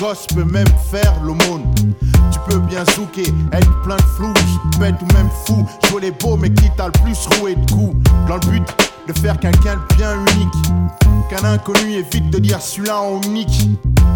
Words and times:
gosses 0.00 0.26
peut 0.34 0.44
même 0.44 0.66
faire 0.90 1.14
l'aumône. 1.22 1.64
Tu 2.32 2.38
peux 2.48 2.58
bien 2.58 2.84
zouker, 2.94 3.32
être 3.52 3.82
plein 3.82 3.96
de 3.96 4.02
flou 4.02 4.32
Bête 4.78 4.96
ou 5.02 5.14
même 5.14 5.28
fou, 5.46 5.66
jouer 5.88 6.02
les 6.02 6.10
beaux 6.10 6.36
mais 6.36 6.50
qui 6.50 6.70
t'a 6.76 6.86
le 6.86 6.92
plus 6.92 7.26
roué 7.38 7.54
de 7.54 7.70
coups? 7.70 7.96
Dans 8.28 8.34
le 8.34 8.50
but 8.50 8.62
de 9.06 9.12
faire 9.18 9.38
quelqu'un 9.38 9.76
de 9.76 9.96
bien 9.96 10.14
unique. 10.14 10.54
Qu'un 11.30 11.44
inconnu 11.44 11.92
évite 11.92 12.30
de 12.30 12.38
dire 12.38 12.60
celui-là 12.60 13.00
en 13.00 13.20
unique 13.22 13.68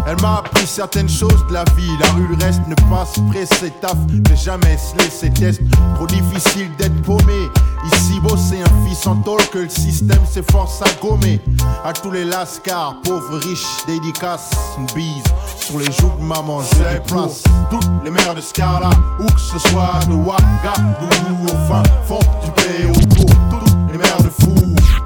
elle 0.07 0.21
m'a 0.21 0.37
appris 0.37 0.67
certaines 0.67 1.09
choses 1.09 1.45
de 1.47 1.53
la 1.53 1.63
vie. 1.75 1.89
La 1.99 2.07
rue, 2.11 2.27
le 2.27 2.43
reste 2.43 2.61
ne 2.67 2.75
passe 2.89 3.13
pressé 3.29 3.71
taf. 3.81 3.95
Ne 4.09 4.35
jamais 4.35 4.77
se 4.77 4.97
laisser 4.97 5.29
test. 5.31 5.61
Trop 5.95 6.07
difficile 6.07 6.69
d'être 6.77 7.01
paumé. 7.03 7.49
Ici, 7.85 8.19
bosser 8.21 8.61
un 8.61 8.87
fils 8.87 9.05
en 9.07 9.15
tôle 9.17 9.43
que 9.51 9.59
le 9.59 9.69
système 9.69 10.25
s'efforce 10.29 10.81
à 10.81 10.85
gommer. 11.01 11.39
À 11.83 11.93
tous 11.93 12.11
les 12.11 12.25
lascars, 12.25 12.95
pauvres, 13.03 13.37
riches, 13.37 13.85
dédicaces. 13.87 14.51
Une 14.77 14.85
bise 14.95 15.23
sur 15.59 15.79
les 15.79 15.91
joues 15.91 16.11
de 16.19 16.23
maman, 16.23 16.61
je 16.61 16.93
les 16.93 16.99
place. 17.01 17.43
Toutes 17.69 17.89
les 18.03 18.11
mères 18.11 18.35
de 18.35 18.41
Scala, 18.41 18.89
où 19.19 19.25
que 19.25 19.39
ce 19.39 19.59
soit 19.69 19.99
de 20.07 20.13
au 20.13 21.47
fin 21.67 21.83
fond 22.07 22.19
du 22.43 22.51
pays 22.51 22.85
au 22.85 23.15
cours. 23.15 23.35
Toutes 23.49 23.91
les 23.91 23.97
mères 23.97 24.21
de 24.21 24.29
fou, 24.29 24.53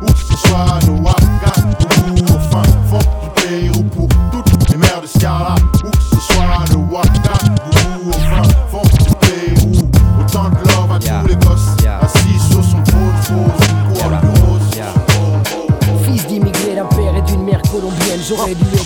où 0.01 0.05
que 0.05 0.19
ce 0.19 0.47
soit 0.47 0.79
de 0.85 0.91
Ouagadougou 0.91 1.24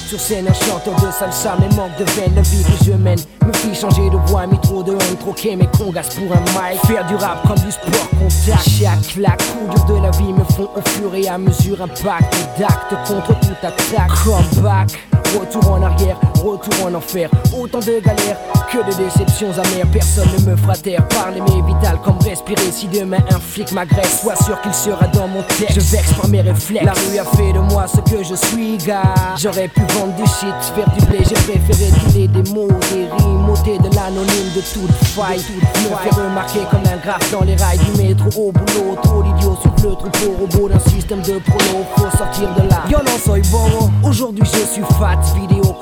sur 0.10 0.20
scène 0.20 0.48
un 0.48 0.54
chanteur 0.54 0.96
de 0.96 1.12
salsa 1.12 1.56
Mais 1.60 1.76
manque 1.76 1.96
de 2.00 2.04
veine, 2.14 2.34
la 2.36 2.42
vie 2.42 2.64
que 2.64 2.84
je 2.84 2.94
mène 2.94 3.20
Me 3.46 3.54
fit 3.54 3.76
changer 3.76 4.10
de 4.10 4.18
voix, 4.28 4.48
mais 4.48 4.58
trop 4.58 4.82
de 4.82 4.92
haine 4.94 5.18
Troquer 5.20 5.56
mes 5.56 5.68
congas 5.68 6.10
pour 6.16 6.36
un 6.36 6.40
mic. 6.40 6.82
Faire 6.88 7.06
du 7.06 7.16
rap 7.16 7.48
comme 7.48 7.60
du 7.60 7.72
sport 7.72 8.10
contact 8.18 8.68
Chaque 8.68 9.02
claque, 9.14 9.44
coup 9.70 9.94
de 9.94 10.02
la 10.02 10.10
vie 10.12 10.34
me 10.34 10.44
font 10.56 10.70
au 10.76 10.82
fur 10.90 11.14
et 11.14 11.28
à 11.28 11.38
mesure 11.38 11.80
Impact 11.82 12.36
d'actes 12.58 13.08
contre 13.08 13.40
toute 13.40 13.64
attaque. 13.64 14.12
Comeback 14.24 14.98
Retour 15.40 15.72
en 15.72 15.84
arrière, 15.84 16.20
retour 16.40 16.86
en 16.86 16.94
enfer. 16.94 17.30
Autant 17.58 17.80
de 17.80 18.00
galères 18.00 18.38
que 18.72 18.78
de 18.78 19.04
déceptions 19.04 19.52
amères. 19.52 19.88
Personne 19.92 20.30
ne 20.40 20.52
me 20.52 20.56
fera 20.56 20.76
taire. 20.76 21.08
Parler 21.08 21.42
mais 21.42 21.74
vital 21.74 22.00
comme 22.04 22.20
respirer. 22.20 22.72
Si 22.72 22.88
demain 22.88 23.20
un 23.32 23.40
flic 23.40 23.72
m'agresse 23.72 24.22
Sois 24.22 24.36
sûr 24.36 24.60
qu'il 24.62 24.74
sera 24.74 25.08
dans 25.08 25.28
mon 25.28 25.42
texte. 25.44 25.76
Je 25.76 25.80
vexe 25.80 26.14
par 26.14 26.28
mes 26.28 26.42
réflexes. 26.42 26.86
La 26.86 26.94
rue 26.94 27.18
a 27.20 27.26
fait 27.36 27.54
de 27.54 27.60
moi 27.60 27.86
ce 27.88 28.02
que 28.02 28.24
je 28.24 28.36
suis 28.36 28.78
gars. 28.78 29.14
J'aurais 29.38 29.68
pu 29.68 29.82
vendre 29.94 30.16
du 30.16 30.24
shit, 30.24 30.56
faire 30.76 30.90
du 30.98 31.06
blé. 31.06 31.20
J'ai 31.28 31.36
préféré 31.36 31.92
dealer 31.92 32.28
des 32.28 32.52
mots, 32.52 32.68
des 32.92 33.08
rimes 33.24 33.50
ôter 33.50 33.78
de 33.78 33.96
l'anonyme 33.96 34.52
de 34.56 34.62
toute 34.62 34.92
faille. 35.16 35.40
Me 35.40 35.96
faire 35.96 36.26
remarquer 36.26 36.60
comme 36.72 36.86
un 36.86 36.98
graphe 36.98 37.32
dans 37.32 37.44
les 37.44 37.56
rails 37.56 37.80
Du 37.80 38.02
métro 38.04 38.50
au 38.50 38.52
boulot. 38.52 38.96
Trop 39.04 39.24
d'idiots 39.24 39.58
sur 39.62 39.90
le 39.90 39.96
troupeau 39.96 40.36
Robot 40.40 40.70
d'un 40.70 40.80
système 40.80 41.22
de 41.22 41.40
prono. 41.40 41.86
Faut 41.96 42.18
sortir 42.18 42.54
de 42.56 42.70
là. 42.70 42.84
Yo 42.90 43.00
non 43.00 43.18
soy 43.18 43.42
bon. 43.52 43.90
Aujourd'hui 44.08 44.44
je 44.46 44.66
suis 44.66 44.84
fat. 45.00 45.20
Vidéo 45.36 45.74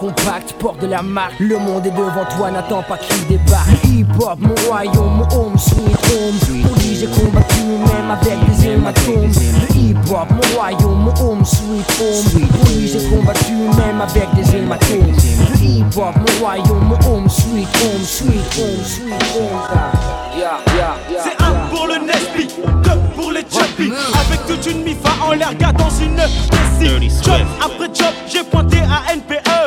porte 0.53 0.81
de 0.81 0.87
la 0.87 1.01
marque. 1.01 1.39
Le 1.39 1.57
monde 1.57 1.85
est 1.85 1.91
devant 1.91 2.25
toi, 2.37 2.51
n'attends 2.51 2.83
pas 2.83 2.97
qu'il 2.97 3.27
débarque. 3.27 3.67
Le 3.83 3.89
hip-hop, 3.89 4.39
mon 4.39 4.55
royaume, 4.67 5.17
mon 5.17 5.37
home 5.37 5.57
sweet 5.57 5.97
home. 6.11 6.63
Pour 6.63 6.75
lui 6.77 6.95
j'ai 6.95 7.07
combattu 7.07 7.61
même 7.61 8.11
avec 8.11 8.37
des 8.49 8.67
hématomes. 8.67 9.31
Le 9.31 9.75
hip-hop, 9.75 10.27
mon 10.31 10.57
royaume, 10.57 10.99
mon 10.99 11.13
home 11.21 11.45
sweet 11.45 11.87
home. 11.99 12.47
Pour 12.49 12.69
lui 12.69 12.87
j'ai 12.87 13.09
combattu 13.09 13.53
même 13.53 14.01
avec 14.01 14.33
des 14.35 14.57
hématomes. 14.57 15.13
Le 15.51 15.65
hip-hop, 15.65 16.15
mon 16.15 16.45
royaume, 16.45 16.83
mon 16.89 17.07
home 17.07 17.29
sweet 17.29 17.67
home 17.81 18.03
Sweet 18.03 18.57
home, 18.57 18.83
sweet 18.83 19.13
home. 19.35 20.07
Yeah, 20.37 20.59
yeah, 20.75 20.95
yeah, 21.09 21.23
C'est 21.23 21.43
un 21.43 21.53
pour 21.69 21.87
le 21.87 21.95
Nesby, 22.05 22.47
deux 22.83 22.99
pour 23.15 23.31
les 23.31 23.41
chubby 23.41 23.91
Avec 24.19 24.45
toute 24.45 24.71
une 24.71 24.83
mifa 24.83 25.09
en 25.25 25.31
l'air 25.33 25.53
gars 25.55 25.71
dans 25.71 25.89
une 25.89 26.15
Dirty 26.79 27.09
Job 27.23 27.41
après 27.59 27.87
job, 27.93 28.13
j'ai 28.31 28.43
pointé 28.43 28.77
à 28.77 29.11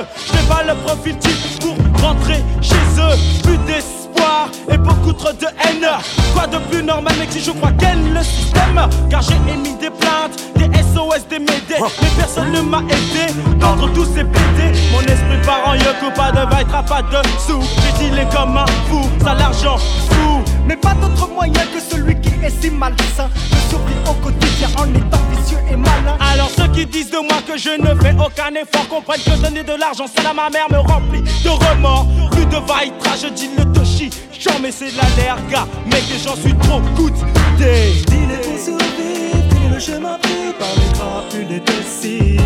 NPE 0.01 0.07
Je 0.27 0.49
pas 0.49 0.63
le 0.63 0.75
profil 0.83 1.17
type 1.19 1.61
pour 1.61 1.77
rentrer 2.03 2.43
chez 2.61 2.75
eux. 2.75 3.43
Plus 3.43 3.59
d'espoir 3.59 4.49
et 4.71 4.79
beaucoup 4.79 5.13
trop 5.13 5.33
de 5.33 5.47
haine 5.83 5.91
Quoi 6.35 6.47
de 6.47 6.59
plus 6.71 6.83
normal 6.83 7.15
mec 7.19 7.29
si 7.33 7.41
je 7.41 7.51
crois 7.51 7.73
qu'elle 7.73 8.13
le 8.13 8.23
système. 8.23 8.89
Car 9.11 9.23
j'ai 9.23 9.35
émis 9.53 9.75
des 9.75 9.91
plaintes, 9.91 10.39
des 10.57 10.71
SOS, 10.83 11.27
des 11.29 11.39
médés. 11.39 11.81
Mais 12.03 12.09
personne 12.17 12.53
ne 12.53 12.61
m'a 12.61 12.79
aidé, 12.81 13.33
d'entre 13.59 13.93
tous 13.93 14.05
ces 14.05 14.25
pédés 14.25 14.79
Mon 14.93 15.01
esprit 15.01 15.41
part 15.45 15.69
en 15.69 15.75
yoko, 15.75 16.11
pas 16.15 16.31
de 16.33 16.51
vaille, 16.51 16.65
pas 16.65 17.03
de 17.03 17.29
sous. 17.47 17.61
J'ai 17.99 18.11
dealé 18.11 18.27
comme 18.35 18.57
un 18.57 18.67
fou, 18.89 19.01
ça 19.23 19.35
l'argent 19.35 19.77
fou. 19.79 20.43
Mais 20.67 20.77
pas 20.77 20.95
d'autre 20.95 21.29
moyen 21.29 21.65
que 21.73 21.81
celui 21.81 22.21
qui 22.21 22.31
est 22.45 22.63
si 22.63 22.71
malsain. 22.71 23.29
De 23.51 23.57
survivre 23.69 24.11
au 24.11 24.15
quotidien 24.15 24.69
en 24.79 24.85
étant 24.95 25.23
vicieux 25.33 25.59
et 25.71 25.77
malin. 25.77 26.17
Alors 26.33 26.51
ceux 26.57 26.69
qui 26.69 26.87
disent 26.87 27.11
de 27.11 27.19
moi 27.19 27.41
que 27.47 27.59
je 27.59 27.71
ne 27.71 28.01
fais 28.01 28.15
aucun 28.15 28.55
effort 28.55 28.87
Comprennent 28.89 29.23
que 29.23 29.43
donner 29.43 29.63
de 29.63 29.73
l'argent 29.73 30.07
c'est 30.15 30.27
à 30.27 30.33
ma 30.33 30.51
mère 30.51 30.67
me 30.71 30.79
remplit 30.79 31.23
de 31.23 31.49
remords. 31.49 32.07
Plus 32.33 32.47
de 32.47 32.57
vaitra, 32.57 33.17
je 33.21 33.29
dis 33.29 33.51
le 33.57 33.65
toshi. 33.73 34.11
Jamais 34.41 34.73
c'est 34.73 34.91
de 34.91 34.97
la 34.97 35.23
lerga, 35.23 35.67
mec 35.87 36.03
et 36.15 36.19
j'en 36.23 36.37
suis 36.37 36.55
trop 36.55 36.81
goûté 36.97 38.03
Dealer 38.07 38.41
pour 38.41 38.59
survivre, 38.59 39.37
dealer 39.51 39.75
le 39.75 39.79
chemin 39.79 40.19
pris 40.19 40.53
par 40.59 40.69
les 40.77 40.93
crapules 40.95 41.53
et 41.53 41.61
déciles. 41.61 42.41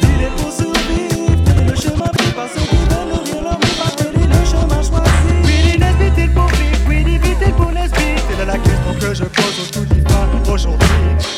Dealer 0.00 0.30
pour 0.36 0.52
survivre, 0.52 1.36
dealer 1.44 1.64
le 1.68 1.74
chemin 1.76 2.08
pris 2.12 2.30
par 2.32 2.46
ceux 2.54 2.60
qui 2.60 2.76
veulent 2.76 3.08
nourrir 3.08 3.42
leur 3.42 3.58
vie 3.58 3.76
Pas 3.78 3.90
dealer 4.02 4.26
le 4.26 4.44
chemin 4.44 4.82
choisi. 4.82 5.78
Nesbitt 5.78 6.18
il 6.18 6.30
pour 6.32 6.48
vivre, 6.48 7.20
vite 7.22 7.38
il 7.46 7.52
pour 7.54 7.72
Nesbitt 7.72 8.20
C'est 8.28 8.38
là 8.38 8.44
la 8.52 8.58
question 8.58 8.94
que 9.00 9.14
je 9.14 9.24
pose 9.24 9.60
au 9.62 9.72
tout 9.72 9.94
divin 9.94 10.52
aujourd'hui. 10.52 10.88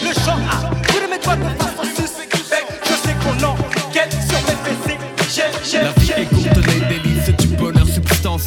Le 0.03 0.13
chant 0.25 0.39
A, 0.51 0.71
vous 0.91 1.01
ne 1.01 1.11
mettez 1.11 1.27
pas 1.27 1.37
de 1.37 1.43
façon 1.63 1.85
suspecte. 1.85 2.37
Je 2.85 2.95
sais 3.09 3.15
qu'on 3.23 3.37
enquête 3.47 4.13
sur 4.13 4.41
mes 4.47 4.59
fessées 4.65 4.99
J'ai, 5.31 5.49
j'ai, 5.65 5.83
La 5.83 6.52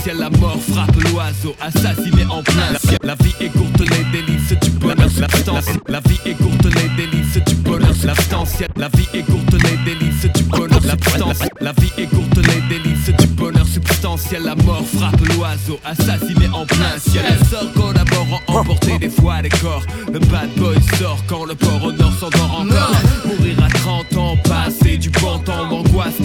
La 0.03 0.29
mort 0.29 0.59
frappe 0.61 0.95
l'oiseau, 1.11 1.55
assassiné 1.59 2.25
en 2.29 2.43
plein 2.43 2.77
ciel. 2.79 2.99
La 3.01 3.15
vie 3.15 3.33
est 3.39 3.49
courte, 3.49 3.79
les 3.79 4.03
délices 4.11 4.53
du 4.61 4.69
bonheur 4.71 5.09
substantiel. 5.09 5.77
La 5.87 5.99
vie 6.01 6.19
est 6.25 6.33
courte, 6.35 6.63
les 6.65 6.89
délices 6.95 7.43
du 7.43 7.55
bonheur 7.55 7.93
substantiel. 7.95 8.69
La 8.75 8.87
vie 8.89 9.07
est 9.13 9.23
courte, 9.23 9.53
les 9.53 9.77
délices 9.83 10.31
du 10.31 10.43
bonheur 10.43 10.81
substantiel. 10.81 11.49
La 11.59 11.71
vie 11.71 11.91
est 11.97 12.05
courte, 12.05 12.37
les 12.37 12.77
délices 12.77 13.09
du 13.17 13.27
bonheur 13.27 13.65
substantiel. 13.65 14.43
La 14.43 14.55
mort 14.55 14.85
frappe 14.85 15.19
l'oiseau, 15.35 15.79
assassiné 15.83 16.49
en 16.53 16.65
plein 16.67 16.99
ciel. 16.99 17.23
Elle 17.27 17.45
sort 17.47 17.73
collaborant, 17.73 18.41
emporter 18.47 18.99
des 18.99 19.09
fois 19.09 19.41
les 19.41 19.49
corps. 19.49 19.83
Le 20.13 20.19
bad 20.19 20.49
boy 20.57 20.77
sort 20.99 21.17
quand 21.27 21.45
le 21.45 21.55
port 21.55 21.83
au 21.83 21.91
nord 21.91 22.13
s'endort 22.19 22.59
encore. 22.59 22.91
Mourir 23.25 23.57
à 23.63 23.69
30 23.69 24.17
ans, 24.17 24.37
passer 24.43 24.97
du 24.97 25.09
bon 25.09 25.39
temps 25.39 25.67
d'angoisse 25.67 26.15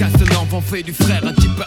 fait 0.61 0.83
du 0.83 0.93
frère 0.93 1.25
un 1.27 1.33
type 1.33 1.63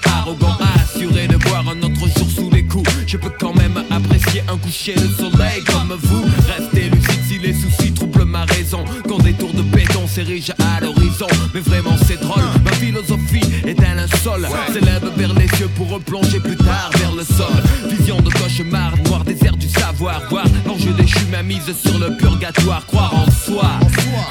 Je 3.13 3.19
peux 3.19 3.29
quand 3.39 3.53
même 3.53 3.77
apprécier 3.91 4.41
un 4.51 4.57
coucher 4.57 4.95
de 4.95 5.07
soleil 5.07 5.63
comme 5.67 5.95
vous. 6.01 6.25
Restez 6.47 6.89
lucide 6.89 7.19
si 7.27 7.37
les 7.37 7.53
soucis 7.53 7.93
troublent 7.93 8.25
ma 8.25 8.43
raison. 8.45 8.83
Quand 9.07 9.19
des 9.19 9.33
tours 9.33 9.53
de 9.53 9.61
béton 9.61 10.07
s'érigent 10.07 10.55
à 10.57 10.81
l'horizon. 10.81 11.27
Mais 11.53 11.59
vraiment 11.59 11.95
c'est 12.07 12.19
drôle, 12.19 12.41
ma 12.65 12.71
philosophie 12.71 13.45
est 13.67 13.79
un 13.83 13.93
linceul. 13.93 14.47
S'élève 14.73 15.11
vers 15.15 15.31
les 15.35 15.47
cieux 15.49 15.69
pour 15.75 15.91
replonger 15.91 16.39
plus 16.39 16.57
tard 16.57 16.89
vers 16.95 17.11
le 17.11 17.23
sol. 17.23 17.53
Vision 17.87 18.19
de 18.19 18.31
cauchemar, 18.31 18.93
noir 19.05 19.23
désert 19.23 19.57
du 19.57 19.69
savoir. 19.69 20.19
Voir 20.31 20.45
l'enjeu 20.65 20.93
déchu, 20.93 21.19
ma 21.29 21.43
mise 21.43 21.71
sur 21.85 21.99
le 21.99 22.17
purgatoire. 22.17 22.83
Croire 22.87 23.13
en 23.13 23.29
soi, 23.29 23.79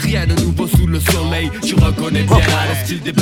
rien 0.01 0.27
de 0.27 0.35
nouveau 0.43 0.67
sous 0.67 0.89
le 0.89 0.99
soleil. 0.99 1.53
Tu 1.65 1.77
reconnais 1.77 2.25
bien 2.25 2.37
le 2.37 2.85
style 2.85 3.01
des. 3.03 3.13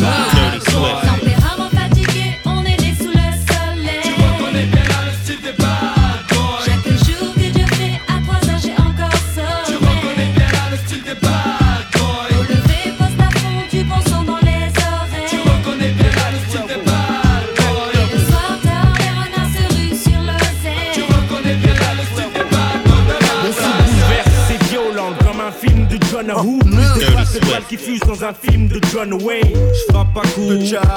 Un 28.30 28.34
film 28.34 28.68
de 28.68 28.80
John 28.92 29.12
Wayne. 29.24 29.42
Je 29.54 29.92
frappe 29.92 30.16
à 30.16 30.26
coup 30.28 30.52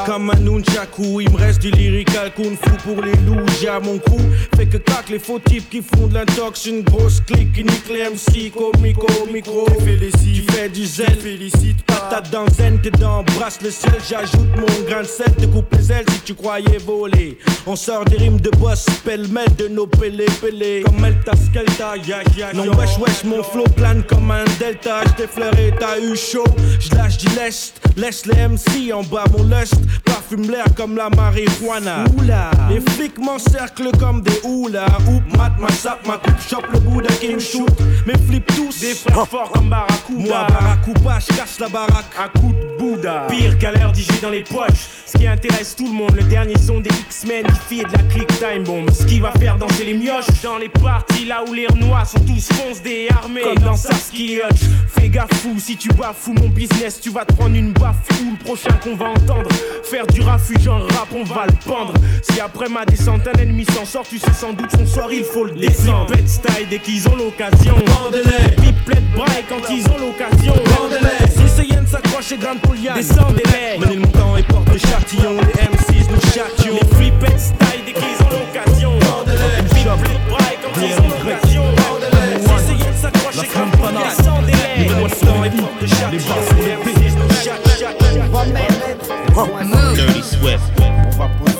comme 0.05 0.29
un 0.29 0.39
nunchaku. 0.39 1.21
Il 1.21 1.31
me 1.31 1.37
reste 1.37 1.61
du 1.61 1.71
lyrical 1.71 2.31
kung 2.35 2.55
fu 2.55 2.69
pour 2.83 3.03
les 3.03 3.15
loups. 3.25 3.45
J'ai 3.59 3.69
à 3.69 3.79
mon 3.79 3.97
cou. 3.97 4.19
Fait 4.55 4.67
que 4.67 4.77
cac 4.77 5.09
les 5.09 5.19
faux 5.19 5.39
types 5.39 5.69
qui 5.69 5.81
font 5.81 6.07
de 6.07 6.13
l'intox. 6.13 6.65
Une 6.65 6.83
grosse 6.83 7.21
clique 7.21 7.53
qui 7.53 7.63
nique 7.63 7.89
les 7.89 8.03
MC. 8.03 8.51
Comico 8.51 9.07
micro. 9.31 9.65
Tu 9.65 10.43
fais 10.51 10.69
du 10.69 10.85
zèle. 10.85 11.17
Félicite 11.19 11.83
patate 11.85 12.29
dans 12.31 12.47
zen. 12.49 12.79
T'es 12.81 12.91
dans 12.91 13.23
brasse 13.23 13.59
le 13.63 13.71
ciel. 13.71 13.95
J'ajoute 14.07 14.55
mon 14.55 14.87
grain 14.87 15.01
de 15.01 15.07
sel. 15.07 15.33
Te 15.35 15.45
coupe 15.45 15.73
les 15.75 15.91
ailes 15.91 16.05
si 16.11 16.19
tu 16.19 16.33
croyais 16.35 16.77
voler. 16.85 17.39
On 17.65 17.75
sort 17.75 18.05
des 18.05 18.17
rimes 18.17 18.41
de 18.41 18.51
boss. 18.51 18.85
Pêle-mêle 19.03 19.55
de 19.57 19.69
nos 19.69 19.87
pélés 19.87 20.27
pélés. 20.39 20.83
Comme 20.85 21.03
Elta 21.03 21.31
Skelta. 21.35 21.93
Non, 22.53 22.67
wesh, 22.77 22.97
wesh, 22.99 23.23
mon 23.23 23.41
flow 23.41 23.65
plane 23.75 24.03
comme 24.03 24.29
un 24.29 24.45
delta. 24.59 25.01
J'défleuré, 25.15 25.73
t'as 25.79 25.99
eu 25.99 26.15
chaud. 26.15 26.43
J'lâche 26.79 27.22
du 27.23 27.35
lest. 27.35 27.79
Laisse 27.95 28.25
les 28.25 28.47
MC 28.47 28.91
en 28.93 29.03
bas, 29.03 29.23
mon 29.35 29.43
lust. 29.43 29.75
Parfume 30.05 30.49
l'air 30.49 30.65
comme 30.75 30.95
la 30.95 31.09
marijuana. 31.09 32.03
Oula. 32.17 32.51
Les 32.69 32.81
flics 32.91 33.19
m'encerclent 33.19 33.91
comme 33.99 34.21
des 34.21 34.39
houlas. 34.43 34.97
Oup, 35.07 35.37
mat, 35.37 35.53
ma 35.59 35.69
sap, 35.69 36.05
ma 36.07 36.17
coupe, 36.17 36.39
chope 36.47 36.67
le 36.73 36.79
bout 36.79 37.01
d'un 37.01 37.13
qui 37.15 37.33
me 37.33 37.39
shoot. 37.39 37.69
Mes 38.05 38.17
flips 38.17 38.47
tous. 38.55 38.79
Des 38.79 38.95
frères 38.95 39.27
forts 39.27 39.51
comme 39.51 39.69
Barracuda. 39.69 40.19
Moi, 40.19 40.47
Barracuda, 40.49 41.19
j'casse 41.19 41.59
la 41.59 41.69
baraque. 41.69 42.13
Un 42.19 42.39
coup 42.39 42.53
de 42.53 42.72
Bouddha. 42.83 43.27
Pire 43.29 43.57
qu'à 43.57 43.71
l'heure 43.71 43.91
d'y 43.91 44.05
dans 44.21 44.29
les 44.29 44.43
poches. 44.43 44.89
Ce 45.05 45.17
qui 45.17 45.27
intéresse 45.27 45.75
tout 45.75 45.85
le 45.85 45.93
monde, 45.93 46.15
le 46.15 46.23
dernier 46.23 46.57
son 46.57 46.79
des 46.79 46.89
X-Men 46.89 47.45
qui 47.45 47.75
fait 47.75 47.83
de 47.83 47.91
la 47.93 48.03
click 48.03 48.27
time 48.39 48.63
bomb. 48.63 48.89
Ce 48.91 49.05
qui 49.05 49.19
va 49.19 49.31
faire 49.31 49.57
danser 49.57 49.85
les 49.85 49.93
mioches 49.93 50.25
dans 50.43 50.57
les 50.57 50.69
parties 50.69 51.25
là 51.25 51.43
où 51.47 51.53
les 51.53 51.67
renois 51.67 52.03
sont 52.03 52.19
tous 52.19 52.49
foncés 52.51 53.07
et 53.07 53.13
armés. 53.13 53.41
Comme 53.41 53.63
dans 53.63 53.75
Sarsky 53.75 54.37
Hutch. 54.37 54.61
Fais 54.87 55.09
gaffe 55.09 55.33
fou, 55.35 55.55
si 55.59 55.77
tu 55.77 55.89
bafoues 55.89 56.33
mon 56.33 56.49
business, 56.49 56.99
tu 56.99 57.09
vas 57.09 57.25
te 57.25 57.33
prendre 57.33 57.55
une 57.55 57.71
baffe 57.71 57.95
ou 58.21 58.31
le 58.31 58.43
prochain 58.43 58.73
qu'on 58.83 58.95
va 58.95 59.09
entendre. 59.09 59.49
Faire 59.83 60.07
du 60.07 60.21
refuge 60.21 60.67
en 60.67 60.79
rap, 60.79 61.07
on 61.15 61.23
va 61.23 61.45
le 61.45 61.53
pendre. 61.65 61.93
Si 62.21 62.39
après 62.39 62.67
ma 62.67 62.85
descente 62.85 63.27
un 63.27 63.39
ennemi 63.39 63.65
s'en 63.65 63.85
sort, 63.85 64.05
tu 64.09 64.17
sais 64.17 64.33
sans 64.33 64.53
doute 64.53 64.71
son 64.71 64.85
soir, 64.85 65.07
il 65.11 65.23
faut 65.23 65.45
le 65.45 65.51
descendre. 65.51 66.13
Les 66.15 66.27
style 66.27 66.67
dès 66.69 66.79
qu'ils 66.79 67.07
ont 67.07 67.15
l'occasion. 67.15 67.75
Pipelette 68.57 69.11
braille 69.15 69.43
quand 69.47 69.69
ils 69.69 69.85
ont 69.87 69.97
l'occasion. 69.99 70.53
Essayez 71.45 71.75
de 71.75 71.87
s'accrocher 71.87 72.37
grande 72.37 72.61
pouliane. 72.73 72.95
Descendez-les. 72.95 73.79
Menez 73.79 73.95
le 73.95 74.01
montant 74.01 74.37
et 74.37 74.43
porte 74.43 74.77
châtillon. 74.77 75.37
Les 75.37 75.63
M6 75.63 76.09
nous 76.09 76.21
châtillons. 76.31 76.75
Les 76.81 76.95
flippettes 76.95 77.39
style 77.39 77.81
dès 77.85 77.93
qu'ils 77.93 78.03
ont 78.03 78.29
l'occasion. 78.31 78.91
Pipelette 79.69 80.27
braille 80.29 80.57
quand 80.61 80.81
ils 80.81 80.93
ont 80.93 81.09
l'occasion. 81.09 81.63
Essayez 82.55 82.91
de 82.91 82.97
s'accrocher 82.99 83.47
le 83.53 83.65
montant 83.65 85.43
et 85.43 85.49
porte 85.49 85.85
châtillon. 85.87 86.43
Les 86.57 86.73
M6 86.73 87.15
nous 87.17 87.33
châtillons. 87.45 88.23
On 88.25 88.37
va 88.37 88.45
mettre, 88.45 89.93
Dirty 89.93 90.23
Swift. 90.23 90.63
on 90.79 91.17
va 91.17 91.52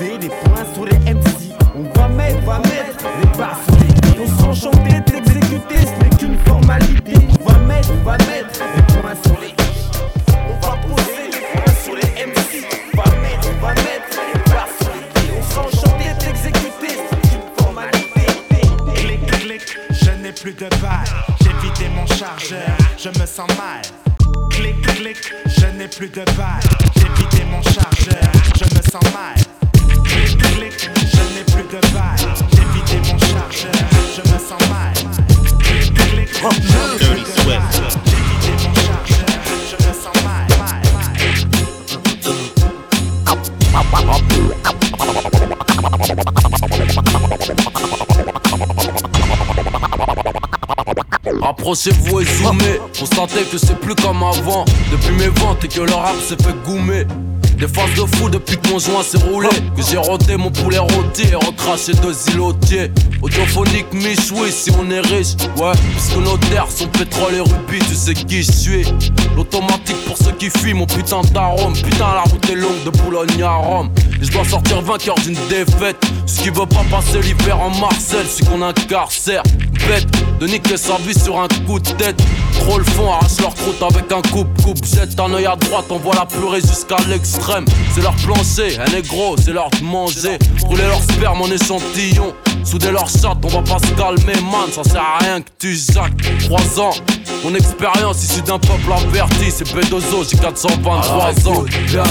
je 23.04 23.10
me 23.20 23.26
sens 23.26 23.50
mal. 23.58 23.82
Clic, 24.50 24.82
clic, 24.82 25.18
je 25.46 25.66
n'ai 25.78 25.90
plus 25.90 26.08
de 26.08 26.24
balles. 26.38 26.62
J'ai 26.96 27.10
vidé 27.22 27.44
mon 27.52 27.62
chargeur, 27.62 28.32
je 28.56 28.64
me 28.64 28.82
sens 28.82 29.04
mal. 29.12 29.36
Clic, 30.06 30.38
clic, 30.38 30.90
je 31.12 31.24
n'ai 31.34 31.44
plus 31.44 31.64
de 31.64 31.82
balles. 31.94 32.34
J'ai 32.54 32.66
vidé 32.74 33.12
mon 33.12 33.18
chargeur, 33.20 33.72
je 34.16 34.22
me 34.22 34.38
sens 34.40 34.70
mal. 34.70 34.94
Clic, 35.60 35.94
clic, 35.94 36.30
je 36.34 36.46
n'ai 36.46 36.98
plus 36.98 36.98
Dirty 36.98 37.24
de 37.24 37.46
balles. 37.46 37.90
J'ai 38.06 38.22
vidé 38.30 38.54
mon 38.64 38.74
chargeur, 38.74 39.28
je 39.70 39.76
me 39.86 39.94
sens 39.94 40.24
mal. 40.24 40.48
mal, 43.92 44.06
mal. 44.06 44.33
Approchez-vous 51.60 52.20
et 52.20 52.26
zoomez, 52.26 52.80
constatez 52.98 53.44
que 53.44 53.60
c'est 53.60 53.80
plus 53.80 53.94
comme 53.94 54.24
avant. 54.24 54.66
Depuis 54.92 55.14
mes 55.14 55.28
ventes 55.28 55.64
et 55.64 55.68
que 55.68 55.82
le 55.82 55.94
rap 55.94 56.16
s'est 56.20 56.42
fait 56.42 56.56
goumer. 56.66 57.06
Des 57.60 57.68
phases 57.68 57.94
de 57.96 58.16
fou 58.16 58.28
depuis 58.28 58.58
que 58.58 58.70
mon 58.70 58.80
joint 58.80 59.04
s'est 59.04 59.20
roulé. 59.20 59.50
Que 59.78 59.84
j'ai 59.88 59.98
roté 59.98 60.36
mon 60.36 60.50
poulet 60.50 60.80
rôti 60.80 61.22
et 61.32 61.36
recraché 61.36 61.94
deux 61.94 62.16
îlotiers. 62.34 62.92
Audiophonique, 63.24 63.86
oui, 63.94 64.52
si 64.52 64.70
on 64.78 64.92
est 64.92 65.00
riche. 65.00 65.36
Ouais, 65.56 65.72
puisque 65.94 66.18
nos 66.18 66.36
terres 66.36 66.68
sont 66.70 66.88
pétrole 66.88 67.36
et 67.36 67.40
rubis, 67.40 67.80
tu 67.88 67.96
sais 67.96 68.14
qui 68.14 68.44
je 68.44 68.52
suis. 68.52 68.86
L'automatique 69.38 69.96
pour 70.06 70.18
ceux 70.18 70.34
qui 70.34 70.50
fuient 70.50 70.74
mon 70.74 70.86
putain 70.86 71.22
d'arôme. 71.34 71.72
Putain, 71.72 72.14
la 72.16 72.24
route 72.24 72.50
est 72.50 72.56
longue 72.56 72.84
de 72.84 72.90
Boulogne 72.90 73.42
à 73.42 73.54
Rome. 73.54 73.92
Et 74.22 74.26
je 74.26 74.32
dois 74.32 74.44
sortir 74.44 74.82
vainqueur 74.82 75.16
d'une 75.16 75.38
défaite. 75.48 75.96
Ce 76.26 76.42
qui 76.42 76.50
veut 76.50 76.66
pas 76.66 76.84
passer 76.92 77.22
l'hiver 77.22 77.62
en 77.62 77.70
Marcel, 77.80 78.26
c'est 78.28 78.46
qu'on 78.46 78.62
incarcère. 78.62 79.44
Bête 79.88 80.08
de 80.42 80.48
niquer 80.48 80.76
sa 80.76 80.98
vie 80.98 81.18
sur 81.18 81.40
un 81.40 81.48
coup 81.66 81.80
de 81.80 81.90
tête. 81.92 82.22
Trop 82.60 82.78
le 82.78 82.84
fond, 82.84 83.10
arrache 83.10 83.40
leur 83.40 83.56
croûte 83.56 83.82
avec 83.82 84.12
un 84.12 84.22
coupe-coupe. 84.22 84.84
Jette 84.86 85.18
un 85.18 85.34
œil 85.34 85.46
à 85.46 85.56
droite, 85.56 85.86
on 85.90 85.98
voit 85.98 86.16
la 86.16 86.26
purée 86.26 86.60
jusqu'à 86.60 86.98
l'extrême. 87.08 87.64
C'est 87.96 88.02
leur 88.02 88.16
plancher, 88.18 88.78
un 88.86 88.92
négro, 88.92 89.38
c'est 89.38 89.54
leur 89.54 89.70
manger. 89.82 90.38
Rouler 90.62 90.84
leur 90.84 91.02
sperme 91.02 91.42
en 91.42 91.48
échantillon. 91.48 92.34
Souder 92.64 92.92
leur 92.92 93.10
chatte, 93.20 93.38
on 93.44 93.48
va 93.48 93.62
pas 93.62 93.80
se 93.80 93.94
calmer, 93.94 94.42
man. 94.52 94.70
Ça 94.72 94.84
sert 94.84 95.02
à 95.02 95.20
rien 95.20 95.42
que 95.42 95.50
tu 95.60 95.76
jacques. 95.76 96.14
3 96.46 96.80
ans, 96.80 96.94
mon 97.44 97.54
expérience 97.56 98.24
issue 98.24 98.42
d'un 98.42 98.60
peuple 98.60 98.92
averti. 98.92 99.52
C'est 99.52 99.72
Bedozo, 99.74 100.24
j'ai 100.30 100.38
423 100.38 101.48
ans. 101.50 101.64
Bien, 101.88 102.04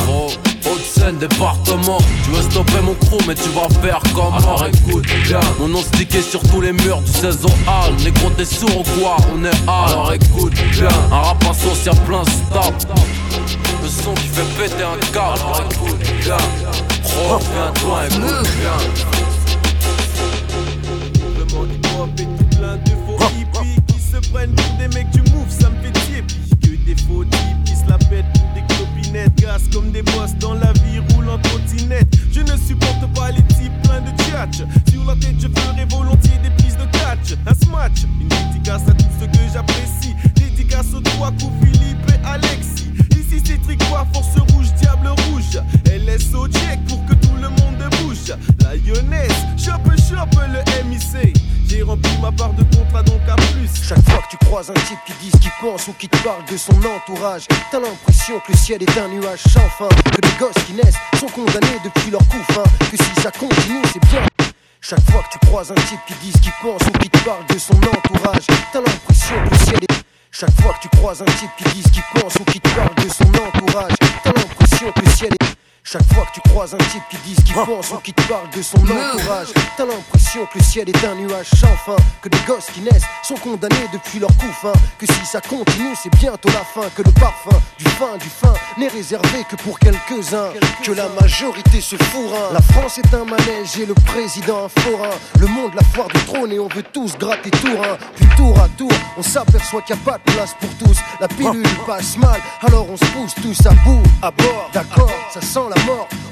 Haute-Seine, 0.65 1.19
département. 1.19 1.99
Tu 2.25 2.31
veux 2.31 2.43
stopper 2.43 2.81
mon 2.83 2.95
crew, 2.95 3.19
mais 3.27 3.35
tu 3.35 3.49
vas 3.51 3.69
faire 3.81 4.01
comment 4.15 4.37
Alors 4.37 4.67
écoute 4.67 5.07
bien, 5.25 5.41
mon 5.59 5.69
nom 5.69 5.83
stické 5.83 6.23
sur 6.23 6.41
tous 6.43 6.61
les 6.61 6.73
murs 6.73 7.01
du 7.01 7.13
16 7.13 7.45
au 7.45 7.49
hall. 7.49 7.95
Négro, 8.05 8.31
t'es 8.31 8.45
sourd 8.45 8.81
ou 8.81 9.01
quoi? 9.01 9.17
On 9.35 9.45
est 9.45 9.49
hall. 9.49 9.91
Alors 9.91 10.13
écoute 10.13 10.55
bien, 10.73 10.89
un 11.11 11.21
rap 11.21 11.45
y'a 11.85 11.93
plein 11.93 12.25
stop. 12.25 12.75
Le 13.83 13.89
son 13.89 14.15
qui 14.15 14.29
fait 14.29 14.63
péter 14.63 14.85
un 14.85 14.99
câble. 15.13 15.41
Alors 15.41 15.63
écoute 15.71 15.99
bien, 16.21 16.37
reviens-toi, 17.29 18.07
écoute 18.07 18.49
bien. 18.61 19.32
Hip-hop 22.03 22.11
et 22.19 22.25
tout 22.25 22.57
plein 22.57 22.77
de 22.77 22.91
faux 23.07 23.19
qui 23.87 24.01
se 24.01 24.17
prennent 24.31 24.55
pour 24.55 24.77
des 24.79 24.89
mecs 24.89 25.11
du 25.11 25.21
move, 25.33 25.49
ça 25.49 25.71
me 25.71 25.77
fait 25.83 25.93
tiépi. 26.07 26.37
Que 26.61 26.77
des 26.85 26.97
faux 27.03 27.25
types 27.25 27.65
qui 27.65 27.77
se 27.77 27.89
la 27.89 27.99
pètent 27.99 28.25
pour 28.35 28.49
des 28.55 28.63
clopinettes, 28.75 29.35
cassent 29.37 29.69
comme 29.73 29.91
des 29.93 30.03
boss 30.03 30.35
dans 30.41 30.55
la 30.55 30.73
vie, 30.73 30.99
roulent 31.13 31.31
en 31.31 31.39
trottinette. 31.39 32.09
Je 32.33 32.41
ne 32.41 32.57
supporte 32.57 33.07
pas 33.15 33.31
les 33.31 33.43
types 33.55 33.73
pleins 33.83 34.01
de 34.01 34.11
tchatch. 34.23 34.63
Sur 34.91 35.05
la 35.05 35.15
tête, 35.15 35.37
je 35.39 35.49
ferai 35.49 35.85
volontiers 35.91 36.39
des 36.43 36.51
prises 36.51 36.77
de 36.77 36.85
catch. 36.99 37.39
Un 37.47 37.55
smatch, 37.55 38.05
une 38.21 38.29
dédicace 38.29 38.83
à 38.89 38.93
tout 38.95 39.05
ce 39.21 39.27
que 39.27 39.53
j'apprécie. 39.53 40.15
Dédicace 40.35 40.95
aux 40.95 41.01
trois 41.01 41.31
coups, 41.31 41.53
Philippe 41.63 41.99
et 42.09 42.27
Alexis. 42.27 42.91
Ici 43.33 43.43
c'est 43.47 43.63
tricoire, 43.63 44.07
force 44.13 44.39
rouge, 44.53 44.73
diable 44.75 45.09
rouge. 45.09 45.59
LS 45.87 46.35
au 46.35 46.47
check 46.49 46.85
pour 46.87 47.05
que 47.07 47.15
tout 47.15 47.35
le 47.37 47.49
monde 47.49 47.91
bouge. 48.03 48.35
La 48.61 48.77
Lyonnaise, 48.77 49.33
chope, 49.57 49.91
chope 49.97 50.39
le 50.49 50.85
MIC. 50.85 51.37
J'ai 51.67 51.83
rempli 51.83 52.11
ma 52.21 52.31
part 52.31 52.53
de 52.53 52.63
contrat 52.77 53.03
donc 53.03 53.21
à 53.29 53.37
plus. 53.37 53.71
Chaque 53.89 54.05
fois 54.11 54.21
que 54.23 54.37
tu 54.37 54.37
croises 54.45 54.71
un 54.71 54.75
type 54.75 54.99
qui 55.07 55.13
dit 55.23 55.31
ce 55.31 55.39
qu'il 55.39 55.51
pense 55.61 55.89
ou 55.89 55.95
qui 55.95 56.09
te 56.09 56.17
parle 56.19 56.45
de 56.51 56.57
son 56.59 56.75
entourage, 56.75 57.47
t'as 57.71 57.81
l'impression 57.81 58.39
que 58.47 58.53
le 58.53 58.59
ciel 58.59 58.83
est 58.83 58.99
un 58.99 59.09
nuage 59.09 59.41
sans 59.49 59.69
fin. 59.79 59.89
Que 59.89 60.21
les 60.21 60.39
gosses 60.39 60.65
qui 60.67 60.75
naissent 60.75 61.01
sont 61.19 61.29
condamnés 61.29 61.81
depuis 61.83 62.11
leur 62.11 62.27
couffin. 62.29 62.65
Que 62.91 62.97
si 62.97 63.21
ça 63.23 63.31
continue, 63.31 63.83
c'est 63.93 64.05
bien. 64.11 64.21
Chaque 64.83 65.11
fois 65.11 65.23
que 65.23 65.39
tu 65.39 65.47
croises 65.47 65.71
un 65.71 65.81
type 65.87 66.01
qui 66.07 66.15
dit 66.23 66.33
ce 66.33 66.39
qu'il 66.39 66.53
pense 66.61 66.83
ou 66.83 66.99
qui 66.99 67.09
te 67.09 67.19
parle 67.25 67.47
de 67.47 67.59
son 67.59 67.77
entourage, 67.77 68.47
t'as 68.73 68.81
l'impression 68.81 69.37
que 69.45 69.51
le 69.51 69.65
ciel 69.65 69.79
est. 69.89 70.12
Chaque 70.35 70.63
fois 70.63 70.73
que 70.73 70.81
tu 70.81 70.89
croises 70.97 71.21
un 71.21 71.27
type 71.27 71.51
qui 71.59 71.65
dit 71.75 71.83
ce 71.83 71.91
qu'il 71.91 72.03
pense 72.15 72.35
ou 72.37 72.45
qui 72.45 72.59
te 72.59 72.69
parle 72.71 72.95
de 72.95 73.09
son 73.13 73.25
entourage, 73.25 73.93
t'as 74.25 74.33
l'impression 74.33 74.91
que 74.91 75.01
le 75.01 75.11
ciel 75.11 75.31
est. 75.31 75.57
Chaque 75.85 76.15
fois 76.15 76.25
que 76.27 76.41
tu 76.41 76.49
croises 76.49 76.75
un 76.75 76.79
type 76.79 77.03
qui 77.11 77.17
dit 77.25 77.35
ce 77.35 77.41
qu'il 77.41 77.55
pense 77.55 77.91
ou 77.91 77.97
qui 77.97 78.13
te 78.13 78.23
parle 78.23 78.49
de 78.51 78.63
son 78.63 78.79
entourage, 78.79 79.49
t'as 79.77 79.85
l'impression 79.85 80.47
que 80.47 80.59
le 80.59 80.65
ciel 80.65 80.89
est 80.89 81.05
un 81.05 81.17
nuage 81.17 81.49
sans 81.57 81.77
fin, 81.85 81.97
que 82.23 82.29
des 82.29 82.39
gosses 82.47 82.67
qui 82.73 82.81
naissent 82.81 83.03
sont 83.25 83.35
condamnés 83.35 83.89
depuis 83.93 84.21
leur 84.21 84.31
coup 84.37 84.53
fin, 84.63 84.73
que 84.97 85.07
si 85.07 85.27
ça 85.27 85.41
continue 85.41 85.95
c'est 86.01 86.15
bientôt 86.21 86.51
la 86.51 86.65
fin, 86.65 86.89
que 86.95 87.03
le 87.03 87.11
parfum 87.11 87.61
du 87.79 87.85
fin 87.85 88.17
du 88.17 88.29
fin 88.29 88.55
n'est 88.79 88.89
réservé 88.89 89.45
que 89.51 89.57
pour 89.57 89.77
quelques-uns, 89.81 90.53
que 90.85 90.93
la 90.93 91.09
majorité 91.21 91.81
se 91.81 91.97
fourra. 91.97 92.53
La 92.53 92.63
France 92.63 92.99
est 92.99 93.15
un 93.15 93.25
manège 93.25 93.77
et 93.81 93.87
le 93.87 93.95
président 93.95 94.67
un 94.67 94.81
forain, 94.81 95.17
le 95.41 95.49
monde 95.49 95.75
la 95.75 95.83
foire 95.83 96.09
du 96.09 96.25
trône 96.27 96.53
et 96.53 96.61
on 96.61 96.69
veut 96.69 96.85
tous 96.93 97.19
gratter 97.19 97.51
tour 97.51 97.83
un, 97.83 97.99
puis 98.15 98.27
tour 98.37 98.57
à 98.61 98.69
tour, 98.79 98.93
on 99.19 99.23
s'aperçoit 99.23 99.83
qu'il 99.83 99.97
n'y 99.97 100.03
a 100.03 100.05
pas 100.05 100.19
de 100.19 100.33
place 100.33 100.55
pour 100.61 100.71
tous, 100.77 100.99
la 101.21 101.27
pilule 101.27 101.67
passe 101.87 102.17
mal, 102.19 102.41
alors 102.63 102.87
on 102.89 102.97
se 102.97 103.05
pousse 103.07 103.35
tous 103.35 103.67
à 103.67 103.75
bout, 103.85 104.03
à 104.23 104.31
bord, 104.31 104.71
d'accord, 104.73 105.11
ça 105.35 105.41
sent 105.41 105.72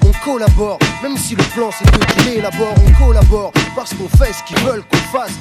on 0.04 0.12
collabore, 0.24 0.78
même 1.02 1.16
si 1.16 1.34
le 1.34 1.42
plan 1.54 1.70
c'est 1.70 1.86
eux 1.86 2.06
qui 2.14 2.30
l'élaborent, 2.30 2.74
on 2.86 3.04
collabore, 3.04 3.52
parce 3.74 3.94
qu'on 3.94 4.08
fait 4.08 4.32
ce 4.32 4.42
qu'ils 4.44 4.58
veulent 4.64 4.82
qu'on 4.82 5.18
fasse, 5.18 5.32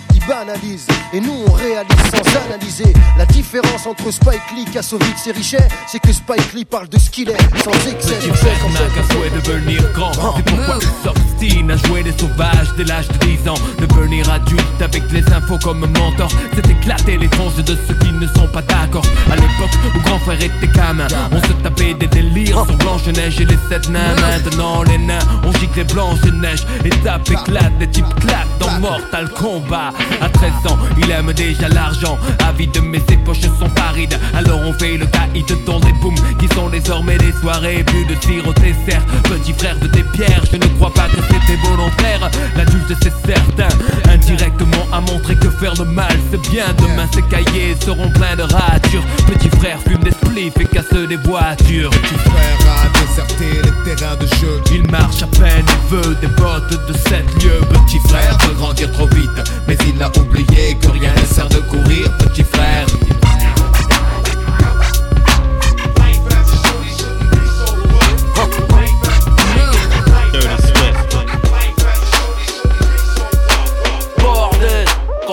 et 1.14 1.20
nous 1.20 1.44
on 1.48 1.52
réalise 1.54 1.90
sans 2.12 2.46
analyser. 2.46 2.94
La 3.18 3.26
différence 3.26 3.88
entre 3.88 4.12
Spike 4.12 4.52
Lee, 4.56 4.66
Kassovitz 4.72 5.28
et 5.28 5.32
Richet, 5.32 5.68
c'est 5.88 6.00
que 6.00 6.14
Spike 6.14 6.54
Lee 6.54 6.66
parle 6.66 6.88
de 6.90 7.00
ce 7.00 7.10
qu'il 7.10 7.30
est, 7.30 7.38
sans 7.64 7.72
excès. 7.90 8.16
Petit 8.16 8.28
n'a 8.28 8.80
qu'un 8.94 9.14
souhait 9.14 9.30
de 9.30 9.42
devenir 9.42 9.82
grand. 9.94 10.12
C'est 10.36 10.46
pourquoi 10.46 10.78
il 10.82 11.04
s'obstine 11.04 11.72
à 11.72 11.78
jouer 11.78 12.04
les 12.04 12.12
sauvages 12.12 12.74
dès 12.78 12.84
l'âge 12.84 13.08
de 13.08 13.18
10 13.26 13.50
ans. 13.50 13.56
Devenir 13.80 14.30
adulte 14.30 14.82
avec 14.82 15.04
les 15.12 15.24
infos 15.34 15.58
comme 15.64 15.80
mentor. 15.80 16.30
C'est 16.54 16.70
éclater 16.70 17.18
les 17.18 17.30
tranches 17.30 17.56
de 17.56 17.78
ceux 17.88 17.96
qui 17.96 18.12
ne 18.12 18.28
sont 18.28 18.48
pas 18.48 18.62
d'accord. 18.62 19.06
À 19.32 19.36
l'époque 19.36 19.78
où 19.96 20.00
grand 20.02 20.20
frère 20.20 20.42
était 20.42 20.68
gamin 20.68 21.08
On 21.32 21.42
se 21.42 21.54
tapait 21.64 21.94
des 21.96 22.08
délires 22.08 22.66
sur 22.66 22.78
Blanche-Neige 22.78 23.42
et 23.42 23.46
les 23.46 23.58
sept 23.70 23.90
nains. 23.90 24.16
Maintenant 24.16 24.84
les 24.84 24.98
nains 24.98 25.20
on 25.44 25.52
gicle 25.54 25.78
les 25.78 25.84
Blanche-Neige 25.86 26.66
Et 26.86 26.90
tape 26.90 27.30
éclate, 27.30 27.78
des 27.80 27.88
types 27.88 28.16
claquent 28.20 28.58
dans 28.60 28.80
Mortal 28.80 29.30
Kombat 29.30 29.94
À 30.22 30.30
13 30.30 30.52
ans 30.70 30.78
il 30.98 31.10
aime 31.12 31.32
déjà 31.34 31.70
l'argent. 31.70 32.18
Avide 32.48 32.78
mais 32.84 33.02
ses 33.08 33.18
poches 33.18 33.42
sont 33.42 33.70
parides. 33.70 34.18
Alors 34.34 34.60
on 34.62 34.74
fait 34.74 34.98
le 34.98 35.06
caïd 35.06 35.46
dans 35.66 35.80
des 35.80 35.94
booms 35.94 36.16
Qui 36.40 36.48
sont 36.56 36.70
désormais 36.70 37.18
des 37.18 37.32
soirées. 37.32 37.84
Plus 37.84 38.06
de 38.06 38.16
tir 38.16 38.48
au 38.48 38.54
dessert 38.54 39.04
Petit 39.24 39.54
frère 39.54 39.78
de 39.80 39.88
tes 39.88 40.04
pierres 40.04 40.44
Je 40.52 40.58
ne 40.58 40.66
crois 40.78 40.94
pas 40.94 41.08
que 41.08 41.22
c'était 41.30 41.60
volontaire. 41.68 42.30
L'adulte 42.56 42.94
c'est 43.02 43.14
certain 43.26 43.76
Indirectement 44.12 44.86
a 44.92 45.02
montré 45.02 45.36
que 45.36 45.50
faire 45.50 45.74
le 45.80 45.86
mal 45.86 46.18
c'est 46.32 46.42
bien. 46.50 46.66
Demain 46.78 47.08
ses 47.14 47.24
cahiers 47.24 47.76
seront 47.84 48.10
pleins 48.10 48.36
de 48.36 48.44
ratures. 48.44 49.04
Petit 49.28 49.50
frère 49.58 49.80
fume 49.88 50.04
des 50.04 50.12
spliffs 50.12 50.58
et 50.60 50.66
casse 50.66 50.94
des 51.08 51.18
voitures. 51.18 51.90
Petit 51.92 52.20
frère 52.30 52.99
a 53.10 53.26
déserté 53.26 53.62
les 53.64 53.96
terrains 53.96 54.16
de 54.16 54.28
jeu. 54.28 54.62
Il 54.72 54.90
marche 54.92 55.24
à 55.24 55.28
peine, 55.28 55.66
il 55.68 55.96
veut 55.96 56.16
des 56.16 56.28
bottes 56.28 56.88
de 56.88 56.94
7 56.94 57.44
lieux. 57.44 57.62
Petit 57.70 58.00
frère 58.08 58.38
veut 58.48 58.54
grandir 58.56 58.92
trop 58.92 59.08
vite. 59.08 59.30
Mais 59.68 59.78
il 59.88 60.02
a 60.02 60.10
oublié 60.20 60.76
que 60.82 60.90
rien 60.90 61.14
ne 61.16 61.26
sert 61.26 61.50
de 61.50 61.60
courir 61.60 62.12
Petit 62.18 62.44
frère 62.44 62.86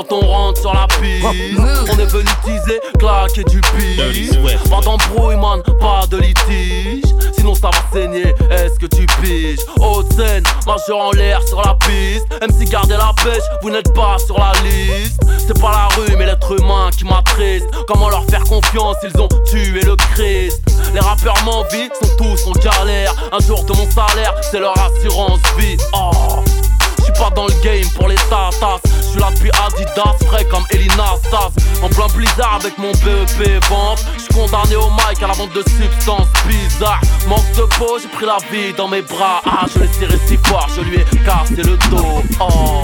quand 0.08 0.16
on 0.16 0.26
rentre 0.26 0.60
sur 0.60 0.72
la 0.72 0.86
piste, 1.00 1.24
on 1.92 1.98
est 1.98 2.06
venu 2.06 2.28
teaser, 2.44 2.80
claquer 2.98 3.44
du 3.44 3.60
pif. 3.60 4.70
Pas 4.70 4.80
d'embrouille, 4.80 5.36
man, 5.36 5.62
pas 5.80 6.06
de 6.10 6.18
litige. 6.18 7.04
Sinon 7.36 7.54
ça 7.54 7.70
va 7.70 7.78
saigner, 7.92 8.34
est-ce 8.50 8.78
que 8.78 8.86
tu 8.86 9.06
piges? 9.20 9.60
Haute 9.80 10.12
scène, 10.12 10.44
majeur 10.66 10.98
en 10.98 11.12
l'air 11.12 11.40
sur 11.46 11.62
la 11.62 11.76
piste. 11.86 12.26
MC 12.42 12.68
gardez 12.68 12.94
la 12.94 13.12
pêche, 13.22 13.42
vous 13.62 13.70
n'êtes 13.70 13.92
pas 13.94 14.16
sur 14.18 14.38
la 14.38 14.52
liste. 14.64 15.20
C'est 15.46 15.60
pas 15.60 15.70
la 15.70 15.96
rue, 15.96 16.16
mais 16.16 16.26
l'être 16.26 16.58
humain 16.58 16.90
qui 16.96 17.04
m'attriste. 17.04 17.66
Comment 17.86 18.08
leur 18.08 18.24
faire 18.26 18.44
confiance, 18.44 18.96
ils 19.04 19.20
ont 19.20 19.28
tué 19.46 19.80
le 19.82 19.96
Christ. 20.14 20.62
Les 20.92 21.00
rappeurs 21.00 21.36
m'envient, 21.44 21.90
sont 22.00 22.16
tous 22.16 22.46
en 22.46 22.52
galère. 22.52 23.14
Un 23.32 23.44
jour 23.44 23.62
de 23.64 23.72
mon 23.72 23.88
salaire, 23.90 24.34
c'est 24.50 24.60
leur 24.60 24.74
assurance 24.78 25.40
vie. 25.58 25.76
Oh. 25.92 26.10
Pas 27.18 27.30
dans 27.34 27.46
le 27.46 27.54
game 27.62 27.88
pour 27.94 28.08
les 28.08 28.16
tatas. 28.16 28.80
Je 28.84 29.10
suis 29.10 29.20
là 29.20 29.30
depuis 29.34 29.50
Adidas, 29.64 30.16
frais 30.26 30.44
comme 30.44 30.64
Elina 30.70 31.14
Stas. 31.24 31.50
En 31.82 31.88
plein 31.88 32.06
blizzard 32.14 32.58
avec 32.60 32.76
mon 32.78 32.92
BEP 32.92 33.64
vente. 33.68 34.04
Je 34.16 34.22
suis 34.22 34.34
condamné 34.34 34.76
au 34.76 34.90
mic 34.90 35.22
à 35.22 35.28
la 35.28 35.34
vente 35.34 35.52
de 35.52 35.62
substances 35.62 36.28
bizarres. 36.46 37.00
Manque 37.28 37.52
de 37.56 37.62
peau, 37.78 37.98
j'ai 38.00 38.08
pris 38.08 38.26
la 38.26 38.38
vie 38.50 38.72
dans 38.76 38.88
mes 38.88 39.02
bras. 39.02 39.40
Ah, 39.46 39.66
je 39.72 39.80
l'ai 39.80 39.88
serré 39.88 40.18
si 40.26 40.36
fort, 40.48 40.68
je 40.74 40.82
lui 40.82 40.96
ai 40.96 41.04
cassé 41.24 41.62
le 41.62 41.76
dos. 41.90 42.22
Oh. 42.40 42.82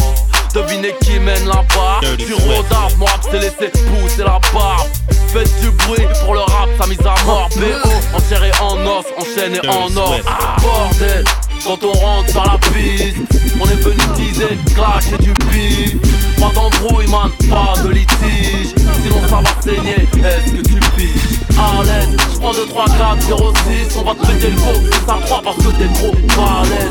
Devinez 0.54 0.94
qui 1.00 1.18
mène 1.18 1.46
là-bas 1.46 2.00
Du 2.18 2.34
rodaf, 2.34 2.96
mon 2.98 3.06
rap 3.06 3.22
s'est 3.22 3.38
laissé 3.38 3.70
pousser 3.70 4.22
la 4.22 4.38
barbe 4.52 4.86
Faites 5.32 5.60
du 5.62 5.70
bruit 5.70 6.06
pour 6.24 6.34
le 6.34 6.40
rap, 6.40 6.68
sa 6.78 6.86
mise 6.86 6.98
à 7.00 7.24
mort 7.24 7.48
BO, 7.56 7.88
enserré 8.14 8.50
en 8.60 8.76
os, 8.86 9.06
enchaîné 9.16 9.60
en 9.66 9.96
or 9.96 10.20
ah, 10.26 10.56
Bordel, 10.60 11.24
quand 11.64 11.84
on 11.84 11.92
rentre 11.92 12.30
sur 12.30 12.44
la 12.44 12.58
piste 12.58 13.16
On 13.60 13.64
est 13.66 13.82
venu 13.82 14.00
teaser, 14.16 14.58
clasher 14.74 15.18
du 15.18 15.32
bif 15.50 15.96
Pas 16.40 16.50
d'embrouille 16.54 17.08
man, 17.08 17.30
pas 17.48 17.74
de 17.82 17.90
litige. 17.90 18.74
Sinon 19.02 19.20
ça 19.28 19.36
va 19.36 19.62
saigner, 19.62 19.94
est-ce 19.94 20.52
que 20.52 20.62
tu 20.62 20.80
piges? 20.96 21.40
À 21.58 21.82
l'aise, 21.84 22.16
j'prends 22.34 22.52
2, 22.52 22.66
3, 22.66 22.84
4, 22.86 23.22
0, 23.22 23.52
6 23.88 23.96
On 23.98 24.02
va 24.02 24.14
te 24.14 24.26
péter 24.26 24.50
le 24.50 24.56
faux, 24.56 24.80
ça 25.06 25.18
croit 25.24 25.42
parce 25.44 25.56
que 25.56 25.70
t'es 25.78 25.88
trop 25.94 26.12
balèze. 26.12 26.90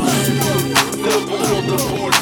Le 1.04 1.14
bonjour 1.26 1.62
de 1.62 1.76
boule, 1.82 2.12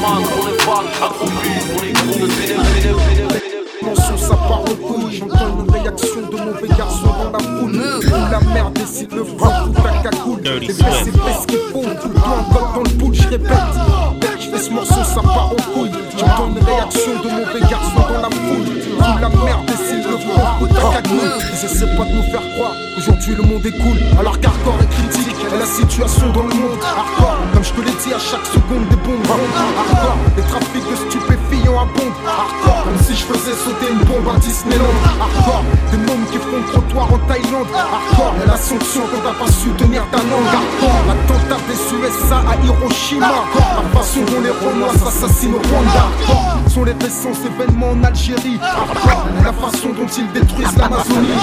man, 0.00 0.22
on 0.38 0.48
est 0.48 0.62
fan, 0.62 0.86
accroupi, 1.02 1.52
on 1.74 1.84
est 1.84 3.61
Mention, 3.84 4.16
ça 4.16 4.36
part 4.36 4.60
en 4.60 4.64
couille. 4.64 5.16
J'entends 5.18 5.64
une 5.64 5.70
réaction 5.70 6.20
de 6.30 6.36
mauvais 6.36 6.68
garçon 6.68 7.06
dans 7.06 7.32
la 7.32 7.38
foule. 7.38 7.74
Où 7.74 8.30
la 8.30 8.40
merde 8.54 8.74
décide 8.74 9.12
le 9.12 9.24
franc, 9.24 9.66
tout 9.66 9.82
ta 9.82 10.10
cagoule. 10.10 10.40
Les 10.60 10.72
fait 10.72 10.72
ce 10.72 11.46
qu'il 11.46 11.58
faut. 11.72 11.82
Tout 11.82 12.08
le 12.08 12.14
temps, 12.14 12.74
dans 12.74 12.82
le 12.82 12.98
pool, 12.98 13.14
je 13.14 13.28
répète. 13.28 14.21
Fais 14.52 14.60
ce 14.60 14.70
morceau, 14.70 15.02
ça 15.02 15.22
part 15.22 15.52
en 15.52 15.72
couille. 15.72 15.90
J'entends 16.18 16.48
une 16.48 16.62
réaction 16.62 17.12
de 17.24 17.28
mauvais 17.30 17.60
garçon 17.70 17.94
dans 17.96 18.20
la 18.20 18.28
foule. 18.28 18.68
Où 18.98 19.18
la 19.18 19.28
merde 19.28 19.64
décide 19.66 20.04
le 20.04 20.18
franc, 20.18 20.58
tout 20.58 20.66
ta 20.66 21.00
cagoule. 21.00 21.32
Ils 21.52 21.64
essaient 21.64 21.96
pas 21.96 22.04
de 22.04 22.12
nous 22.12 22.22
faire 22.30 22.42
croire 22.54 22.72
qu'aujourd'hui 22.94 23.34
le 23.34 23.42
monde 23.42 23.64
est 23.64 23.78
cool. 23.78 23.96
Alors 24.20 24.38
qu'hardcore 24.38 24.76
est 24.82 24.92
critique, 24.92 25.36
et 25.52 25.58
la 25.58 25.64
situation 25.64 26.28
dans 26.32 26.42
le 26.42 26.54
monde. 26.54 26.78
Hardcore, 26.84 27.36
comme 27.52 27.64
je 27.64 27.72
te 27.72 27.80
l'ai 27.80 27.96
dit, 28.04 28.12
à 28.12 28.18
chaque 28.18 28.44
seconde 28.44 28.86
des 28.90 28.96
bombes 28.96 29.26
rondent. 29.26 29.56
Hardcore, 29.56 30.18
les 30.36 30.42
trafics 30.42 30.84
de 30.84 30.96
stupéfiants 30.96 31.80
abondent. 31.80 32.20
Hardcore, 32.28 32.84
comme 32.84 33.00
si 33.08 33.14
je 33.16 33.24
faisais 33.24 33.56
sauter 33.56 33.88
une 33.88 34.04
bombe 34.04 34.28
à 34.28 34.38
Disneyland. 34.38 34.96
Hardcore, 35.16 35.64
des 35.90 35.98
mômes 36.04 36.26
qui 36.30 36.38
font 36.38 36.60
le 36.60 36.68
trottoir 36.72 37.08
en 37.08 37.18
Thaïlande. 37.24 37.72
Hardcore, 37.72 38.34
la 38.46 38.56
sanction 38.56 39.02
quand 39.08 39.22
t'as 39.24 39.36
pas 39.40 39.50
su 39.50 39.68
tenir 39.80 40.04
ta 40.12 40.20
langue. 40.28 40.52
Hardcore, 40.52 41.00
l'attentat 41.08 41.60
des 41.66 41.80
USA 41.96 42.38
à 42.44 42.54
Hiroshima. 42.60 43.32
La 43.56 43.84
façon 43.98 44.20
dont 44.28 44.41
les 44.42 44.50
Romains 44.50 44.92
s'assassinent 44.92 45.54
au 45.54 45.58
Rwanda. 45.68 46.06
Sont 46.68 46.84
les 46.84 46.92
récents 46.92 47.32
événements 47.44 47.90
en 47.90 48.04
Algérie. 48.04 48.58
La 49.44 49.52
façon 49.52 49.88
dont 49.88 50.06
ils 50.16 50.32
détruisent 50.32 50.76
l'Amazonie. 50.76 51.38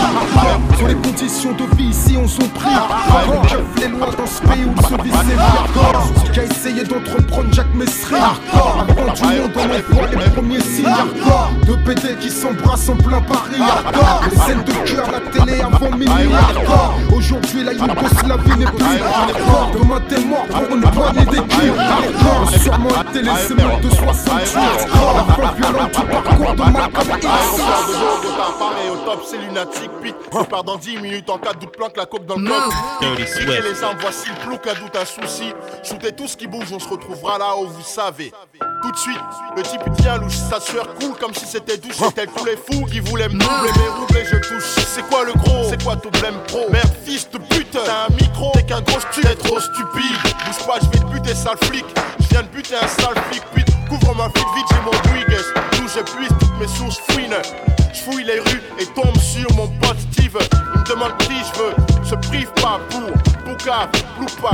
Sont 0.80 0.88
les 0.88 0.96
conditions 0.96 1.52
de 1.54 1.76
vie 1.78 1.90
ici 1.90 2.18
on 2.18 2.26
prie. 2.50 2.70
Hardcore, 2.70 3.42
keuf 3.44 3.62
les 3.80 3.88
lois 3.88 4.12
dans 4.18 4.26
ce 4.26 4.42
pays 4.42 4.66
où 4.66 4.82
se 4.82 5.04
vit 5.04 5.12
ses 5.12 5.34
vies. 5.34 5.40
Hardcore, 5.40 6.04
ce 6.26 6.32
qu'a 6.32 6.44
essayé 6.44 6.84
d'entreprendre 6.84 7.54
Jacques 7.54 7.76
Messry. 7.76 8.16
Avant 8.16 9.14
du 9.14 9.24
monde 9.24 9.52
on 9.56 9.96
envoie 9.96 10.08
les 10.10 10.32
premiers 10.32 10.62
signes. 10.62 10.88
PD 11.90 12.16
qui 12.22 12.30
s'embrassent 12.30 12.88
en 12.88 12.96
plein 12.96 13.20
Paris. 13.22 13.60
Hardcore, 13.60 14.22
les 14.30 14.38
scènes 14.38 14.64
de 14.64 14.74
cœur 14.88 15.08
à 15.08 15.12
la 15.14 15.20
télé 15.22 15.60
avant 15.60 15.90
minuit. 15.98 16.34
Hardcore, 16.34 16.94
aujourd'hui 17.12 17.64
la 17.64 17.74
Yougos 17.74 18.28
la 18.28 18.38
vie 18.38 18.60
n'est 18.60 18.66
plus. 18.66 19.02
Hardcore, 19.02 19.72
demain 19.74 20.02
t'es 20.08 20.20
mort 20.20 20.46
pour 20.46 20.76
une 20.76 20.82
poignée 20.82 21.26
d'équipes. 21.26 21.80
Hardcore, 21.80 22.62
sûrement 22.62 23.02
été 23.02 23.24
laissé 23.24 23.56
meurtre 23.56 23.82
de 23.82 23.90
68. 23.90 24.56
Hardcore, 24.56 25.16
la 25.16 25.34
fin 25.34 25.54
violente 25.56 25.92
du 25.92 26.06
parcours 26.06 26.54
de 26.54 26.72
Malcolm 26.72 27.18
X. 27.18 27.28
Pareil 28.60 28.90
au 28.92 29.06
top, 29.06 29.24
c'est 29.28 29.38
lunatique. 29.38 29.92
Puis 30.00 30.14
je 30.32 30.46
pars 30.46 30.64
dans 30.64 30.78
10 30.78 30.98
minutes 30.98 31.30
en 31.32 31.40
cas 31.40 31.54
de 31.54 31.60
doute, 31.60 31.76
planque 31.76 31.98
la 31.98 32.06
coque 32.06 32.26
dans 32.28 32.36
le 32.36 32.44
bloc. 32.44 32.56
Piquez 33.00 33.62
les 33.62 33.84
armes, 33.84 33.98
voici 34.00 34.30
le 34.30 34.48
plouc, 34.48 34.68
à 34.68 34.76
doute, 34.76 34.96
un 34.96 35.06
souci. 35.06 35.54
Shootez 35.82 36.12
tout 36.12 36.28
ce 36.28 36.38
qui 36.38 36.46
bouge, 36.46 36.68
on 36.72 36.80
se 36.80 36.88
retrouvera 36.88 37.40
là 37.40 37.56
où 37.58 37.66
vous 37.66 37.82
savez. 37.82 38.32
Tout 38.82 38.92
de 38.92 38.98
suite. 38.98 39.20
Le 39.56 39.64
type 39.64 39.82
il 39.86 39.94
tient 39.94 40.18
louche, 40.18 40.36
sa 40.36 40.60
sueur 40.60 40.94
coule 40.96 41.16
comme 41.20 41.34
si 41.34 41.46
c'était 41.46 41.78
douche. 41.78 41.98
Tel 42.16 42.28
tous 42.36 42.46
les 42.46 42.58
fous 42.58 42.86
qui 42.86 43.00
voulaient 43.00 43.30
me 43.30 43.38
doubler, 43.38 43.72
mais 44.14 44.26
je 44.26 44.38
touche. 44.38 44.86
C'est 44.94 45.08
quoi 45.10 45.26
le 45.26 45.34
gros? 45.34 45.66
C'est 45.70 45.84
quoi 45.84 45.96
ton 45.96 46.10
blême 46.10 46.40
pro? 46.48 46.66
Merde, 46.72 46.90
fils 47.06 47.30
de 47.30 47.38
pute, 47.38 47.72
t'as 47.72 48.08
un 48.08 48.16
micro, 48.16 48.52
t'es 48.54 48.64
qu'un 48.64 48.82
gros 48.82 49.00
stu, 49.00 49.22
t'es 49.22 49.36
trop 49.36 49.60
stupide. 49.60 50.18
Bouge 50.46 50.66
pas, 50.66 50.80
je 50.82 50.90
vais 50.90 51.06
te 51.06 51.12
buter, 51.12 51.36
sale 51.36 51.58
flic. 51.64 51.86
Je 52.20 52.28
viens 52.30 52.44
de 52.44 52.48
buter 52.48 52.76
un 52.76 52.88
sale 52.88 53.16
flic, 53.30 53.44
puis 53.54 53.64
couvre 53.88 54.16
ma 54.16 54.30
flic 54.30 54.46
vite, 54.56 54.66
j'ai 54.72 54.82
mon 54.86 54.92
Brigues. 55.12 55.44
D'où 55.74 55.88
j'épuise 55.88 56.30
toutes 56.40 56.60
mes 56.60 56.68
sources 56.68 57.00
fouines. 57.10 57.38
Je 57.94 58.00
fouille 58.02 58.24
les 58.24 58.40
rues 58.40 58.62
et 58.80 58.86
tombe 58.88 59.18
sur 59.18 59.52
mon 59.56 59.68
pote 59.80 59.98
Steve. 60.12 60.38
Il 60.76 60.80
me 60.80 60.86
demande 60.86 61.18
qui 61.20 61.34
je 61.34 61.60
veux, 61.60 61.74
se 62.10 62.16
prive 62.16 62.52
pas 62.54 62.80
pour 62.90 63.12
Bouka, 63.46 63.88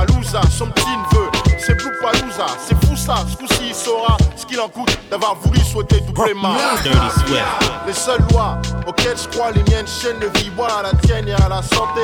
Louza, 0.10 0.42
son 0.52 0.68
petit 0.68 0.86
neveu. 0.88 1.30
C'est 1.58 1.82
Louza, 1.82 2.48
c'est 2.60 2.76
fou 2.86 2.98
ça, 2.98 3.24
ce 3.30 3.38
coup-ci 3.38 3.70
il 3.70 3.74
saura 3.74 4.18
ce 4.36 4.46
qu'il 4.46 4.60
en 4.60 4.68
coûte 4.68 4.98
d'avoir 5.10 5.36
voulu 5.36 5.60
souhaiter 5.60 6.02
doubler 6.02 6.34
ma. 6.34 6.56
Les 7.88 7.94
seules 7.94 8.22
lois 8.32 8.58
auxquelles 8.86 9.18
je 9.18 9.30
crois, 9.30 9.52
les 9.52 9.64
miennes 9.72 9.88
chaînes 9.88 10.20
de 10.20 10.28
vie, 10.38 10.52
voilà 10.56 10.82
la 10.84 10.94
tienne 11.00 11.30
et 11.30 11.34
à 11.34 11.48
la 11.48 11.62
santé. 11.62 12.02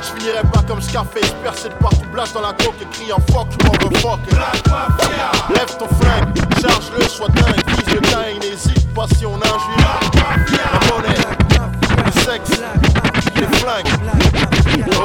Je 0.00 0.18
finirai 0.18 0.42
pas 0.52 0.62
comme 0.62 0.80
Scarface, 0.80 1.34
percé 1.42 1.68
de 1.68 1.74
partout, 1.74 2.00
blast 2.12 2.32
dans 2.32 2.40
la 2.40 2.54
coque 2.54 2.80
et 2.80 2.86
criant 2.86 3.18
fuck, 3.30 3.48
je 3.50 3.66
m'en 3.66 3.72
veux 3.72 3.96
fuck. 3.98 4.20
Lève 5.50 5.76
ton 5.78 5.88
flingue, 5.88 6.34
charge-le, 6.60 7.06
sois 7.06 7.28
dingue, 7.28 7.62
vise 7.68 7.94
le 7.94 8.00
dingue, 8.00 8.40
n'hésite 8.40 8.94
pas 8.94 9.06
si 9.18 9.26
on 9.26 9.36
injure. 9.36 10.00
La 10.72 10.94
monnaie, 10.94 11.20
le 12.06 12.12
sexe, 12.22 12.60
les 13.42 13.56
flingues. 13.58 13.86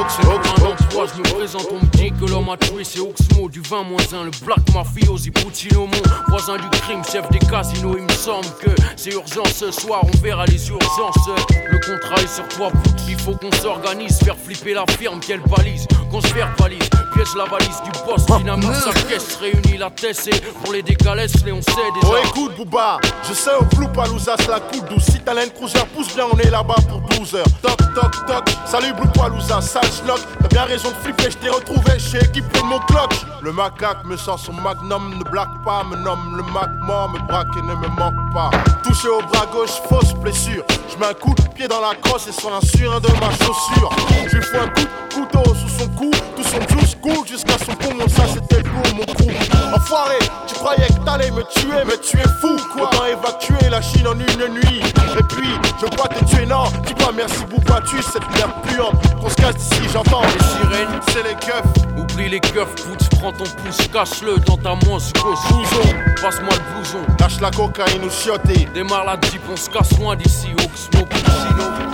Ox, 0.00 1.12
je 1.14 1.18
me 1.18 1.34
présente, 1.34 1.66
on 1.70 1.76
me 1.76 1.90
dit 1.92 2.12
que 2.12 2.30
l'homme 2.30 2.48
a 2.48 2.56
tué, 2.56 2.82
c'est 2.82 3.00
Oxmo 3.00 3.48
du 3.48 3.60
20 3.60 3.84
moins 3.84 4.02
1, 4.12 4.24
le 4.24 4.30
Black 4.44 4.58
Mafiosi 4.74 5.30
Puccino, 5.30 5.86
mon 5.86 6.02
voisin 6.28 6.56
du 6.56 6.68
crime, 6.80 7.02
chef 7.04 7.28
des 7.30 7.38
casinos. 7.38 7.96
Il 7.96 8.04
me 8.04 8.12
semble 8.12 8.46
que 8.60 8.70
c'est 8.96 9.12
urgent 9.12 9.44
ce 9.44 9.70
soir, 9.70 10.00
on 10.02 10.18
verra 10.22 10.46
les 10.46 10.68
urgences. 10.68 11.28
Le 11.70 11.78
contrat 11.78 12.22
est 12.22 12.34
sur 12.34 12.48
toi, 12.48 12.70
il 13.08 13.18
faut 13.18 13.34
qu'on 13.34 13.52
s'organise, 13.52 14.18
faire 14.18 14.36
flipper 14.36 14.74
la 14.74 14.84
firme, 14.98 15.20
qu'elle 15.20 15.42
balise, 15.42 15.86
qu'on 16.10 16.20
se 16.20 16.32
verbalise, 16.32 16.88
piège 17.18 17.34
la 17.34 17.44
valise 17.44 17.82
du 17.82 17.90
boss, 18.06 18.26
dynamite 18.26 18.74
sa 18.74 18.92
caisse, 18.92 19.38
réunit 19.40 19.76
la 19.76 19.90
tête 19.90 20.28
et 20.28 20.40
pour 20.62 20.72
les 20.72 20.82
décalesses, 20.82 21.44
les 21.44 21.52
on 21.52 21.60
sait 21.62 21.72
déjà. 22.00 22.12
Oh 22.12 22.16
écoute 22.24 22.56
Booba, 22.56 22.98
je 23.28 23.34
sais 23.34 23.54
au 23.58 23.64
flou 23.74 23.88
Palouzas 23.88 24.36
la 24.48 24.60
coupe 24.60 24.88
douce, 24.88 25.04
si 25.04 25.20
t'as 25.20 25.34
cruiser, 25.48 25.78
pousse 25.94 26.14
bien, 26.14 26.26
on 26.32 26.38
est 26.38 26.50
là-bas 26.50 26.76
pour 26.88 27.00
12 27.00 27.34
heures. 27.34 27.46
Toc 27.62 27.76
toc 27.94 28.26
toc, 28.26 28.44
salut 28.66 28.92
Blue 28.92 29.10
Palouza, 29.14 29.60
sale 29.60 29.90
schnock, 29.90 30.20
t'as 30.40 30.48
bien 30.48 30.64
raison 30.64 30.90
de 30.90 30.94
flipper, 30.96 31.30
je 31.30 31.38
t'ai 31.38 31.48
retrouvé 31.48 31.98
chez 31.98 32.18
équipé 32.18 32.60
de 32.60 32.64
mon 32.64 32.78
clock. 32.80 33.12
Le 33.42 33.52
macaque 33.52 34.04
me 34.04 34.16
sort 34.16 34.38
son 34.38 34.52
magnum, 34.52 35.18
ne 35.18 35.24
blague 35.24 35.62
pas, 35.64 35.84
me 35.84 35.96
nomme 35.96 36.36
le 36.36 36.42
mac 36.52 36.70
mort, 36.82 37.08
me 37.10 37.18
braque 37.26 37.48
et 37.56 37.62
ne 37.62 37.74
me 37.74 37.88
manque 37.88 38.32
pas. 38.32 38.50
Touché 38.82 39.08
au 39.08 39.22
bras 39.22 39.46
gauche, 39.52 39.80
fausse 39.88 40.12
blessure. 40.14 40.64
Je 40.90 40.96
mets 40.98 41.06
un 41.06 41.14
coup 41.14 41.34
de 41.34 41.42
pied 41.54 41.68
dans 41.68 41.80
la 41.80 41.94
crosse 41.94 42.28
et 42.28 42.32
sur 42.32 42.52
un 42.52 42.60
surin 42.60 43.00
de 43.00 43.08
ma 43.20 43.30
chaussure. 43.30 43.90
Je 44.26 44.36
lui 44.36 44.42
fous 44.42 44.56
un 44.56 44.68
coup 44.68 44.82
de 44.82 45.14
couteau 45.14 45.54
sous 45.54 45.68
son 45.78 45.88
cou, 45.90 46.10
tout 46.36 46.42
son 46.42 46.60
juice 46.68 46.96
jusqu'à 47.26 47.58
son 47.64 47.74
poumon, 47.76 48.08
ça 48.08 48.24
c'était 48.32 48.62
pour 48.62 48.94
mon 48.94 49.04
crew. 49.04 49.32
Enfoiré, 49.74 50.18
tu 50.46 50.54
croyais 50.54 50.86
que 50.86 51.04
t'allais 51.04 51.30
me 51.30 51.42
tuer, 51.44 51.84
mais 51.86 51.98
tu 51.98 52.18
es 52.18 52.28
fou 52.40 52.56
quoi. 52.72 52.88
Autant 52.88 53.06
évacuer 53.06 53.68
la 53.70 53.80
Chine 53.82 54.06
en 54.08 54.14
une 54.14 54.54
nuit. 54.54 54.80
Et 55.18 55.22
puis, 55.28 55.48
je 55.80 55.86
crois 55.86 56.08
te 56.08 56.24
tuer, 56.24 56.46
non, 56.46 56.64
dis 56.86 56.94
pas 56.94 57.12
merci 57.14 57.44
Bouba, 57.48 57.80
tu 57.82 58.02
cette 58.02 58.28
merde 58.36 58.52
puante. 58.64 59.20
Qu'on 59.20 59.28
se 59.28 59.36
casse 59.36 59.56
d'ici, 59.56 59.82
j'entends 59.92 60.22
les 60.22 60.44
sirènes, 60.44 61.00
c'est 61.08 61.22
les 61.22 61.34
keufs. 61.34 61.62
Oublie 61.96 62.28
les 62.28 62.40
keufs, 62.40 62.74
putz, 62.74 63.08
prends 63.18 63.32
ton 63.32 63.44
pouce, 63.44 63.88
cache-le 63.92 64.38
dans 64.40 64.56
ta 64.56 64.74
manche 64.86 65.12
gauche. 65.14 65.38
Blouson, 65.50 65.94
passe-moi 66.20 66.54
le 66.54 66.74
blouson. 66.74 66.98
Lâche 67.20 67.40
la 67.40 67.50
cocaïne 67.50 68.04
ou 68.04 68.10
chioté. 68.10 68.68
Démarre 68.74 69.04
la 69.04 69.14
jeep, 69.30 69.42
on 69.50 69.56
se 69.56 69.68
casse 69.70 69.98
loin 69.98 70.16
d'ici, 70.16 70.48
Oxmo, 70.52 71.04
Puccino. 71.06 71.87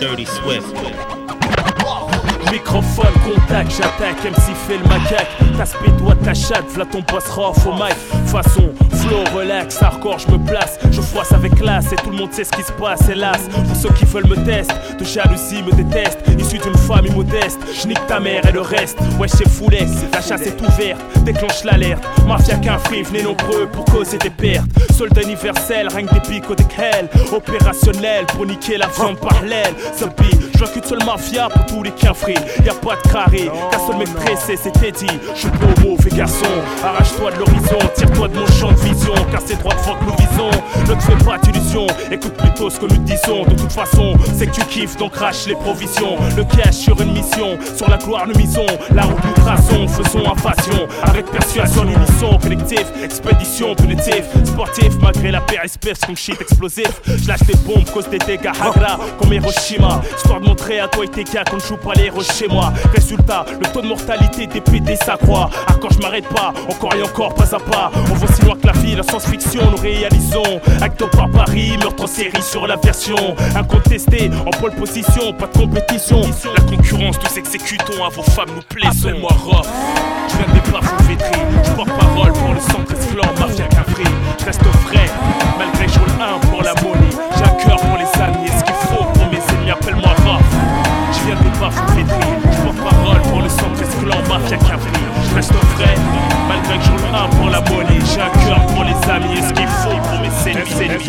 Dirty 0.00 0.24
Swift. 0.24 0.74
Microphone, 2.50 3.12
contact, 3.26 3.72
j'attaque, 3.72 4.24
MC 4.24 4.54
fait 4.66 4.78
le 4.78 4.84
macaque. 4.84 5.28
Ta 5.58 5.66
speed, 5.66 5.98
toi 5.98 6.14
ta 6.24 6.32
chatte, 6.32 6.64
v'là 6.70 6.86
ton 6.86 7.02
boss 7.12 7.28
rough 7.28 7.66
au 7.66 7.74
mic. 7.74 7.94
Façon, 8.26 8.72
flow, 9.02 9.24
relax, 9.34 9.82
hardcore, 9.82 10.18
je 10.18 10.28
me 10.28 10.38
place. 10.38 10.78
Je 10.90 11.00
froisse 11.00 11.32
avec 11.32 11.54
classe 11.54 11.92
et 11.92 11.96
tout 11.96 12.10
le 12.10 12.16
monde 12.16 12.32
sait 12.32 12.44
ce 12.44 12.50
qui 12.50 12.62
se 12.62 12.72
passe, 12.72 13.08
hélas. 13.08 13.48
Pour 13.50 13.76
ceux 13.76 13.90
qui 13.90 14.04
veulent 14.04 14.26
me 14.26 14.36
tester, 14.36 14.74
de 14.98 15.04
jalousie 15.04 15.62
me 15.62 15.72
déteste. 15.72 16.18
Issu 16.38 16.58
d'une 16.58 16.76
famille 16.76 17.12
modeste, 17.12 17.60
j'nique 17.80 18.04
ta 18.06 18.20
mère 18.20 18.46
et 18.46 18.52
le 18.52 18.60
reste. 18.60 18.98
Ouais, 19.18 19.28
c'est 19.28 19.48
foulet, 19.48 19.86
la 20.12 20.20
chasse 20.20 20.42
est 20.42 20.60
ouverte, 20.60 21.00
déclenche 21.24 21.64
l'alerte. 21.64 22.02
Mafia 22.26 22.56
qu'un 22.56 22.78
free, 22.78 23.02
venez 23.02 23.22
nombreux 23.22 23.66
pour 23.72 23.84
causer 23.86 24.18
des 24.18 24.30
pertes. 24.30 24.66
Soldat 24.96 25.22
universel, 25.22 25.88
règne 25.88 26.08
des 26.12 26.20
pics 26.20 26.48
des 26.56 26.64
hell. 26.78 27.08
Opérationnel 27.32 28.26
pour 28.26 28.46
niquer 28.46 28.76
la 28.76 28.88
viande 28.88 29.18
par 29.18 29.42
l'aile. 29.42 29.74
je 29.98 30.58
vois 30.58 30.68
qu'une 30.68 30.82
seule 30.84 31.04
mafia 31.04 31.48
pour 31.48 31.66
tous 31.66 31.82
les 31.82 31.92
free 32.14 32.34
Y'a 32.64 32.74
pas 32.74 32.96
de 32.96 33.12
carré, 33.12 33.50
ta 33.70 33.78
seule 33.78 33.96
mec 33.96 34.12
pressé, 34.14 34.56
c'était 34.56 34.92
dit. 34.92 35.06
Je 35.34 35.40
suis 35.40 35.50
pas 35.50 35.66
au 35.84 35.88
mauvais 35.88 36.10
garçon, 36.10 36.46
arrache-toi 36.84 37.30
de 37.32 37.38
l'horizon, 37.38 37.78
tire-toi 37.94 38.28
de 38.28 38.38
mon 38.38 38.46
champ 38.46 38.72
de 38.72 38.91
car 39.30 39.40
c'est 39.44 39.58
droit 39.58 39.74
devant 39.74 39.94
que 39.96 40.04
nous 40.04 40.16
visons. 40.16 40.50
Ne 40.88 40.94
te 40.94 41.02
fais 41.02 41.24
pas 41.24 41.38
d'illusions, 41.38 41.86
écoute 42.10 42.34
plutôt 42.34 42.70
ce 42.70 42.78
que 42.78 42.86
nous 42.86 42.98
disons. 42.98 43.44
De 43.44 43.54
toute 43.54 43.72
façon, 43.72 44.14
c'est 44.36 44.46
que 44.46 44.54
tu 44.54 44.64
kiffes, 44.66 44.96
donc 44.96 45.12
crache 45.12 45.46
les 45.46 45.54
provisions. 45.54 46.16
Le 46.36 46.44
cash 46.44 46.74
sur 46.74 47.00
une 47.00 47.12
mission, 47.12 47.58
sur 47.76 47.88
la 47.88 47.96
gloire 47.96 48.26
nous 48.26 48.36
misons. 48.36 48.66
La 48.94 49.02
route 49.02 49.24
nous 49.24 49.42
traçons, 49.42 49.88
faisons 49.88 50.24
invasion. 50.30 50.88
Avec 51.02 51.26
persuasion, 51.26 51.84
unisson, 51.84 52.38
collectif, 52.38 52.84
expédition 53.02 53.74
punitive, 53.74 54.24
sportif, 54.44 54.92
malgré 55.00 55.30
la 55.30 55.40
paire 55.40 55.64
espèce 55.64 55.98
comme 56.00 56.16
shit 56.16 56.40
explosif. 56.40 56.90
Je 57.06 57.28
lâche 57.28 57.42
des 57.42 57.56
bombes, 57.66 57.88
cause 57.92 58.08
des 58.08 58.18
dégâts 58.18 58.52
hagra, 58.60 58.98
comme 59.18 59.32
Hiroshima. 59.32 60.00
Histoire 60.16 60.40
de 60.40 60.46
montrer 60.46 60.80
à 60.80 60.88
toi 60.88 61.04
et 61.04 61.08
tes 61.08 61.24
gars 61.24 61.44
qu'on 61.44 61.58
joue 61.58 61.76
pas 61.76 61.92
les 61.94 62.10
chez 62.22 62.48
moi. 62.48 62.72
Résultat, 62.94 63.44
le 63.60 63.66
taux 63.72 63.82
de 63.82 63.88
mortalité 63.88 64.46
dépété 64.46 64.96
s'accroît. 64.96 65.50
Ah, 65.66 65.74
quand 65.80 65.88
je 65.90 65.98
m'arrête 65.98 66.28
pas, 66.28 66.52
encore 66.68 66.94
et 66.94 67.02
encore, 67.02 67.34
pas 67.34 67.54
à 67.54 67.58
pas. 67.58 67.90
On 68.10 68.14
voit 68.14 68.32
si 68.32 68.42
loin 68.42 68.56
que 68.56 68.66
la 68.66 68.72
vie, 68.82 68.96
la 68.96 69.02
science-fiction, 69.02 69.70
nous 69.70 69.76
réalisons. 69.76 70.60
Acte 70.80 71.04
par 71.16 71.30
Paris, 71.30 71.76
meurtre 71.78 72.04
en 72.04 72.06
série 72.06 72.42
sur 72.42 72.66
la 72.66 72.76
version. 72.76 73.16
Incontesté, 73.54 74.30
en 74.46 74.50
pole 74.50 74.72
position, 74.72 75.32
pas 75.32 75.46
de 75.46 75.58
compétition. 75.58 76.20
La 76.54 76.62
concurrence, 76.64 77.16
nous 77.22 77.38
exécutons, 77.38 78.04
à 78.04 78.08
vos 78.08 78.22
femmes 78.22 78.50
nous 78.54 78.62
plaisons. 78.62 79.08
Appelle-moi 79.08 79.30
Rof, 79.44 79.68
je 80.28 80.36
viens 80.36 80.54
des 80.54 80.70
bafs 80.70 81.08
vétri. 81.08 81.40
Je 81.64 81.70
porte 81.72 81.88
parole 81.88 82.32
pour 82.32 82.54
le 82.54 82.60
centre 82.60 82.92
esclore, 82.92 83.32
mafia 83.38 83.66
café. 83.66 84.04
Je 84.40 84.44
reste 84.44 84.62
frais, 84.86 85.10
malgré 85.58 85.88
je 85.88 85.98
roule 85.98 86.08
un 86.20 86.38
pour 86.48 86.62
la 86.62 86.74
monnaie. 86.82 87.16
J'ai 87.36 87.44
un 87.44 87.54
cœur 87.56 87.76
pour 87.76 87.98
les 87.98 88.22
amis, 88.22 88.46
et 88.46 88.58
ce 88.58 88.64
qu'il 88.64 88.74
faut 88.74 89.04
pour 89.04 89.26
mes 89.26 89.38
ennemis, 89.54 89.70
appelle-moi 89.70 90.10
Rof. 90.24 90.42
Je 91.12 91.26
viens 91.26 91.36
des 91.36 91.58
bafs 91.58 91.80
je 92.52 92.62
porte 92.62 92.76
parole 92.76 93.22
pour 93.22 93.40
le 93.40 93.48
centre 93.48 93.82
esclan, 93.82 94.16
mafia 94.28 94.56
cavalerie. 94.56 95.12
Je 95.30 95.34
reste 95.34 95.52
frais, 95.52 95.94
malgré 96.62 96.78
que 96.78 96.84
je 96.84 96.90
roule 96.90 97.14
un 97.14 97.28
pour 97.28 97.50
la 97.50 97.60
monnaie. 97.60 98.00
J'ai 98.14 98.20
un 98.20 98.30
cœur 98.30 98.66
pour 98.66 98.84
les 98.84 99.10
amis 99.10 99.38
et 99.38 99.42
ce 99.42 99.52
qu'il 99.52 99.66
faut 99.66 99.90
pour 99.90 100.20
mes 100.20 100.28
ennemis? 100.50 101.02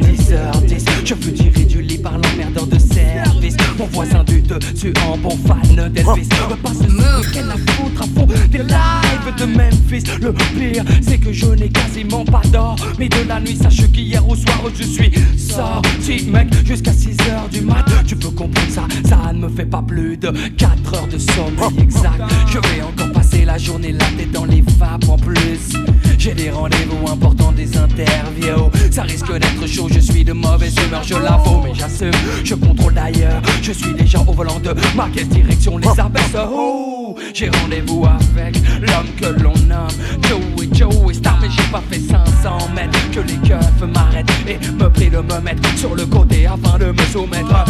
10h10, 0.00 0.84
je 1.04 1.14
veux 1.14 1.32
tirer 1.32 1.64
du 1.64 1.82
lit 1.82 1.98
par 1.98 2.12
l'emmerdeur 2.12 2.66
de 2.66 2.78
service. 2.78 3.56
Mon 3.78 3.86
voisin 3.86 4.24
du 4.24 4.40
dessus 4.42 4.92
en 5.06 5.16
bon 5.16 5.36
fan 5.46 5.90
d'Elvis. 5.90 6.28
Passe 6.62 6.82
le 6.82 7.32
qu'elle 7.32 7.50
a 7.50 7.56
foutre 7.72 8.02
à 8.02 8.06
fond 8.06 8.26
des 8.50 8.58
lives 8.58 9.34
de 9.38 9.44
Memphis. 9.44 10.04
Le 10.20 10.32
pire, 10.32 10.84
c'est 11.00 11.18
que 11.18 11.32
je 11.32 11.46
n'ai 11.46 11.68
quasiment 11.68 12.24
pas 12.24 12.42
d'or. 12.52 12.76
Mais 12.98 13.08
de 13.08 13.28
la 13.28 13.40
nuit, 13.40 13.56
sache 13.56 13.90
qu'hier 13.92 14.26
au 14.28 14.36
soir, 14.36 14.60
je 14.74 14.82
suis 14.82 15.10
sorti, 15.38 16.26
mec, 16.30 16.48
jusqu'à 16.66 16.92
6h 16.92 17.50
du 17.50 17.62
mat. 17.62 17.84
Tu 18.06 18.16
peux 18.16 18.30
comprendre 18.30 18.70
ça, 18.70 18.82
ça 19.08 19.32
ne 19.32 19.38
me 19.38 19.48
fait 19.48 19.64
pas 19.64 19.82
plus 19.82 20.16
de 20.16 20.32
4 20.56 20.94
heures 20.94 21.08
de 21.08 21.18
sommeil 21.18 21.82
exact. 21.82 22.22
Je 22.46 22.58
vais 22.58 22.82
encore 22.82 23.19
passer 23.30 23.44
la 23.44 23.58
journée 23.58 23.92
là, 23.92 24.04
tête 24.16 24.32
dans 24.32 24.44
les 24.44 24.62
vapes 24.78 25.08
en 25.08 25.16
plus. 25.16 25.72
J'ai 26.18 26.34
des 26.34 26.50
rendez-vous 26.50 27.08
importants, 27.08 27.52
des 27.52 27.76
interviews. 27.76 28.70
Ça 28.90 29.02
risque 29.02 29.32
d'être 29.32 29.66
chaud, 29.66 29.88
je 29.90 30.00
suis 30.00 30.24
de 30.24 30.32
mauvaise 30.32 30.74
humeur, 30.86 31.02
je 31.02 31.14
l'avoue, 31.14 31.62
mais 31.62 31.74
j'assume. 31.74 32.12
Je 32.44 32.54
contrôle 32.54 32.94
d'ailleurs, 32.94 33.40
je 33.62 33.72
suis 33.72 33.94
déjà 33.94 34.20
au 34.20 34.32
volant 34.32 34.60
de 34.60 34.74
ma 34.94 35.08
quelle 35.08 35.28
direction 35.28 35.78
les 35.78 36.00
abaisse. 36.00 36.36
Oh, 36.52 37.16
j'ai 37.32 37.48
rendez-vous 37.48 38.06
avec 38.06 38.56
l'homme 38.80 39.08
que 39.20 39.40
l'on 39.42 39.54
nomme 39.66 39.88
Joey 40.28 40.68
Joey 40.72 41.14
Star, 41.14 41.38
mais 41.40 41.48
j'ai 41.50 41.70
pas 41.70 41.82
fait 41.90 42.00
500 42.00 42.68
mètres. 42.74 42.98
Que 43.12 43.20
les 43.20 43.48
keufs 43.48 43.88
m'arrêtent 43.92 44.30
et 44.46 44.58
me 44.74 44.88
prient 44.88 45.10
de 45.10 45.18
me 45.18 45.40
mettre 45.40 45.66
sur 45.76 45.94
le 45.94 46.06
côté 46.06 46.46
afin 46.46 46.78
de 46.78 46.92
me 46.92 47.02
soumettre 47.12 47.54
à 47.54 47.64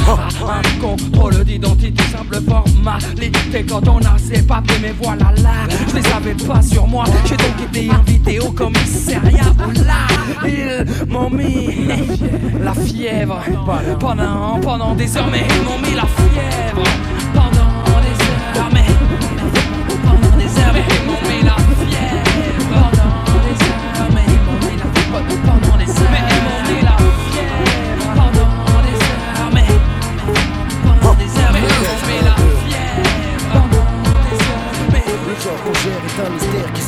un 0.59 0.81
contrôle 0.81 1.45
d'identité, 1.45 2.03
simple 2.13 2.41
formalité. 2.43 3.65
Quand 3.69 3.87
on 3.89 3.99
a 3.99 4.19
ses 4.19 4.43
papiers, 4.43 4.77
mais 4.83 4.95
voilà 5.01 5.31
je 5.89 5.97
les 5.97 6.13
avais 6.13 6.35
pas 6.35 6.63
sur 6.63 6.87
moi. 6.87 7.05
J'ai 7.27 7.37
donc 7.37 7.61
été 7.69 7.91
invité 7.91 8.41
au 8.41 8.51
commissariat. 8.53 9.53
Là, 9.87 10.07
ils 10.47 10.85
m'ont 11.11 11.31
mis 11.31 11.89
la 12.63 12.75
fièvre 12.75 13.41
pendant, 13.99 14.61
pendant 14.61 14.95
des 14.95 15.17
heures, 15.17 15.29
mais 15.31 15.45
ils 15.49 15.63
m'ont 15.65 15.79
mis 15.79 15.95
la 15.95 16.07
fièvre 16.07 16.85
pendant 17.35 18.01
des 18.03 18.59
heures, 18.59 18.71
mais 18.73 18.87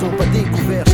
un 0.02 0.08
mystère 0.08 0.08
qu'ils 0.08 0.08
ont 0.08 0.16
pas 0.16 0.26
découvert. 0.26 0.91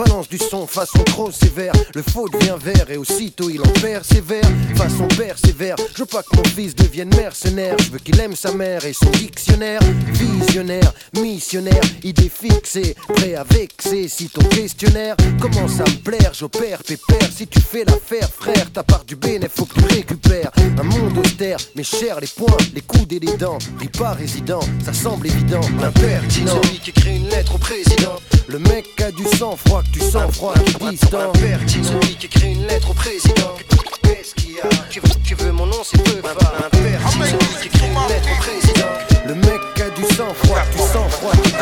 Balance 0.00 0.30
du 0.30 0.38
son 0.38 0.66
façon 0.66 1.04
trop 1.04 1.30
sévère. 1.30 1.74
Le 1.94 2.00
faux 2.02 2.26
devient 2.26 2.56
vert 2.58 2.90
et 2.90 2.96
aussitôt 2.96 3.50
il 3.50 3.60
en 3.60 3.70
persévère. 3.82 4.48
Façon 4.74 5.06
persévère, 5.08 5.76
je 5.94 5.98
veux 5.98 6.06
pas 6.06 6.22
que 6.22 6.38
mon 6.38 6.44
fils 6.44 6.74
devienne 6.74 7.14
mercenaire. 7.14 7.76
Je 7.78 7.90
veux 7.90 7.98
qu'il 7.98 8.18
aime 8.18 8.34
sa 8.34 8.50
mère 8.52 8.82
et 8.86 8.94
son 8.94 9.10
dictionnaire. 9.10 9.80
Visionnaire, 10.12 10.94
missionnaire, 11.18 11.82
idée 12.02 12.30
fixée, 12.30 12.96
prêt 13.14 13.34
à 13.34 13.44
vexer. 13.44 14.08
Si 14.08 14.30
ton 14.30 14.42
questionnaire 14.44 15.16
commence 15.38 15.80
à 15.80 15.84
me 15.84 16.02
plaire, 16.02 16.32
j'opère 16.32 16.82
pépère. 16.82 17.28
Si 17.36 17.46
tu 17.46 17.60
fais 17.60 17.84
l'affaire, 17.84 18.30
frère, 18.30 18.72
ta 18.72 18.82
part 18.82 19.04
du 19.04 19.16
bénéfice, 19.16 19.54
faut 19.54 19.66
que 19.66 19.80
tu 19.80 19.84
récupères. 19.84 20.50
Un 20.78 20.82
monde 20.82 21.18
austère, 21.18 21.58
mais 21.76 21.84
cher 21.84 22.20
les 22.20 22.26
poings, 22.26 22.56
les 22.74 22.80
coudes 22.80 23.12
et 23.12 23.18
les 23.18 23.36
dents. 23.36 23.58
Ris 23.78 23.88
pas 23.88 24.12
résident, 24.12 24.60
ça 24.82 24.94
semble 24.94 25.26
évident. 25.26 25.60
L'impertinent, 25.78 26.62
celui 26.62 26.78
qui 26.78 26.88
écrit 26.88 27.16
une 27.16 27.28
lettre 27.28 27.56
au 27.56 27.58
président. 27.58 28.16
Le 28.48 28.58
mec 28.58 29.00
a 29.00 29.12
du 29.12 29.22
sang-froid, 29.36 29.82
que 29.84 29.89
tu 29.92 30.00
sens 30.00 30.34
froid, 30.34 30.54
qui 30.54 30.90
distant. 30.90 31.32
Celui 31.66 32.16
qui 32.16 32.26
écrit 32.26 32.52
une 32.52 32.66
lettre 32.66 32.90
au 32.90 32.94
président. 32.94 33.56
Qu'est-ce 34.02 34.34
qu'il 34.34 34.52
y 34.52 34.60
a 34.60 34.68
tu 34.90 35.00
veux, 35.00 35.08
tu 35.24 35.34
veux 35.34 35.52
mon 35.52 35.66
nom, 35.66 35.82
c'est 35.84 36.02
peu 36.02 36.20
pas 36.20 36.30
impertinent. 36.30 37.26
Celui 37.26 37.60
qui 37.60 37.66
écrit 37.66 37.86
une 37.86 38.08
lettre 38.08 38.28
au 38.30 38.42
président. 38.42 38.88
Le 39.26 39.34
mec 39.34 39.60
a 39.80 39.90
du 39.90 40.02
sang-froid, 40.14 40.60
que 40.60 40.72
tu 40.72 40.78
sens 40.78 41.12
froid, 41.12 41.32
qui 41.32 41.50
distant. 41.50 41.60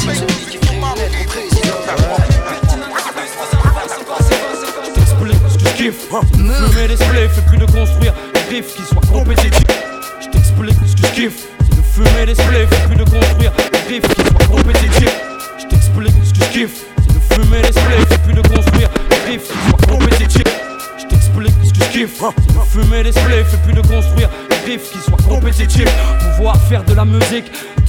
Celui 0.00 0.44
qui 0.50 0.56
écrit 0.56 0.76
une 0.76 0.82
lettre 0.96 1.18
au 1.20 1.28
président. 1.28 1.58
t'explique 4.94 5.42
ce 5.48 5.58
que 5.58 5.64
je 5.64 5.74
kiffe. 5.76 6.08
De 6.10 6.66
fumer 6.70 6.88
des 6.88 6.96
spliffs 6.96 7.38
et 7.38 7.48
plus 7.48 7.58
de 7.58 7.66
construire 7.66 8.14
des 8.34 8.56
riffs 8.56 8.74
qui 8.74 8.82
soient 8.82 9.02
compétitifs. 9.12 9.64
Je 10.20 10.28
t'explique 10.28 10.78
ce 10.86 10.94
que 10.94 11.06
je 11.08 11.12
kiffe. 11.12 11.46
C'est 11.60 11.76
de 11.76 11.82
fumer 11.82 12.26
des 12.26 12.34
spliffs 12.34 12.72
et 12.72 12.86
plus 12.86 12.96
de 12.96 13.04
construire 13.04 13.52
des 13.72 13.94
riffs 13.94 14.08
qui 14.14 14.22
soient 14.22 14.46
compétitifs. 14.56 15.20
Je 15.58 15.66
t'explique 15.66 16.14
ce 16.24 16.32
que 16.32 16.44
je 16.44 16.50
kiffe. 16.50 16.97
Fumer 17.40 17.62
des 17.62 17.68
spliffs 17.68 18.12
et 18.12 18.18
plus 18.18 18.34
de 18.34 18.40
construire 18.40 18.88
des 19.10 19.30
riffs 19.30 19.46
qui 19.46 19.68
soient 19.68 19.96
compétitifs. 19.96 20.60
Je 20.98 21.06
t'explique 21.06 21.54
ce 21.62 21.72
que 21.72 21.84
je 21.84 21.90
kiffe. 21.90 22.20
C'est 22.20 22.52
de 22.52 22.84
fumer 22.84 23.04
des 23.04 23.12
spliffs 23.12 23.54
et 23.54 23.56
puis 23.64 23.74
de 23.74 23.80
construire 23.80 24.28
des 24.50 24.72
riffs 24.72 24.90
qui 24.90 24.98
soient 24.98 25.18
compétitifs. 25.28 25.88
Pouvoir 26.36 26.56
faire 26.62 26.82
de 26.82 26.94
la 26.94 27.04
musique 27.04 27.52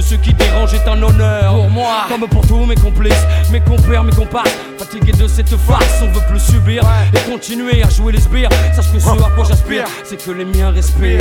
ceux 0.00 0.16
qui 0.16 0.32
dérangent 0.34 0.74
est 0.74 0.88
un 0.88 1.02
honneur. 1.02 1.52
Pour 1.54 1.70
moi, 1.70 2.06
comme 2.08 2.28
pour 2.28 2.46
tous 2.46 2.64
mes 2.64 2.74
complices, 2.74 3.24
mes 3.50 3.60
compères, 3.60 4.04
mes 4.04 4.12
comparses. 4.12 4.50
Fatigué 4.78 5.12
de 5.12 5.28
cette 5.28 5.54
farce, 5.56 6.02
on 6.02 6.06
veut 6.06 6.26
plus 6.28 6.40
subir 6.40 6.82
et 7.14 7.30
continuer 7.30 7.82
à 7.82 7.88
jouer 7.88 8.12
les 8.12 8.20
sbires. 8.20 8.50
Sache 8.74 8.92
que 8.92 8.98
ce 8.98 9.08
à 9.08 9.30
quoi 9.34 9.44
j'aspire, 9.46 9.84
c'est 10.04 10.22
que 10.22 10.30
les 10.30 10.44
miens 10.44 10.70
respirent. 10.70 11.20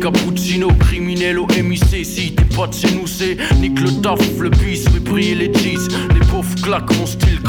Капучино. 0.00 0.37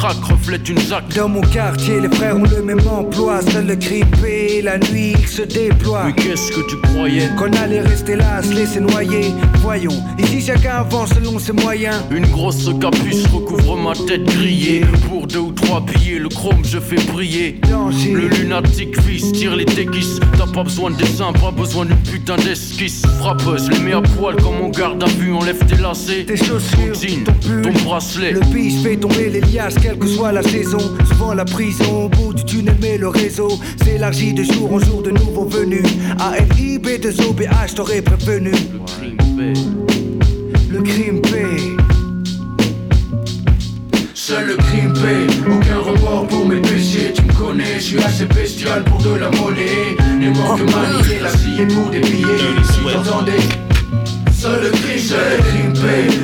Craque, 0.10 0.24
reflète 0.32 0.70
une 0.70 0.80
zac. 0.80 1.04
Dans 1.16 1.30
mon 1.30 1.42
quartier, 1.42 2.00
les 2.02 2.10
frères 2.10 2.36
ont 2.36 2.44
le 2.44 2.62
même 2.62 2.82
emploi. 2.88 3.42
Seul 3.42 3.68
le 3.68 3.76
grippé, 3.76 4.62
la 4.62 4.78
nuit, 4.78 5.14
il 5.20 5.28
se 5.28 5.42
déploie. 5.42 6.06
Mais 6.06 6.14
qu'est-ce 6.14 6.52
que 6.52 6.68
tu 6.70 6.78
croyais? 6.78 7.30
Qu'on 7.38 7.52
allait 7.54 7.82
rester 7.82 8.16
là, 8.16 8.42
se 8.42 8.54
laisser 8.54 8.80
noyer. 8.80 9.34
Voyons, 9.62 10.04
ici 10.18 10.42
chacun 10.42 10.78
avance 10.78 11.10
selon 11.14 11.40
ses 11.40 11.54
moyens. 11.54 11.96
Une 12.12 12.26
grosse 12.28 12.70
capuche 12.80 13.26
recouvre 13.34 13.78
ma 13.78 13.94
tête 13.94 14.24
grillée. 14.24 14.86
Pour 15.08 15.28
deux 15.28 15.40
ou 15.40 15.52
trois 15.52 15.82
billets, 15.82 16.20
le 16.20 16.30
chrome 16.30 16.64
je 16.64 16.80
fais 16.80 17.02
briller. 17.12 17.60
Le 17.70 18.28
lunatique 18.28 19.00
fils 19.02 19.32
tire 19.32 19.56
les 19.56 19.66
déguises. 19.66 20.20
T'as 20.38 20.48
pas 20.48 20.64
besoin 20.64 20.92
de 20.92 20.98
dessin, 20.98 21.32
pas 21.34 21.52
besoin 21.52 21.86
d'une 21.86 21.98
putain 21.98 22.36
d'esquisse. 22.38 23.04
Frappeuse, 23.20 23.70
les 23.70 23.80
mets 23.80 23.94
à 23.94 24.02
poil 24.02 24.36
comme 24.38 24.62
on 24.62 24.70
garde 24.70 25.04
à 25.04 25.08
vue. 25.08 25.34
Enlève 25.34 25.64
tes 25.66 25.76
lacets, 25.82 26.26
tes 26.26 26.38
chaussures, 26.38 26.94
ton 26.94 27.00
jean, 27.00 27.24
ton 27.24 27.34
pull. 27.34 27.62
ton 27.62 27.84
bracelet. 27.84 28.32
Le 28.32 28.40
bis 28.42 28.82
fait 28.82 28.98
tomber 28.98 29.30
les 29.30 29.42
liasses, 29.42 29.76
que 30.00 30.08
soit 30.08 30.32
la 30.32 30.42
saison. 30.42 30.80
Souvent 31.08 31.34
la 31.34 31.46
prison, 31.46 32.06
au 32.06 32.10
bout 32.10 32.34
du 32.34 32.44
tunnel, 32.46 32.78
mais 32.82 32.98
le 32.98 33.10
réseau 33.10 33.50
s'élargit 33.84 34.34
de 34.34 34.44
jour 34.44 34.74
en 34.74 34.80
jour 34.80 35.02
de 35.04 35.12
nouveaux 35.12 35.46
venus. 35.46 35.84
ALIB 36.20 37.00
de 37.02 37.10
OBH, 37.28 37.76
t'aurais 37.76 38.02
prévenu. 38.02 38.52
Le 40.72 40.82
crime 40.82 41.22
paie. 41.22 41.76
Seul 44.14 44.48
le 44.48 44.56
crime 44.58 44.94
paie, 44.94 45.52
aucun 45.52 45.80
remords 45.80 46.28
pour 46.28 46.46
mes 46.46 46.62
péchés 46.62 47.12
Tu 47.16 47.24
me 47.24 47.34
connais, 47.34 47.76
je 47.80 47.84
suis 47.84 47.98
assez 48.04 48.26
bestial 48.26 48.84
pour 48.84 49.00
de 49.02 49.16
la 49.16 49.32
monnaie 49.32 49.98
Les 50.20 50.30
manques 50.30 50.60
manier, 50.60 51.20
la 51.20 51.30
scie 51.30 51.66
pour 51.74 51.90
des 51.90 52.00
billets 52.00 52.38
Si 52.64 52.94
t'entendais 52.94 53.40
Seul 54.40 54.62
le 54.62 54.70
crime, 54.70 55.00
seul 55.00 55.20
le 55.36 55.44
crime 55.44 55.74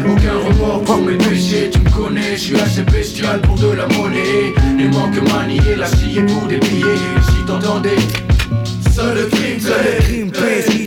Aucun 0.10 0.48
remords 0.48 0.84
pour 0.84 1.02
mes 1.02 1.18
péchés. 1.18 1.70
Tu 1.70 1.80
me 1.80 1.90
connais, 1.90 2.38
je 2.38 2.42
suis 2.42 2.56
assez 2.56 2.84
bestial 2.84 3.42
pour 3.42 3.56
de 3.56 3.72
la 3.72 3.88
monnaie. 3.88 4.54
Les 4.78 4.88
manques 4.88 5.22
manier, 5.34 5.76
la 5.78 5.86
scie 5.86 6.22
pour 6.26 6.48
des 6.48 6.60
billets. 6.60 6.96
Si 7.28 7.46
t'entendais 7.46 7.98
Seul 8.96 9.18
le 9.18 9.26
crime, 9.26 9.60
Seul 9.60 9.84
le 9.84 10.02
crime. 10.02 10.32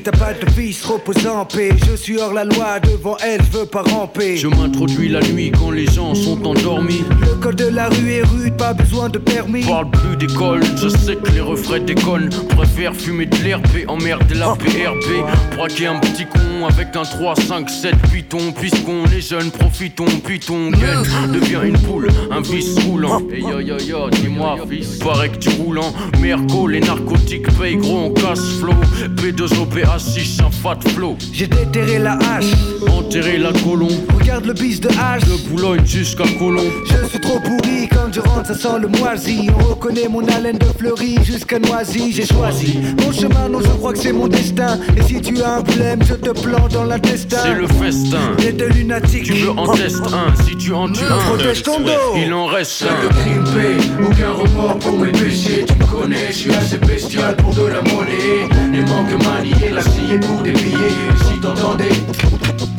T'as 0.05 0.13
pas 0.13 0.33
de 0.33 0.49
fils, 0.51 0.85
repose 0.85 1.27
en 1.27 1.45
paix. 1.45 1.71
Je 1.91 1.97
suis 1.97 2.19
hors 2.19 2.33
la 2.33 2.45
loi, 2.45 2.79
devant 2.81 3.17
elle, 3.21 3.41
je 3.43 3.59
veux 3.59 3.67
pas 3.67 3.83
ramper. 3.83 4.37
Je 4.37 4.47
m'introduis 4.47 5.09
la 5.09 5.21
nuit 5.21 5.51
quand 5.51 5.73
les 5.73 5.87
gens 5.87 6.15
sont 6.15 6.41
endormis. 6.47 7.03
Le 7.21 7.35
col 7.35 7.57
de 7.57 7.67
la 7.67 7.89
rue 7.89 8.13
est 8.13 8.23
rude, 8.23 8.57
pas 8.57 8.75
besoin 8.75 9.09
de 9.09 9.19
permis. 9.19 9.65
Parle 9.65 9.91
plus 9.91 10.17
d'école, 10.17 10.61
je 10.77 10.89
sais 10.89 11.17
que 11.17 11.31
les 11.33 11.41
refrains 11.41 11.81
déconnent. 11.81 12.31
Préfère 12.57 12.95
fumer 12.95 13.27
de 13.27 13.37
l'herbe, 13.43 13.67
emmerder 13.89 14.35
la 14.37 14.55
PRB. 14.55 15.57
Braquer 15.57 15.89
un 15.89 15.99
petit 15.99 16.27
con 16.27 16.67
avec 16.67 16.95
un 16.95 17.03
3, 17.03 17.35
5, 17.35 17.69
7 17.69 17.97
python. 18.13 18.53
Puisqu'on 18.53 19.05
est 19.07 19.21
jeunes, 19.21 19.51
profitons, 19.51 20.07
python. 20.25 20.71
Gaine 20.71 21.33
devient 21.33 21.61
une 21.65 21.79
poule, 21.79 22.09
un 22.31 22.41
vice 22.41 22.79
roulant. 22.85 23.23
Et 23.33 23.41
yo 23.41 23.61
yo 23.61 23.79
yo, 23.79 24.11
dis-moi, 24.11 24.57
fils, 24.69 24.99
paraît 24.99 25.31
que 25.31 25.39
tu 25.39 25.49
roules 25.51 25.79
en 25.79 25.93
Merco, 26.21 26.69
les 26.69 26.81
narcotiques 26.81 27.51
payent 27.59 27.77
gros, 27.77 27.99
on 27.99 28.11
casse 28.11 28.59
flow. 28.61 28.75
P2OPA6, 29.89 30.43
un 30.43 30.51
fat 30.51 30.79
flow. 30.89 31.17
J'ai 31.33 31.47
déterré 31.47 31.99
la 31.99 32.13
hache, 32.13 32.53
Enterrer 32.89 33.39
la 33.39 33.53
colombe. 33.53 33.91
regarde 34.19 34.27
garde 34.27 34.45
le 34.47 34.53
bis 34.53 34.81
de 34.81 34.89
H. 34.89 35.21
De 35.21 35.49
Boulogne 35.49 35.87
jusqu'à 35.87 36.25
Colombe. 36.39 36.71
Je 36.85 37.09
suis 37.09 37.21
trop 37.21 37.41
pourri 37.41 37.89
quand 37.91 38.13
je 38.13 38.21
rentre, 38.21 38.49
ça 38.49 38.55
sent 38.55 38.79
le 38.81 38.89
moisi. 38.89 39.49
On 39.59 39.65
reconnaît 39.65 40.09
mon 40.09 40.27
haleine 40.29 40.59
de 40.59 40.67
fleurie 40.67 41.19
jusqu'à 41.25 41.59
Noisy. 41.59 42.13
J'ai 42.13 42.27
choisi 42.27 42.79
mon 43.05 43.13
chemin, 43.13 43.49
non, 43.49 43.61
je 43.61 43.69
crois 43.69 43.93
que 43.93 43.99
c'est 43.99 44.13
mon 44.13 44.29
destin. 44.29 44.79
Et 44.97 45.03
si 45.03 45.21
tu 45.21 45.41
as 45.43 45.57
un 45.57 45.63
problème, 45.63 46.01
je 46.03 46.15
te 46.15 46.31
plante 46.31 46.73
dans 46.73 46.85
l'intestin. 46.85 47.39
C'est 47.43 47.55
le 47.55 47.67
festin. 47.67 48.37
Et 48.47 48.53
de 48.53 48.67
lunatique. 48.67 49.25
Tu 49.25 49.33
veux 49.33 49.51
en 49.51 49.73
tester 49.73 50.03
un, 50.13 50.45
si 50.45 50.57
tu 50.57 50.73
en 50.73 50.89
tues 50.89 51.05
un. 51.05 51.19
Protège 51.35 51.63
ton 51.63 51.81
dos. 51.81 51.93
Il 52.17 52.33
en 52.33 52.47
reste 52.47 52.85
un. 52.85 53.09
crime 53.09 53.45
aucun 54.01 54.33
remords 54.33 54.79
pour 54.79 54.99
mes 54.99 55.13
péchés 55.13 55.65
Tu 55.67 55.75
me 55.75 55.85
connais, 55.87 56.29
je 56.29 56.37
suis 56.37 56.55
assez 56.55 56.79
bestial 56.79 57.37
pour 57.37 57.55
de 57.55 57.67
la 57.67 57.83
monnaie 57.83 58.49
Les 58.73 58.81
manques 58.83 59.25
maniés, 59.25 59.71
la 59.79 60.19
pour 60.19 60.43
des 60.43 60.55
Si 60.55 61.41
t'entendais. 61.41 61.89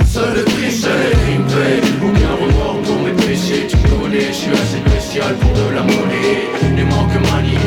Seul 0.06 0.44
crime, 0.44 0.72
seul 0.72 1.12
crime 1.24 1.46
paye 1.46 1.82
Aucun 2.02 2.34
remords 2.42 2.82
pour 2.84 3.00
mes 3.02 3.12
péchés. 3.12 3.68
Tu 3.70 3.78
me 3.78 4.02
connais, 4.02 4.28
je 4.28 4.34
suis 4.34 4.52
assez 4.52 4.82
bestial 4.94 5.36
pour 5.36 5.52
de 5.52 5.76
la 5.76 5.82
monnaie. 5.82 6.76
Les 6.76 6.84
manques 6.84 7.32
maniés, 7.32 7.58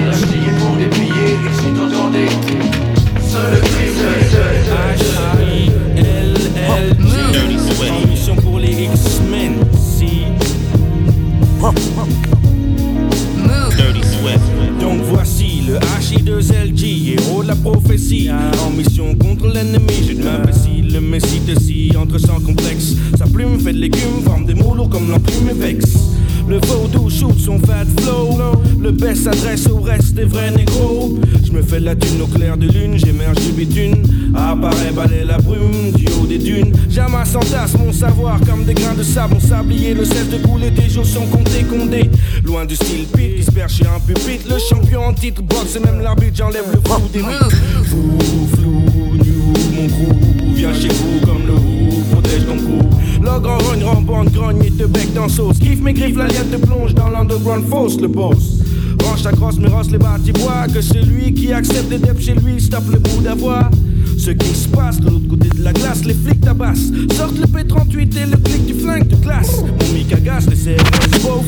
Le 58.02 58.08
boss 58.08 58.58
Range 59.04 59.22
ta 59.22 59.30
crosse, 59.30 59.58
mais 59.60 59.68
rosse 59.68 59.90
les 59.90 59.98
bâtis 59.98 60.32
bois 60.32 60.66
Que 60.74 60.80
celui 60.80 61.32
qui 61.34 61.52
accepte 61.52 61.88
des 61.88 61.98
deps 61.98 62.20
chez 62.20 62.34
lui 62.34 62.60
Stoppe 62.60 62.90
le 62.92 62.98
bout 62.98 63.22
d'avoir 63.22 63.70
ce 64.18 64.30
qui 64.30 64.54
se 64.54 64.68
passe 64.68 65.00
de 65.00 65.10
l'autre 65.10 65.26
côté 65.26 65.48
de 65.48 65.64
la 65.64 65.72
glace, 65.72 66.04
les 66.04 66.14
flics 66.14 66.40
tabassent. 66.42 66.92
Sortent 67.16 67.38
le 67.38 67.46
P38 67.46 68.18
et 68.18 68.26
le 68.26 68.36
clic 68.36 68.66
du 68.66 68.74
flingue 68.74 69.08
de 69.08 69.16
classe. 69.16 69.62
Mon 69.62 69.92
mic 69.92 70.12
agace, 70.12 70.46
les 70.46 70.76
beauf. 71.20 71.44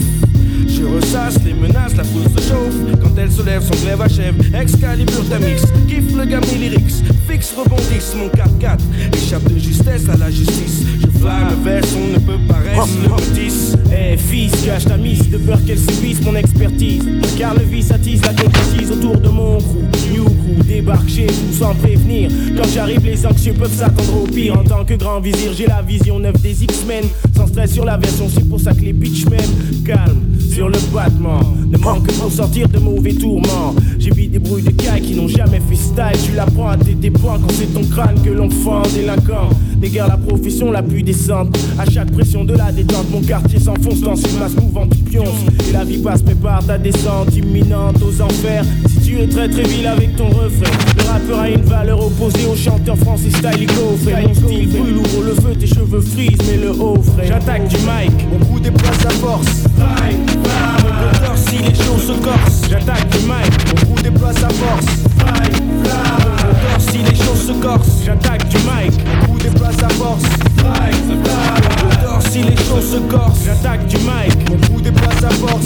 Je 0.66 0.82
ressasse 0.82 1.38
les 1.44 1.54
menaces, 1.54 1.94
la 1.96 2.02
foule 2.02 2.24
se 2.24 2.42
chauffe. 2.42 2.98
Quand 3.00 3.16
elle 3.16 3.30
se 3.30 3.42
lève, 3.42 3.62
son 3.62 3.80
glaive 3.84 4.00
achève. 4.00 4.34
Excalibur 4.60 5.24
Tamix, 5.28 5.53
Eh 14.64 14.70
fils, 14.70 14.72
cache 14.72 14.84
ta 14.84 14.96
mise 14.96 15.30
de 15.30 15.38
peur 15.38 15.58
qu'elle 15.66 15.78
subisse 15.78 16.22
mon 16.22 16.34
expertise. 16.36 17.02
Car 17.38 17.54
le 17.54 17.64
vice 17.64 17.90
attise 17.90 18.22
la 18.22 18.32
concrétise 18.32 18.90
autour 18.92 19.18
de 19.18 19.28
mon 19.28 19.58
crew. 19.58 20.12
New 20.12 20.24
crew 20.24 20.64
débarque 20.66 21.08
chez 21.08 21.26
vous 21.26 21.52
sans 21.58 21.74
prévenir. 21.74 22.30
Quand 22.56 22.68
j'arrive, 22.72 23.04
les 23.04 23.26
anxieux 23.26 23.52
peuvent 23.52 23.74
s'attendre 23.74 24.22
au 24.22 24.26
pire. 24.26 24.58
En 24.58 24.64
tant 24.64 24.84
que 24.84 24.94
grand 24.94 25.20
vizir, 25.20 25.52
j'ai 25.56 25.66
la 25.66 25.82
vision 25.82 26.18
neuve 26.18 26.40
des 26.40 26.62
X-Men. 26.64 27.04
Sans 27.36 27.46
stress 27.46 27.72
sur 27.72 27.84
la 27.84 27.96
version, 27.96 28.26
c'est 28.32 28.48
pour 28.48 28.60
ça 28.60 28.72
que 28.72 28.80
les 28.80 28.92
bitch 28.92 29.26
m'aiment. 29.26 29.84
Calme 29.84 30.20
sur 30.52 30.68
le 30.68 30.78
battement. 30.92 31.40
Ne 31.68 31.78
manque 31.78 32.06
que 32.06 32.12
pour 32.12 32.30
sortir 32.30 32.68
de 32.68 32.78
mauvais 32.78 33.14
tourments. 33.14 33.74
J'évite 33.98 34.32
des 34.32 34.38
bruits 34.38 34.62
de 34.62 34.70
cailles 34.70 35.02
qui 35.02 35.14
n'ont 35.14 35.28
jamais 35.28 35.60
fait 35.68 35.76
style. 35.76 36.24
Tu 36.24 36.32
l'apprends 36.32 36.68
à 36.68 36.76
tes 36.76 37.10
points 37.10 37.38
quand 37.40 37.52
c'est 37.52 37.72
ton 37.72 37.84
crâne 37.84 38.20
que 38.24 38.30
l'on 38.30 38.50
fend 38.50 38.82
délinquant. 38.94 39.50
La 39.92 40.16
profession 40.16 40.72
la 40.72 40.82
plus 40.82 41.02
décente. 41.02 41.56
À 41.78 41.84
chaque 41.88 42.10
pression 42.10 42.42
de 42.42 42.54
la 42.54 42.72
détente, 42.72 43.10
mon 43.10 43.20
quartier 43.20 43.60
s'enfonce 43.60 44.00
dans 44.00 44.16
une 44.16 44.38
masse 44.38 44.56
mouvante 44.56 44.88
du 44.88 45.02
pionce. 45.02 45.28
Et 45.68 45.72
la 45.72 45.84
vie 45.84 45.98
passe, 45.98 46.22
prépare 46.22 46.64
ta 46.66 46.78
descente 46.78 47.36
imminente 47.36 47.96
aux 48.02 48.22
enfers. 48.22 48.64
Si 48.88 49.00
tu 49.00 49.20
es 49.20 49.26
très 49.26 49.46
très 49.48 49.62
vil 49.62 49.86
avec 49.86 50.16
ton 50.16 50.28
refrain, 50.28 50.72
le 50.96 51.02
rappeur 51.04 51.38
a 51.38 51.50
une 51.50 51.62
valeur 51.62 52.04
opposée 52.04 52.46
au 52.50 52.56
chanteur 52.56 52.96
français 52.96 53.28
style 53.28 53.68
Frère 54.02 54.26
Mon 54.26 54.34
style 54.34 54.68
brûle, 54.70 54.96
ouvre 54.96 55.22
le 55.22 55.34
feu, 55.34 55.54
tes 55.54 55.66
cheveux 55.66 56.00
frisent, 56.00 56.38
mais 56.50 56.56
le 56.56 56.70
haut 56.70 57.00
frère. 57.02 57.26
J'attaque 57.28 57.68
du 57.68 57.76
mic, 57.76 58.26
mon 58.32 58.38
coup 58.46 58.58
déplace 58.58 58.98
sa 58.98 59.10
force. 59.10 59.64
Mon 59.76 61.06
moteur 61.06 61.36
si 61.36 61.58
les 61.58 61.74
choses 61.74 62.06
se 62.06 62.12
corsent. 62.22 62.62
J'attaque 62.70 63.06
du 63.10 63.18
mic, 63.18 63.52
mon 63.68 63.94
coup 63.94 64.02
déploie 64.02 64.32
sa 64.32 64.48
force. 64.48 64.86
Fly, 65.18 66.43
si 66.78 66.98
les 66.98 67.16
choses 67.16 67.46
se 67.46 67.52
corsent. 67.52 68.04
J'attaque 68.04 68.48
du 68.48 68.56
mic, 68.58 68.92
mon 69.06 69.26
coup 69.26 69.38
déploie 69.38 69.72
sa 69.72 69.88
force. 69.90 70.22
Moteur 71.84 72.22
si 72.30 72.42
les 72.42 72.56
choses 72.56 72.92
se 72.92 72.98
corsent. 73.10 73.44
J'attaque 73.44 73.86
du 73.86 73.96
mic, 73.98 74.50
mon 74.50 74.56
coup 74.66 74.80
déploie 74.80 75.12
sa 75.20 75.30
force. 75.30 75.64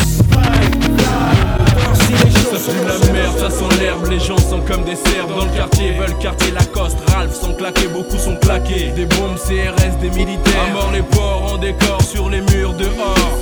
Si 2.00 2.12
les 2.12 2.30
choses 2.30 2.62
Ça 2.62 2.72
pue 2.72 2.87
la 2.87 3.12
merde, 3.12 3.38
ça 3.38 3.50
sent 3.50 3.80
l'herbe, 3.80 4.06
les 4.08 4.18
gens 4.18 4.38
sont 4.38 4.61
comme 4.61 4.84
des 4.84 4.96
cerfs 4.96 5.26
Dans 5.28 5.44
le 5.44 5.50
quartier, 5.50 5.92
veulent 5.92 6.16
quartier 6.18 6.52
Lacoste, 6.52 6.98
Ralph 7.11 7.34
sont 7.34 7.54
claqués, 7.54 7.88
beaucoup 7.88 8.16
sont 8.16 8.37
claqués 8.37 8.92
Des 8.96 9.04
bombes 9.04 9.37
CRS, 9.37 9.98
des 10.00 10.11
militaires, 10.11 10.66
à 10.70 10.72
mort 10.72 10.90
les 10.92 11.02
porcs 11.02 11.52
en 11.52 11.58
décor 11.58 12.00
sur 12.02 12.30
les 12.30 12.40
murs 12.40 12.74
dehors 12.74 13.38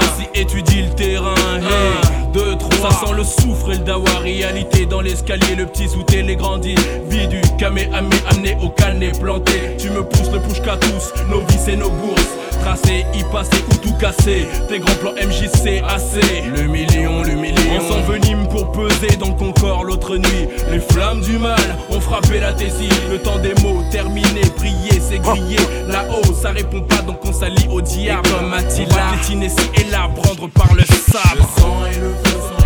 2, 0.00 0.04
1, 0.04 0.34
si 0.34 0.40
étudie 0.40 0.82
le 0.82 0.94
terrain, 0.94 1.34
hey. 1.56 2.32
2, 2.32 2.56
3, 2.56 2.90
ça 2.90 3.06
sent 3.06 3.12
le 3.16 3.24
soufre 3.24 3.70
et 3.70 3.78
le 3.78 3.84
dawa 3.84 4.10
Réalité 4.22 4.86
dans 4.86 5.00
l'escalier, 5.00 5.54
le 5.56 5.66
petit 5.66 5.88
sous 5.88 6.04
les 6.10 6.36
grandit 6.36 6.74
Vie 7.08 7.26
du 7.28 7.40
camé, 7.58 7.88
amé, 7.92 8.16
amené 8.30 8.56
au 8.62 8.68
canet 8.68 9.18
planté. 9.18 9.76
Tu 9.78 9.90
me 9.90 10.02
pousses 10.02 10.30
le 10.30 10.40
push 10.40 10.60
qu'à 10.60 10.76
tous, 10.76 11.12
nos 11.28 11.40
vies 11.40 11.72
et 11.72 11.76
nos 11.76 11.90
bourses. 11.90 12.36
Tracé, 12.60 13.06
y 13.14 13.22
passer 13.32 13.64
ou 13.70 13.76
tout 13.76 13.94
casser. 13.94 14.46
Tes 14.68 14.78
grands 14.78 14.94
plans 14.96 15.12
MJC 15.12 15.82
assez 15.88 16.42
Le 16.54 16.62
million, 16.62 17.22
le 17.22 17.34
million. 17.34 17.78
On 17.78 17.80
s'envenime 17.80 18.47
pour 18.58 18.72
peser 18.72 19.16
dans 19.16 19.32
ton 19.32 19.52
corps 19.52 19.84
l'autre 19.84 20.16
nuit. 20.16 20.48
Les 20.70 20.80
flammes 20.80 21.20
du 21.20 21.38
mal 21.38 21.60
ont 21.90 22.00
frappé 22.00 22.40
la 22.40 22.52
tessie 22.52 22.88
Le 23.10 23.18
temps 23.18 23.38
des 23.38 23.54
mots 23.62 23.82
terminé, 23.90 24.40
prier 24.56 25.00
c'est 25.00 25.18
griller. 25.18 25.58
Là-haut 25.86 26.34
ça 26.34 26.50
répond 26.50 26.80
pas 26.80 27.02
donc 27.02 27.18
on 27.24 27.32
s'allie 27.32 27.68
au 27.70 27.80
diable. 27.80 28.28
Et 28.28 28.32
comme 28.32 28.52
Attila, 28.52 28.88
on 28.90 28.94
va 28.94 29.16
piétiner 29.16 29.50
et 29.76 29.90
là, 29.90 30.08
prendre 30.14 30.48
par 30.48 30.74
le 30.74 30.84
sabre. 30.84 31.36
Le 31.36 31.60
sang 31.60 31.86
et 31.86 32.00
le 32.00 32.10
feu 32.24 32.57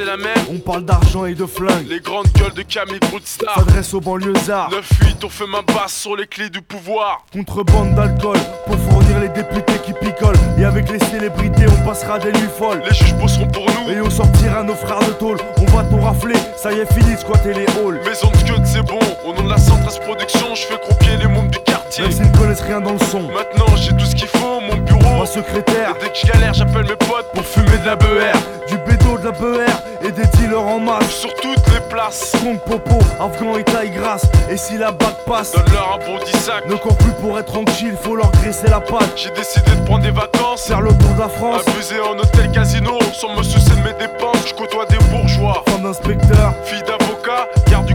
c'est 0.00 0.06
la 0.06 0.16
même. 0.16 0.44
On 0.50 0.58
parle 0.58 0.84
d'argent 0.84 1.26
et 1.26 1.34
de 1.34 1.44
flingue. 1.44 1.86
Les 1.86 2.00
grandes 2.00 2.28
gueules 2.32 2.54
de 2.54 2.62
Camille 2.62 3.00
Broodstar. 3.00 3.54
S'adresse 3.54 3.92
aux 3.92 4.00
banlieusards. 4.00 4.70
9-8, 4.70 5.24
on 5.24 5.28
fait 5.28 5.46
ma 5.46 5.60
basse 5.60 5.92
sur 5.92 6.16
les 6.16 6.26
clés 6.26 6.48
du 6.48 6.62
pouvoir. 6.62 7.24
Contrebande 7.32 7.94
d'alcool 7.94 8.38
pour 8.66 8.76
fournir 8.78 9.20
les 9.20 9.28
députés 9.28 9.78
qui 9.84 9.92
picolent. 9.92 10.38
Et 10.58 10.64
avec 10.64 10.90
les 10.90 10.98
célébrités, 10.98 11.66
on 11.68 11.86
passera 11.86 12.18
des 12.18 12.32
nuits 12.32 12.48
folles. 12.58 12.82
Les 12.88 12.96
juges 12.96 13.14
bosseront 13.14 13.48
pour 13.48 13.66
nous. 13.66 13.92
Et 13.92 14.00
on 14.00 14.08
sortira 14.08 14.62
nos 14.62 14.74
frères 14.74 15.00
de 15.00 15.12
tôle. 15.12 15.36
On 15.58 15.66
va 15.66 15.84
tout 15.84 16.00
rafler, 16.00 16.36
ça 16.56 16.72
y 16.72 16.78
est, 16.78 16.92
fini 16.92 17.14
de 17.14 17.20
squatter 17.20 17.52
les 17.52 17.66
halls. 17.66 18.00
Maison 18.04 18.30
de 18.30 18.48
queue, 18.48 18.62
c'est 18.64 18.82
bon. 18.82 19.00
Au 19.26 19.34
nom 19.34 19.42
de 19.42 19.50
la 19.50 19.58
Centrale 19.58 20.00
Production, 20.00 20.54
je 20.54 20.62
fais 20.62 20.78
croquer 20.78 21.16
les 21.18 21.26
mômes 21.26 21.50
du 21.50 21.58
quartier. 21.58 22.04
Même 22.04 22.12
s'ils 22.12 22.30
ne 22.30 22.38
connaissent 22.38 22.62
rien 22.62 22.80
dans 22.80 22.92
le 22.92 23.04
son. 23.10 23.28
Maintenant, 23.28 23.76
j'ai 23.76 23.90
tout 23.90 24.06
ce 24.06 24.14
qu'il 24.14 24.28
faut, 24.28 24.60
mon 24.60 24.76
bureau. 24.78 25.18
Ma 25.18 25.26
secrétaire. 25.26 25.94
Et 25.96 26.04
dès 26.04 26.10
que 26.10 26.16
je 26.16 26.32
galère, 26.32 26.54
j'appelle 26.54 26.84
mes 26.84 26.96
potes 26.96 27.30
pour 27.34 27.44
fumer 27.44 27.76
de 27.82 27.86
la 27.86 27.96
BR. 27.96 28.38
Du 28.68 28.78
bédo, 28.78 29.18
de 29.18 29.24
la 29.24 29.32
BR 29.32 29.69
et 30.10 30.12
des 30.12 30.26
dealers 30.38 30.66
en 30.66 30.78
masse. 30.78 31.10
Sur 31.10 31.34
toutes 31.34 31.66
les 31.72 31.80
places. 31.88 32.32
Kong 32.42 32.58
Popo, 32.66 32.98
Afghan 33.20 33.56
et 33.56 33.64
taille 33.64 33.90
grasse. 33.90 34.22
Et 34.50 34.56
si 34.56 34.76
la 34.76 34.90
bague 34.92 35.24
passe, 35.26 35.52
donne-leur 35.52 35.94
un 35.94 36.04
bon 36.04 36.18
10 36.24 36.32
sacs. 36.38 36.66
Ne 36.66 36.74
cours 36.74 36.96
plus 36.96 37.12
pour 37.20 37.38
être 37.38 37.52
tranquille, 37.52 37.96
faut 38.00 38.16
leur 38.16 38.30
graisser 38.32 38.68
la 38.68 38.80
patte. 38.80 39.12
J'ai 39.16 39.30
décidé 39.30 39.70
de 39.70 39.84
prendre 39.86 40.02
des 40.02 40.10
vacances. 40.10 40.66
Faire 40.66 40.80
le 40.80 40.90
tour 40.90 41.14
de 41.14 41.20
la 41.20 41.28
France. 41.28 41.62
Abuser 41.66 42.00
en 42.00 42.18
hôtel 42.18 42.50
casino, 42.50 42.98
sans 43.12 43.36
me 43.36 43.42
soucier 43.42 43.74
de 43.76 43.82
mes 43.82 43.94
dépenses. 43.94 44.48
Je 44.48 44.54
côtoie 44.54 44.86
des 44.86 44.98
bourgeois. 45.10 45.62
Femme 45.68 45.86
inspecteur. 45.86 46.54
Fille 46.64 46.82
d'avocat, 46.82 47.48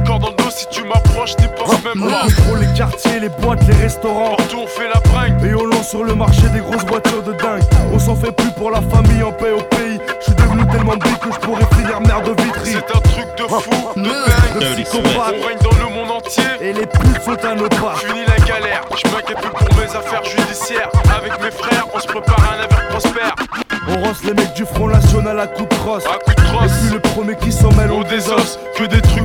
corps 0.06 0.20
dans 0.20 0.30
le 0.30 0.36
dos 0.36 0.50
si 0.50 0.68
tu 0.70 0.84
m'approches, 0.84 1.36
t'y 1.36 1.48
penses 1.48 1.84
même 1.84 2.08
pas. 2.08 2.22
On 2.24 2.28
contrôle 2.28 2.60
les 2.60 2.74
quartiers, 2.74 3.20
les 3.20 3.30
boîtes, 3.30 3.68
les 3.68 3.76
restaurants. 3.76 4.36
Partout 4.36 4.60
on 4.64 4.68
fait 4.68 4.88
la 4.88 5.00
bringue. 5.12 5.44
Et 5.44 5.56
on 5.56 5.66
lance 5.66 5.90
sur 5.90 6.04
le 6.04 6.16
marché 6.16 6.48
des 6.54 6.60
grosses 6.60 6.86
voitures 6.86 7.24
de 7.24 7.34
dingue. 7.34 7.64
On 7.94 8.00
s'en 8.00 8.16
fait 8.16 8.32
plus 8.32 8.52
pour 8.52 8.72
la 8.72 8.82
famille 8.82 9.24
en 9.24 9.32
paix 9.32 9.52
au 9.52 9.62
pays. 9.62 10.00
Je 10.20 10.26
suis 10.26 10.36
devenu 10.36 10.66
tellement 10.68 10.96
big 10.96 11.18
que 11.20 11.32
je 11.34 11.40
pourrais 11.40 11.66
finir 11.76 12.00
mère 12.02 12.22
de 12.22 12.42
vitry. 12.42 12.72
C'est 12.74 12.96
un 12.96 13.02
truc 13.02 13.28
de 13.38 13.44
fou, 13.44 14.00
de 14.00 14.04
dingue. 14.04 14.16
On 14.96 15.48
règne 15.48 15.58
dans 15.62 15.78
le 15.86 15.94
monde 15.94 16.12
entier. 16.12 16.44
Et 16.62 16.74
les 16.74 16.86
putes 16.86 17.22
sont 17.24 17.46
à 17.46 17.56
nos 17.56 17.70
pas. 17.70 17.96
Finis 17.98 18.26
la 18.28 18.46
galère, 18.46 18.82
je 18.96 19.12
m'inquiète 19.12 19.38
plus 19.38 19.50
pour 19.50 19.78
mes 19.78 19.96
affaires 19.96 20.24
judiciaires. 20.24 20.90
Avec 21.16 21.42
mes 21.42 21.52
frères, 21.52 21.88
on 21.94 22.00
se 22.00 22.08
prépare 22.08 22.40
à 22.40 22.56
un 22.56 22.64
avenir 22.64 22.88
prospère. 22.90 23.36
On 23.88 24.04
rosse 24.04 24.24
les 24.24 24.34
mecs 24.34 24.54
du 24.54 24.66
Front 24.66 24.88
National 24.88 25.40
à 25.40 25.48
coups 25.48 25.70
de 25.70 25.76
crosse. 25.76 26.06
À 26.06 26.18
coups 26.18 26.36
de 26.36 26.42
crosse. 26.42 26.72
Et 26.72 26.86
puis 26.86 26.94
le 26.94 27.00
premier 27.00 27.36
qui 27.36 27.52
s'en 27.52 27.72
mêle, 27.74 27.92
on 27.92 28.02
désosse. 28.02 28.58
Que 28.76 28.86
des 28.86 29.02
trucs 29.02 29.25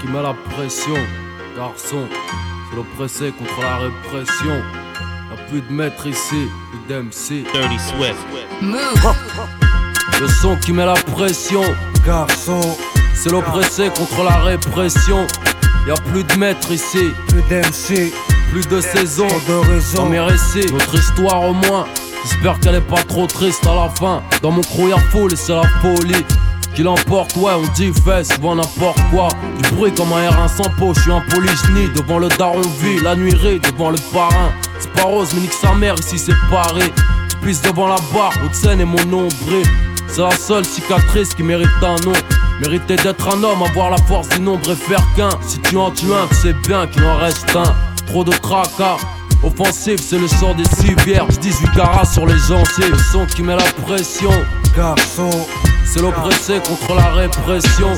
qui 0.00 0.08
met 0.08 0.22
la 0.22 0.34
pression, 0.54 0.94
garçon, 1.56 2.06
c'est 2.68 2.76
l'oppressé 2.76 3.32
contre 3.32 3.60
la 3.60 3.76
répression. 3.76 4.62
Y'a 5.30 5.36
plus 5.48 5.60
de 5.60 5.72
maître 5.72 6.06
ici, 6.06 6.48
plus 6.70 6.80
d'MC. 6.88 7.44
Dirty 7.52 7.78
Swift. 7.78 8.16
Le 10.20 10.28
son 10.28 10.56
qui 10.56 10.72
met 10.72 10.86
la 10.86 10.94
pression, 10.94 11.62
garçon, 12.04 12.60
c'est 13.14 13.30
l'oppressé 13.30 13.90
contre 13.90 14.22
la 14.24 14.36
répression. 14.38 15.26
Y'a 15.86 15.94
plus 15.94 16.24
de 16.24 16.34
maître 16.34 16.70
ici, 16.72 17.10
plus 17.28 17.42
d'MC, 17.42 18.12
plus 18.52 18.68
de 18.68 18.80
saison, 18.80 19.26
de 19.26 19.54
raison. 19.70 20.04
Dans 20.04 20.08
mes 20.08 20.20
récits, 20.20 20.72
notre 20.72 20.94
histoire 20.94 21.42
au 21.42 21.54
moins. 21.54 21.86
J'espère 22.24 22.60
qu'elle 22.60 22.74
est 22.74 22.80
pas 22.80 23.02
trop 23.04 23.26
triste 23.26 23.66
à 23.66 23.74
la 23.74 23.88
fin. 23.88 24.22
Dans 24.42 24.50
mon 24.50 24.62
crew 24.62 24.88
y'a 24.88 24.98
foule 24.98 25.32
et 25.32 25.36
c'est 25.36 25.54
la 25.54 25.66
folie. 25.80 26.24
Qui 26.74 26.84
l'emporte, 26.84 27.34
ouais, 27.36 27.52
on 27.56 27.66
dit 27.72 27.92
fait 28.04 28.24
souvent 28.24 28.54
n'importe 28.54 29.00
quoi. 29.10 29.28
Du 29.60 29.74
bruit 29.74 29.92
comme 29.92 30.12
un 30.12 30.30
R1 30.30 30.48
sans 30.56 30.70
peau, 30.78 30.94
je 30.94 31.02
suis 31.02 31.12
un 31.12 31.20
polygynie 31.20 31.88
devant 31.94 32.18
le 32.18 32.28
daron 32.28 32.62
vie, 32.80 32.98
la 33.02 33.14
nuirée 33.14 33.58
devant 33.58 33.90
le 33.90 33.98
parrain. 34.12 34.52
C'est 34.78 34.90
pas 34.92 35.02
rose, 35.02 35.32
mais 35.34 35.42
nique 35.42 35.52
sa 35.52 35.74
mère 35.74 35.94
ici 35.98 36.18
c'est 36.18 36.34
paré. 36.50 36.80
Je 37.30 37.46
pisse 37.46 37.60
devant 37.60 37.88
la 37.88 37.96
barre, 38.14 38.32
haute 38.42 38.54
scène 38.54 38.80
et 38.80 38.86
mon 38.86 39.04
nombril. 39.04 39.66
C'est 40.08 40.22
la 40.22 40.30
seule 40.30 40.64
cicatrice 40.64 41.34
qui 41.34 41.42
mérite 41.42 41.68
un 41.82 41.96
nom. 42.06 42.12
Mériter 42.60 42.96
d'être 42.96 43.28
un 43.28 43.42
homme, 43.42 43.62
avoir 43.62 43.90
la 43.90 43.98
force 43.98 44.28
du 44.30 44.40
nombre 44.40 44.70
et 44.70 44.76
faire 44.76 45.04
qu'un. 45.14 45.30
Si 45.46 45.58
tu 45.60 45.76
en 45.76 45.90
tues 45.90 46.12
un, 46.12 46.26
tu 46.28 46.36
sais 46.36 46.54
bien 46.66 46.86
qu'il 46.86 47.04
en 47.04 47.16
reste 47.18 47.54
un. 47.54 47.74
Trop 48.06 48.24
de 48.24 48.32
tracas. 48.32 48.96
Offensif, 49.42 50.00
c'est 50.00 50.18
le 50.18 50.28
sort 50.28 50.54
des 50.54 50.64
civières. 50.64 51.26
18 51.26 51.72
carats 51.72 52.06
sur 52.06 52.24
les 52.24 52.38
gencives. 52.38 52.92
Le 52.92 52.98
son 53.12 53.26
qui 53.26 53.42
met 53.42 53.56
la 53.56 53.70
pression. 53.84 54.32
Garçon, 54.74 55.30
c'est 55.84 56.00
l'oppressé 56.00 56.60
contre 56.66 56.94
la 56.94 57.10
répression. 57.10 57.92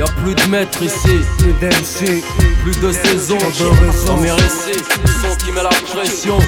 Y'a 0.00 0.06
plus 0.06 0.34
de 0.34 0.46
maître 0.48 0.82
ici, 0.82 1.20
plus 1.36 1.52
d'MC, 1.60 2.24
plus 2.62 2.80
de 2.80 2.90
saison. 2.90 3.36
Dans 4.06 4.16
mes 4.16 4.30
récits, 4.30 4.82
le 5.02 5.08
son 5.08 5.36
qui 5.36 5.52
met 5.52 5.62
la 5.62 5.68
pression. 5.68 6.38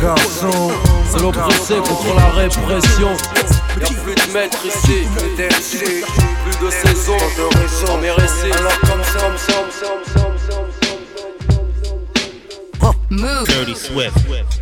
Garçon, 0.00 0.72
c'est 1.10 1.20
l'oppressé 1.20 1.74
contre 1.74 2.14
la 2.16 2.30
répression. 2.30 3.10
Y'a 3.78 3.86
plus 4.02 4.14
de 4.14 4.32
maître 4.32 4.64
ici, 4.64 5.06
plus 5.14 5.36
d'MC, 5.36 6.06
plus 6.42 6.66
de 6.66 6.70
saison. 6.70 7.18
Dans 7.86 7.98
mes 7.98 8.12
récits, 8.12 8.50
alors 8.58 8.80
comme 8.80 9.04
ça, 9.04 9.18
comme 9.20 9.36
ça, 9.36 9.88
comme 10.14 10.38
ça, 12.80 13.44
Dirty 13.44 13.76
Swift. 13.76 14.61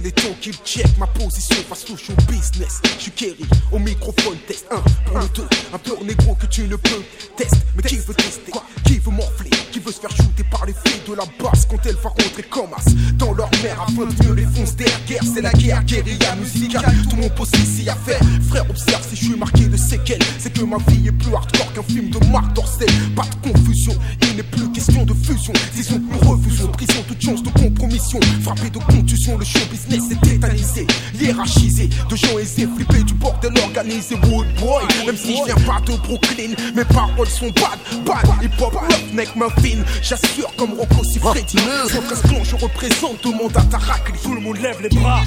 Il 0.00 0.06
est 0.06 0.12
temps 0.12 0.34
qu'il 0.40 0.54
check 0.64 0.86
ma 0.96 1.06
position 1.06 1.56
face 1.68 1.90
au 1.90 1.96
show 1.96 2.14
business. 2.26 2.80
Je 2.96 3.02
suis 3.02 3.10
Kerry, 3.10 3.44
au 3.70 3.78
microphone, 3.78 4.38
test 4.46 4.64
1 4.70 4.80
pour 5.04 5.18
le 5.18 5.28
2. 5.28 5.42
Un 5.74 5.78
peur 5.78 6.02
négro 6.02 6.34
que 6.36 6.46
tu 6.46 6.62
ne 6.62 6.76
peux 6.76 7.02
tester. 7.36 7.58
Mais 7.76 7.82
qui 7.82 7.98
veut 7.98 8.14
tester? 8.14 8.52
Qui 8.86 8.98
veut 8.98 9.10
morfler? 9.10 9.49
Se 9.90 10.00
faire 10.00 10.10
shooter 10.10 10.44
par 10.48 10.64
les 10.66 10.72
filles 10.72 11.00
de 11.08 11.14
la 11.14 11.24
basse 11.42 11.66
quand 11.68 11.84
elle 11.84 11.96
va 11.96 12.10
rentrer 12.10 12.44
comme 12.48 12.70
as 12.76 12.84
dans 13.14 13.32
leur 13.34 13.50
mère 13.60 13.82
afin 13.82 14.06
de 14.06 14.24
mieux 14.24 14.34
les 14.34 14.44
foncer 14.44 14.76
derrière 14.76 15.22
C'est 15.34 15.42
la 15.42 15.50
guerre, 15.50 15.82
guérilla 15.82 16.36
musicale. 16.36 16.94
Tout 17.10 17.16
mon 17.16 17.28
poste 17.30 17.58
ici 17.58 17.88
à 17.88 17.96
faire. 17.96 18.20
Frère, 18.48 18.70
observe 18.70 19.04
si 19.08 19.16
je 19.16 19.24
suis 19.24 19.36
marqué 19.36 19.64
de 19.64 19.76
séquelles. 19.76 20.22
C'est 20.38 20.52
que 20.52 20.62
ma 20.62 20.76
vie 20.86 21.08
est 21.08 21.12
plus 21.12 21.34
hardcore 21.34 21.72
qu'un 21.72 21.82
film 21.82 22.08
de 22.10 22.24
Marc 22.26 22.52
Dorcel. 22.52 22.88
Pas 23.16 23.24
de 23.24 23.50
confusion, 23.50 23.92
il 24.22 24.36
n'est 24.36 24.44
plus 24.44 24.70
question 24.70 25.04
de 25.04 25.12
fusion. 25.12 25.52
Disons 25.74 25.98
plus 25.98 26.28
refusion, 26.28 26.68
prison, 26.68 27.04
toute 27.08 27.20
chance 27.20 27.42
de 27.42 27.50
compromission. 27.50 28.20
Frappé 28.42 28.70
de 28.70 28.78
contusion, 28.78 29.38
le 29.38 29.44
show 29.44 29.58
business 29.72 30.04
est 30.12 30.20
tétanisé, 30.20 30.86
hiérarchisé. 31.20 31.90
De 32.08 32.14
gens 32.14 32.38
aisés, 32.38 32.68
flippés 32.76 33.02
du 33.02 33.14
bordel 33.14 33.52
organisé. 33.58 34.14
Wood 34.14 34.46
boy, 34.60 34.84
même 35.04 35.16
si 35.16 35.36
je 35.36 35.44
viens 35.46 35.66
pas 35.66 35.80
de 35.84 35.96
Brooklyn, 35.96 36.54
mes 36.76 36.84
paroles 36.84 37.26
sont 37.26 37.50
bad, 37.50 37.78
bad. 38.06 38.24
Hip 38.40 38.60
hop, 38.60 38.74
neck, 39.12 39.34
muffin. 39.34 39.79
J'assure 40.02 40.54
comme 40.56 40.72
Rocco 40.74 41.04
si 41.04 41.18
Freddy. 41.18 41.56
Sans 41.88 42.44
je 42.44 42.56
représente 42.56 43.20
tout 43.20 43.32
le 43.32 43.38
monde 43.38 43.56
à 43.56 43.62
Tarakli. 43.62 44.18
Tout 44.22 44.34
le 44.34 44.40
monde 44.40 44.58
lève 44.58 44.80
les 44.82 44.88
bras. 44.88 45.20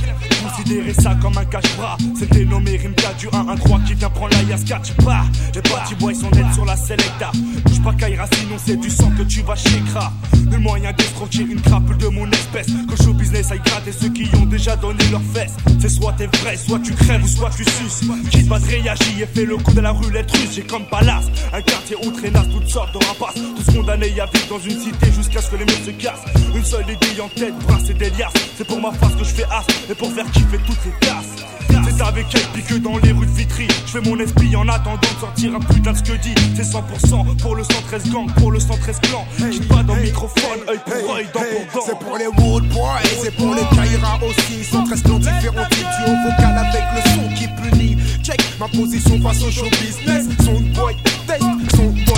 Considérez 0.43 0.93
ça 0.93 1.15
comme 1.21 1.37
un 1.37 1.45
cache-bras. 1.45 1.97
C'est 2.17 2.29
dénommé 2.31 2.77
Rimka 2.77 3.13
du 3.17 3.27
1-1-3 3.27 3.83
qui 3.85 3.93
vient 3.93 4.09
prendre 4.09 4.35
la 4.35 4.43
Yaska. 4.43 4.81
Tu 4.83 4.93
pars. 4.93 5.25
Les 5.53 5.61
petits 5.61 5.95
boys 5.99 6.13
sont 6.13 6.29
nets 6.31 6.53
sur 6.53 6.65
la 6.65 6.75
Selecta. 6.75 7.31
Bouge 7.65 7.81
pas 7.83 7.93
Kaira, 7.93 8.25
sinon 8.33 8.55
c'est 8.63 8.77
du 8.77 8.89
sang 8.89 9.11
que 9.17 9.23
tu 9.23 9.41
vas 9.41 9.55
chez 9.55 9.81
Kra. 9.91 10.11
Nul 10.49 10.59
moyen 10.59 10.91
d'escroquer 10.93 11.41
une 11.41 11.61
crapule 11.61 11.97
de 11.97 12.07
mon 12.07 12.29
espèce. 12.31 12.67
Que 12.67 13.03
show 13.03 13.13
business 13.13 13.51
aille 13.51 13.61
gratter 13.65 13.91
ceux 13.91 14.09
qui 14.09 14.29
ont 14.35 14.45
déjà 14.45 14.75
donné 14.75 15.03
leurs 15.11 15.21
fesses. 15.33 15.55
C'est 15.79 15.89
soit 15.89 16.13
t'es 16.17 16.27
vrai, 16.27 16.57
soit 16.57 16.79
tu 16.79 16.93
crèves 16.93 17.23
ou 17.23 17.27
soit 17.27 17.49
tu 17.55 17.63
suces. 17.63 18.01
Qui 18.29 18.43
va 18.43 18.57
réagir 18.57 19.21
et 19.21 19.27
fait 19.27 19.45
le 19.45 19.57
coup 19.57 19.73
de 19.73 19.81
la 19.81 19.91
roulette 19.91 20.31
russe. 20.31 20.51
J'ai 20.55 20.63
comme 20.63 20.85
palace, 20.85 21.25
un 21.53 21.61
quartier 21.61 21.95
où 22.03 22.11
traînasse 22.11 22.49
toutes 22.51 22.69
sortes 22.69 22.93
de 22.93 23.05
rapaces. 23.05 23.41
Tous 23.55 23.73
condamnés 23.73 24.19
à 24.19 24.27
vivre 24.33 24.47
dans 24.49 24.59
une 24.59 24.79
cité 24.79 25.11
jusqu'à 25.11 25.41
ce 25.41 25.49
que 25.49 25.55
les 25.55 25.65
murs 25.65 25.85
se 25.85 25.91
cassent. 25.91 26.25
Une 26.55 26.65
seule 26.65 26.89
idée 26.89 27.21
en 27.21 27.29
tête, 27.29 27.57
bras 27.59 27.79
et 27.89 27.93
des 27.93 28.09
liasses. 28.11 28.33
C'est 28.57 28.67
pour 28.67 28.81
ma 28.81 28.91
face 28.91 29.15
que 29.15 29.23
je 29.23 29.33
fais 29.33 29.45
as 29.45 29.65
et 29.89 29.95
pour 29.95 30.11
faire 30.13 30.29
kiffer 30.31 30.59
toutes 30.65 30.85
les 30.85 31.07
tasses. 31.07 31.43
C'est 31.85 32.01
avec 32.01 32.25
elle 32.33 32.61
pique 32.61 32.81
dans 32.81 32.97
les 32.97 33.11
rues 33.11 33.25
de 33.25 33.31
Vitry. 33.31 33.67
Je 33.85 33.91
fais 33.99 34.09
mon 34.09 34.17
esprit 34.19 34.55
en 34.55 34.67
attendant 34.67 34.99
de 34.99 35.19
sortir 35.19 35.55
un 35.55 35.59
putain 35.59 35.91
de 35.91 35.97
ce 35.97 36.03
que 36.03 36.13
dit. 36.13 36.35
C'est 36.55 36.63
100% 36.63 37.37
pour 37.37 37.55
le 37.55 37.63
113 37.63 38.11
gang, 38.11 38.31
pour 38.35 38.51
le 38.51 38.59
113 38.59 38.99
clan. 39.01 39.25
Quitte 39.51 39.67
pas 39.67 39.83
dans 39.83 39.95
le 39.95 40.03
microphone, 40.03 40.59
œil 40.69 40.79
pour 40.85 41.15
œil, 41.15 41.27
dent 41.33 41.39
pour 41.39 41.81
dent. 41.81 41.87
C'est 41.87 41.99
pour 41.99 42.17
les 42.17 42.27
Wood 42.27 42.67
Boys, 42.69 43.01
c'est 43.21 43.35
pour 43.35 43.53
les 43.53 43.61
Kaira 43.75 44.19
aussi. 44.23 44.63
113 44.63 45.03
clans 45.03 45.19
différents 45.19 45.67
types 45.69 45.87
duo 46.05 46.15
vocal 46.23 46.57
avec 46.57 46.83
le 46.95 47.11
son 47.11 47.35
qui 47.35 47.47
punit. 47.47 47.97
Check 48.23 48.41
ma 48.59 48.67
position 48.67 49.19
face 49.21 49.43
au 49.43 49.51
show 49.51 49.65
business. 49.81 50.27
Son 50.43 50.59
boy, 50.79 50.95
test, 51.27 51.43
son 51.75 51.89
boy. 51.89 52.12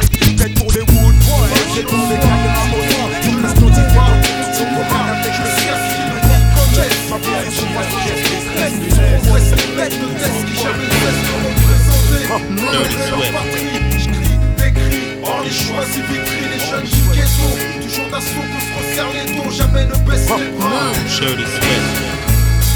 Pour 1.84 2.08
les 2.10 2.16
Kaira 2.16 2.40
aussi. 2.72 2.96
113 3.22 3.54
clans 3.54 3.70
différents 3.70 4.22
types 4.24 4.48
duo 4.56 4.68
vocal 4.76 5.08
avec 5.12 5.36
le 5.36 5.46
son. 5.46 5.76
Check 6.74 6.94
ma 7.10 7.18
position 7.18 7.68
face 7.76 7.92
au 7.92 8.00
show 8.00 8.16
business. 8.16 8.74
Son 8.96 9.30
boy, 9.30 9.42
c'est 9.44 9.60
de 9.60 10.08
test 10.16 10.40
qui 10.46 10.56
représenter. 11.44 12.24
On 15.24 15.42
les 15.44 16.60
jeunes 16.60 16.86
du 16.86 17.02
ghetto 17.12 17.48
Toujours 17.82 18.10
d'assaut 18.10 18.46
qu'on 18.52 18.62
se 18.62 18.72
resserre 18.80 19.12
les 19.14 19.28
dos, 19.36 19.52
jamais 19.52 19.86
ne 19.86 19.98
baisse 20.10 20.30
les 20.30 20.52
bras. 20.58 20.94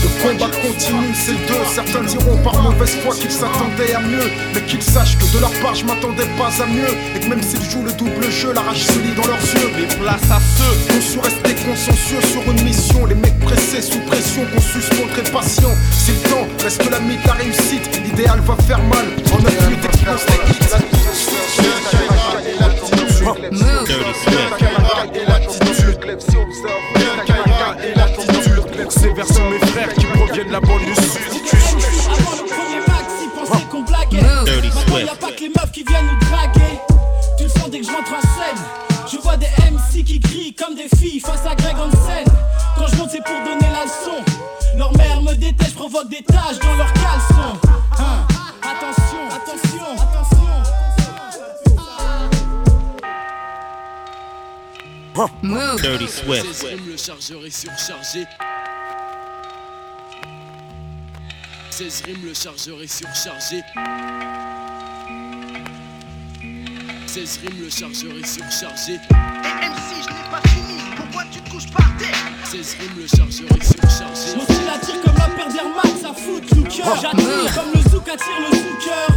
Le 0.02 0.10
combat 0.22 0.52
continue, 0.62 1.14
c'est 1.14 1.32
le 1.32 1.47
deux 1.47 1.66
Certains 1.74 2.04
diront 2.04 2.38
par 2.38 2.62
mauvaise 2.62 2.95
foi 3.04 3.16
qu'ils 3.16 3.32
s'attendaient 3.32 3.93
à 3.93 4.00
mieux. 4.00 4.32
Mais 4.54 4.62
qu'ils 4.62 4.84
sachent 4.84 5.18
que 5.18 5.26
de 5.34 5.39
leur 5.39 5.52
part 5.62 5.76
je 5.76 5.86
m'attendais 5.86 6.28
pas 6.38 6.52
à 6.62 6.66
mieux. 6.66 6.93
Et 7.16 7.20
que 7.20 7.28
même 7.28 7.41
s'ils 7.41 7.64
jouent 7.70 7.84
le 7.84 7.91
double 7.93 8.30
jeu, 8.32 8.54
la 8.54 8.62
rage 8.62 8.84
se 8.84 9.00
lit 9.00 9.14
dans 9.16 9.28
leurs 9.28 9.41
yeux. 9.41 9.72
Mais 9.76 9.88
place 9.88 10.32
à 10.32 10.39
ceux. 10.39 10.95
On 10.95 11.02
su 11.02 11.20
rester 11.20 11.56
consensueux 11.66 12.22
sur 12.32 12.52
une 12.52 12.64
mission. 12.64 13.06
Les 13.06 13.16
mecs 13.16 13.39
pressés 13.39 13.82
sous 13.82 14.00
pression, 14.02 14.41
qu'on 14.54 14.62
sus 14.62 14.80
très 15.14 15.32
patient. 15.32 15.76
Si 15.91 16.12
le 16.12 16.30
temps 16.30 16.47
reste 16.64 16.89
l'ami 16.89 17.18
de 17.18 17.28
la 17.28 17.34
réussite 17.34 17.89
L'idéal 18.04 18.39
va 18.41 18.56
faire 18.64 18.82
mal. 18.84 19.06
En 19.34 19.41
9 19.41 19.68
minutes 19.68 19.86
explose 19.86 20.26
Dirty 56.36 56.54
Swift. 56.54 56.60
16 56.60 56.70
rimes, 56.70 56.90
le 56.90 56.98
chargeur 56.98 57.46
est 57.46 57.50
surchargé. 57.50 58.26
16 61.72 62.02
rimes, 62.06 62.26
le 62.26 62.34
chargeur 62.34 62.82
est 62.82 62.88
surchargé. 62.88 63.62
16 67.08 67.40
rimes, 67.40 67.60
le 67.62 67.70
chargeur 67.70 68.12
est 68.18 68.28
surchargé. 68.28 69.39
16 72.50 72.78
rimes, 72.80 72.89
le 72.97 73.06
chargeur 73.06 73.47
est 73.56 73.64
surchargé. 73.64 74.36
Mon 74.36 74.43
style 74.43 74.70
attire 74.74 75.02
comme 75.04 75.14
la 75.14 75.28
paire 75.36 75.54
d'Air 75.54 75.70
Max 75.70 76.04
à 76.04 76.14
foot 76.16 76.43
looker 76.56 76.82
J'attire 77.00 77.54
comme 77.54 77.72
le 77.76 77.89
zouk 77.91 78.10
attire 78.10 78.39
le 78.41 78.58
zooker. 78.58 79.08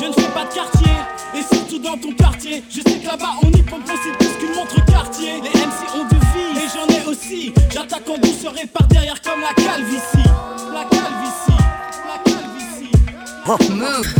Je 0.00 0.04
ne 0.06 0.12
fais 0.12 0.32
pas 0.32 0.46
de 0.46 0.54
quartier 0.54 0.92
et 1.36 1.42
surtout 1.54 1.78
dans 1.78 1.98
ton 1.98 2.12
quartier. 2.14 2.64
Je 2.70 2.76
sais 2.76 2.98
que 2.98 3.06
là-bas 3.06 3.34
on 3.42 3.50
y 3.50 3.62
pompe 3.62 3.84
aussi 3.84 4.08
plus 4.18 4.32
qu'une 4.40 4.54
montre 4.54 4.82
quartier. 4.86 5.42
Les 5.42 5.50
MC 5.50 5.92
ont 5.94 6.08
du 6.08 6.16
vie 6.16 6.56
et 6.56 6.68
j'en 6.72 6.88
ai 6.88 7.06
aussi. 7.06 7.52
J'attaque 7.70 8.08
en 8.08 8.16
douceur 8.16 8.54
et 8.56 8.66
par 8.66 8.86
derrière 8.86 9.20
comme 9.20 9.42
la 9.42 9.52
calvitie. 9.62 10.30
La 10.72 10.84
calvitie, 10.84 11.60
la 12.08 12.16
calvitie. 12.24 12.92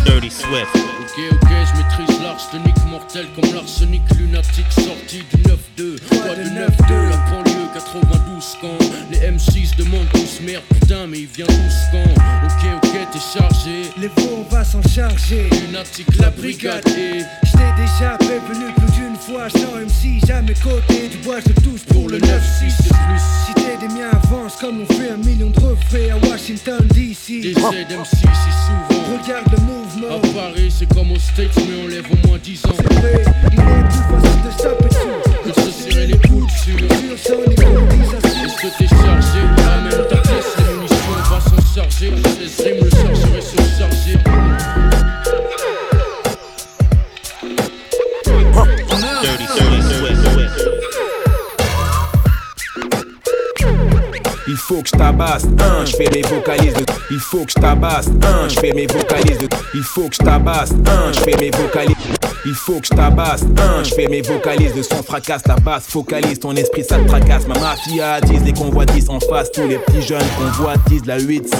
Dirty 0.04 0.30
Swift. 0.30 0.76
Ok, 1.00 1.18
ok, 1.32 1.48
je 1.48 1.76
maîtrise 1.78 2.22
l'arsenic 2.22 2.76
mortel 2.90 3.26
comme 3.34 3.54
l'arsenic 3.54 4.02
lunatique 4.18 4.70
sorti 4.70 5.24
du 5.32 5.42
9-2. 5.78 5.98
Quoi 6.10 6.34
de 6.34 6.42
9-2, 6.42 7.08
la 7.08 7.16
92 7.74 8.58
quand 8.60 8.78
les 9.10 9.18
M6 9.18 9.76
demandent 9.76 10.08
tous 10.12 10.40
merde, 10.42 10.62
putain, 10.72 11.06
mais 11.06 11.18
il 11.20 11.26
vient 11.26 11.46
tous 11.46 11.76
quand 11.92 12.10
Ok, 12.44 12.66
ok, 12.82 12.90
t'es 13.12 13.38
chargé. 13.38 13.82
Les 13.98 14.08
veaux, 14.08 14.44
on 14.46 14.54
va 14.54 14.64
s'en 14.64 14.82
charger. 14.82 15.48
Lunatique, 15.66 16.06
la 16.18 16.30
brigade 16.30 16.86
et. 16.88 17.20
Je 17.44 17.52
t'ai 17.52 17.82
déjà 17.82 18.16
prévenu 18.18 18.72
plus 18.76 18.92
d'une 18.92 19.16
fois, 19.16 19.48
sans 19.50 19.76
MC, 19.76 20.24
jamais 20.26 20.54
côté 20.54 21.08
du 21.08 21.18
bois, 21.18 21.38
je 21.40 21.52
touche 21.62 21.84
pour 21.88 22.08
le 22.08 22.18
9-6 22.18 22.24
de 22.24 22.88
plus. 22.88 23.22
Si 23.46 23.54
t'es 23.54 23.76
des 23.86 23.92
miens 23.94 24.10
avance 24.12 24.56
comme 24.56 24.82
on 24.82 24.86
fait 24.94 25.10
un 25.10 25.16
million 25.16 25.50
de 25.50 25.60
refraits 25.60 26.10
à 26.10 26.28
Washington 26.28 26.80
DC. 26.88 27.40
Des 27.40 27.54
ZM6 27.54 28.16
si 28.16 28.26
souvent. 28.26 29.02
Regarde 29.22 29.50
le 29.52 29.60
mouvement. 29.62 30.16
À 30.16 30.20
Paris, 30.34 30.72
c'est 30.76 30.92
comme 30.92 31.12
aux 31.12 31.18
States, 31.18 31.56
mais 31.56 31.84
on 31.84 31.88
lève 31.88 32.06
au 32.10 32.26
moins 32.28 32.38
10 32.42 32.66
ans. 32.66 32.70
C'est 32.76 32.94
vrai, 32.94 33.22
il 33.52 33.60
est 33.60 33.88
plus 33.88 34.22
facile 34.22 34.42
de 34.44 34.50
se 34.50 34.62
taper 34.62 34.88
dessus. 34.88 35.29
Est-ce 37.30 38.56
que 38.56 38.78
t'es 38.78 38.88
chargé 38.88 39.40
va 41.30 41.40
s'en 41.40 41.74
charger. 41.74 42.12
16 42.48 42.66
rimes, 42.66 42.84
le 42.84 42.90
chargeur 42.90 43.19
faut 54.80 54.84
que 54.84 54.88
je 54.88 54.98
tabasse, 54.98 55.44
un, 55.44 55.84
je 55.84 55.96
fais 55.96 56.08
mes 56.10 56.22
vocalises 56.22 56.72
de 56.72 56.84
Il 57.10 57.18
faut 57.18 57.44
que 57.44 57.50
je 57.52 57.60
tabasse, 57.60 58.08
un, 58.08 58.48
je 58.48 58.58
fais 58.60 58.72
mes 58.72 58.86
vocalises 58.86 59.38
de 59.38 59.48
Il 59.74 59.82
faut 59.82 60.08
que 60.08 60.14
je 60.14 60.24
tabasse, 60.24 60.72
un, 60.72 61.12
je 61.12 61.20
fais 61.20 61.36
mes 61.38 61.50
vocalises 61.50 61.96
il 62.46 62.54
faut 62.54 62.80
que 62.80 62.86
je 62.86 62.94
tabasse, 62.94 63.42
un, 63.42 63.84
je 63.84 63.94
fais 63.94 64.06
mes 64.06 64.22
vocalises 64.22 64.74
de 64.74 64.82
son 64.82 65.02
fracasse, 65.02 65.42
la 65.46 65.56
basse. 65.56 65.84
Focalise, 65.88 66.40
ton 66.40 66.52
esprit 66.56 66.84
ça 66.84 66.98
te 66.98 67.06
tracasse, 67.06 67.46
ma 67.46 67.58
mafia 67.58 68.14
attise 68.14 68.42
les 68.44 68.52
convoitises 68.52 69.10
en 69.10 69.20
face, 69.20 69.52
tous 69.52 69.66
les 69.68 69.76
petits 69.76 70.02
jeunes 70.02 70.24
convoitisent 70.38 71.06
la 71.06 71.18
8-6. 71.18 71.50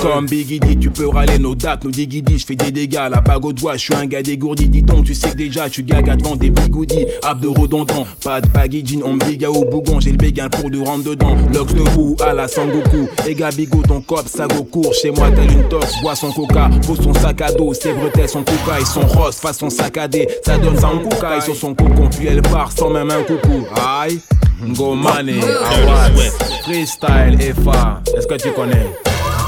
Comme 0.00 0.26
Biggie 0.26 0.60
dit, 0.60 0.78
tu 0.78 0.90
peux 0.90 1.08
râler 1.08 1.38
nos 1.38 1.54
dates, 1.54 1.84
nos 1.84 1.90
digidis, 1.90 2.38
je 2.38 2.46
fais 2.46 2.54
des 2.54 2.70
dégâts, 2.70 3.08
la 3.10 3.20
bague 3.20 3.44
au 3.44 3.52
doigt, 3.52 3.76
je 3.76 3.84
suis 3.84 3.94
un 3.94 4.06
gars 4.06 4.22
dégourdi, 4.22 4.68
dis 4.68 4.82
donc, 4.82 5.04
tu 5.04 5.14
sais 5.14 5.30
que 5.30 5.36
déjà, 5.36 5.68
tu 5.68 5.82
gaga 5.82 6.14
devant 6.14 6.36
des 6.36 6.50
bigoudis, 6.50 7.06
abs 7.22 7.40
de 7.40 7.48
redondant, 7.48 8.06
pas 8.22 8.40
de 8.40 8.46
baggy 8.48 8.84
jean, 8.86 9.02
on 9.04 9.16
biga 9.16 9.50
au 9.50 9.64
bougon, 9.64 9.98
j'ai 9.98 10.12
le 10.12 10.16
béguin 10.16 10.48
pour 10.48 10.70
de 10.70 10.78
rentrer 10.78 11.10
dedans, 11.10 11.36
bout 11.84 12.16
à 12.22 12.32
la 12.32 12.48
Sangoku, 12.48 13.08
et 13.26 13.34
Gabigo, 13.34 13.82
ton 13.82 14.00
cop, 14.00 14.26
ça 14.26 14.46
go 14.46 14.64
court, 14.64 14.92
chez 14.94 15.10
moi 15.10 15.30
tel 15.30 15.50
une 15.50 15.68
tox, 15.68 16.00
bois 16.02 16.14
son 16.14 16.32
coca, 16.32 16.70
pose 16.86 17.00
son 17.00 17.14
sac 17.14 17.40
à 17.40 17.52
dos, 17.52 17.74
ses 17.74 17.92
bretelles, 17.92 18.28
son 18.28 18.42
coca 18.42 18.80
et 18.80 18.84
son 18.84 19.06
rose, 19.06 19.36
façon 19.36 19.70
saccadée, 19.70 20.28
ça 20.44 20.58
donne 20.58 20.78
ça 20.78 20.88
en 20.88 20.98
coca, 20.98 21.40
sur 21.40 21.56
son 21.56 21.74
cocon, 21.74 22.08
puis 22.10 22.26
elle 22.26 22.42
part 22.42 22.72
sans 22.72 22.90
même 22.90 23.10
un 23.10 23.22
coucou, 23.22 23.66
aïe. 23.76 24.20
Go 24.76 24.94
money, 24.94 25.40
Awas, 25.40 26.30
freestyle, 26.64 27.38
FA, 27.64 28.02
est-ce 28.14 28.26
que 28.26 28.34
tu 28.34 28.52
connais? 28.52 28.86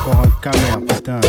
Encore 0.06 0.22
un 0.24 0.50
caméra, 0.50 0.78
putain. 0.88 1.20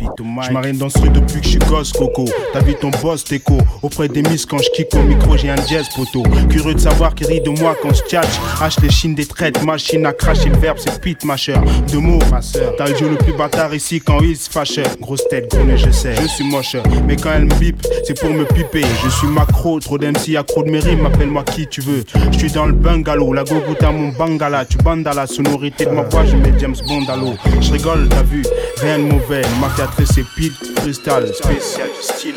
Je 0.00 0.52
marine 0.52 0.78
dans 0.78 0.88
ce 0.88 0.98
truc 0.98 1.12
depuis 1.12 1.40
que 1.40 1.44
je 1.44 1.50
suis 1.50 1.58
gosse, 1.58 1.92
Coco. 1.92 2.24
T'as 2.52 2.60
vu 2.60 2.74
ton 2.74 2.90
boss, 3.02 3.24
Teco. 3.24 3.58
Auprès 3.82 4.08
des 4.08 4.22
miss, 4.22 4.46
quand 4.46 4.58
je 4.58 4.70
kick 4.70 4.94
au 4.94 5.02
micro, 5.02 5.36
j'ai 5.36 5.50
un 5.50 5.66
jazz, 5.66 5.88
poteau. 5.94 6.22
Curieux 6.48 6.74
de 6.74 6.78
savoir 6.78 7.14
qui 7.14 7.24
rit 7.24 7.40
de 7.40 7.50
moi 7.50 7.74
quand 7.82 7.92
je 7.92 8.02
tchatch. 8.02 8.38
Hache 8.60 8.78
les 8.80 8.90
chines 8.90 9.14
des 9.14 9.26
traites, 9.26 9.62
machine 9.64 10.06
à 10.06 10.12
cracher 10.12 10.48
le 10.48 10.56
verbe, 10.58 10.78
c'est 10.78 11.00
pit, 11.00 11.24
ma 11.24 11.36
chère. 11.36 11.62
Deux 11.90 11.98
mots, 11.98 12.20
ma. 12.30 12.40
T'as 12.76 12.88
le 12.88 12.96
jeu 12.96 13.08
le 13.08 13.16
plus 13.16 13.32
bâtard 13.32 13.74
ici 13.74 14.00
quand 14.00 14.20
il 14.20 14.36
se 14.36 14.48
fâche. 14.48 14.78
Grosse 15.00 15.26
tête, 15.28 15.52
nez, 15.64 15.76
je 15.76 15.90
sais. 15.90 16.14
Je 16.20 16.26
suis 16.28 16.44
moche, 16.44 16.76
mais 17.06 17.16
quand 17.16 17.32
elle 17.32 17.46
me 17.46 17.54
bip, 17.54 17.84
c'est 18.04 18.18
pour 18.18 18.30
me 18.30 18.44
piper. 18.44 18.84
Je 19.04 19.08
suis 19.10 19.28
macro, 19.28 19.80
trop 19.80 19.98
d'MC, 19.98 20.36
accro 20.38 20.62
de 20.62 20.70
mes 20.70 20.80
rimes, 20.80 21.06
appelle-moi 21.06 21.42
qui 21.44 21.66
tu 21.66 21.80
veux. 21.80 22.04
Je 22.32 22.38
suis 22.38 22.50
dans 22.50 22.66
le 22.66 22.72
bungalow, 22.72 23.32
la 23.32 23.42
à 23.42 23.92
mon 23.92 24.08
bangala. 24.08 24.64
Tu 24.64 24.78
bandes 24.78 25.06
à 25.06 25.14
la 25.14 25.26
sonorité 25.26 25.86
de 25.86 25.90
ma 25.90 26.02
voix, 26.02 26.24
je 26.24 26.36
mets 26.36 26.52
James 26.58 26.76
Bond 26.86 27.04
à. 27.08 27.16
Je 27.60 27.72
rigole, 27.72 28.08
t'as 28.08 28.22
vu, 28.22 28.44
rien 28.80 28.98
de 28.98 29.04
mauvais. 29.04 29.42
Ma 29.60 29.68
théâtresse, 29.96 30.10
c'est 30.14 30.26
pit, 30.36 30.52
freestyle, 30.76 31.32
spécial 31.34 31.88
du 31.88 32.02
style. 32.02 32.34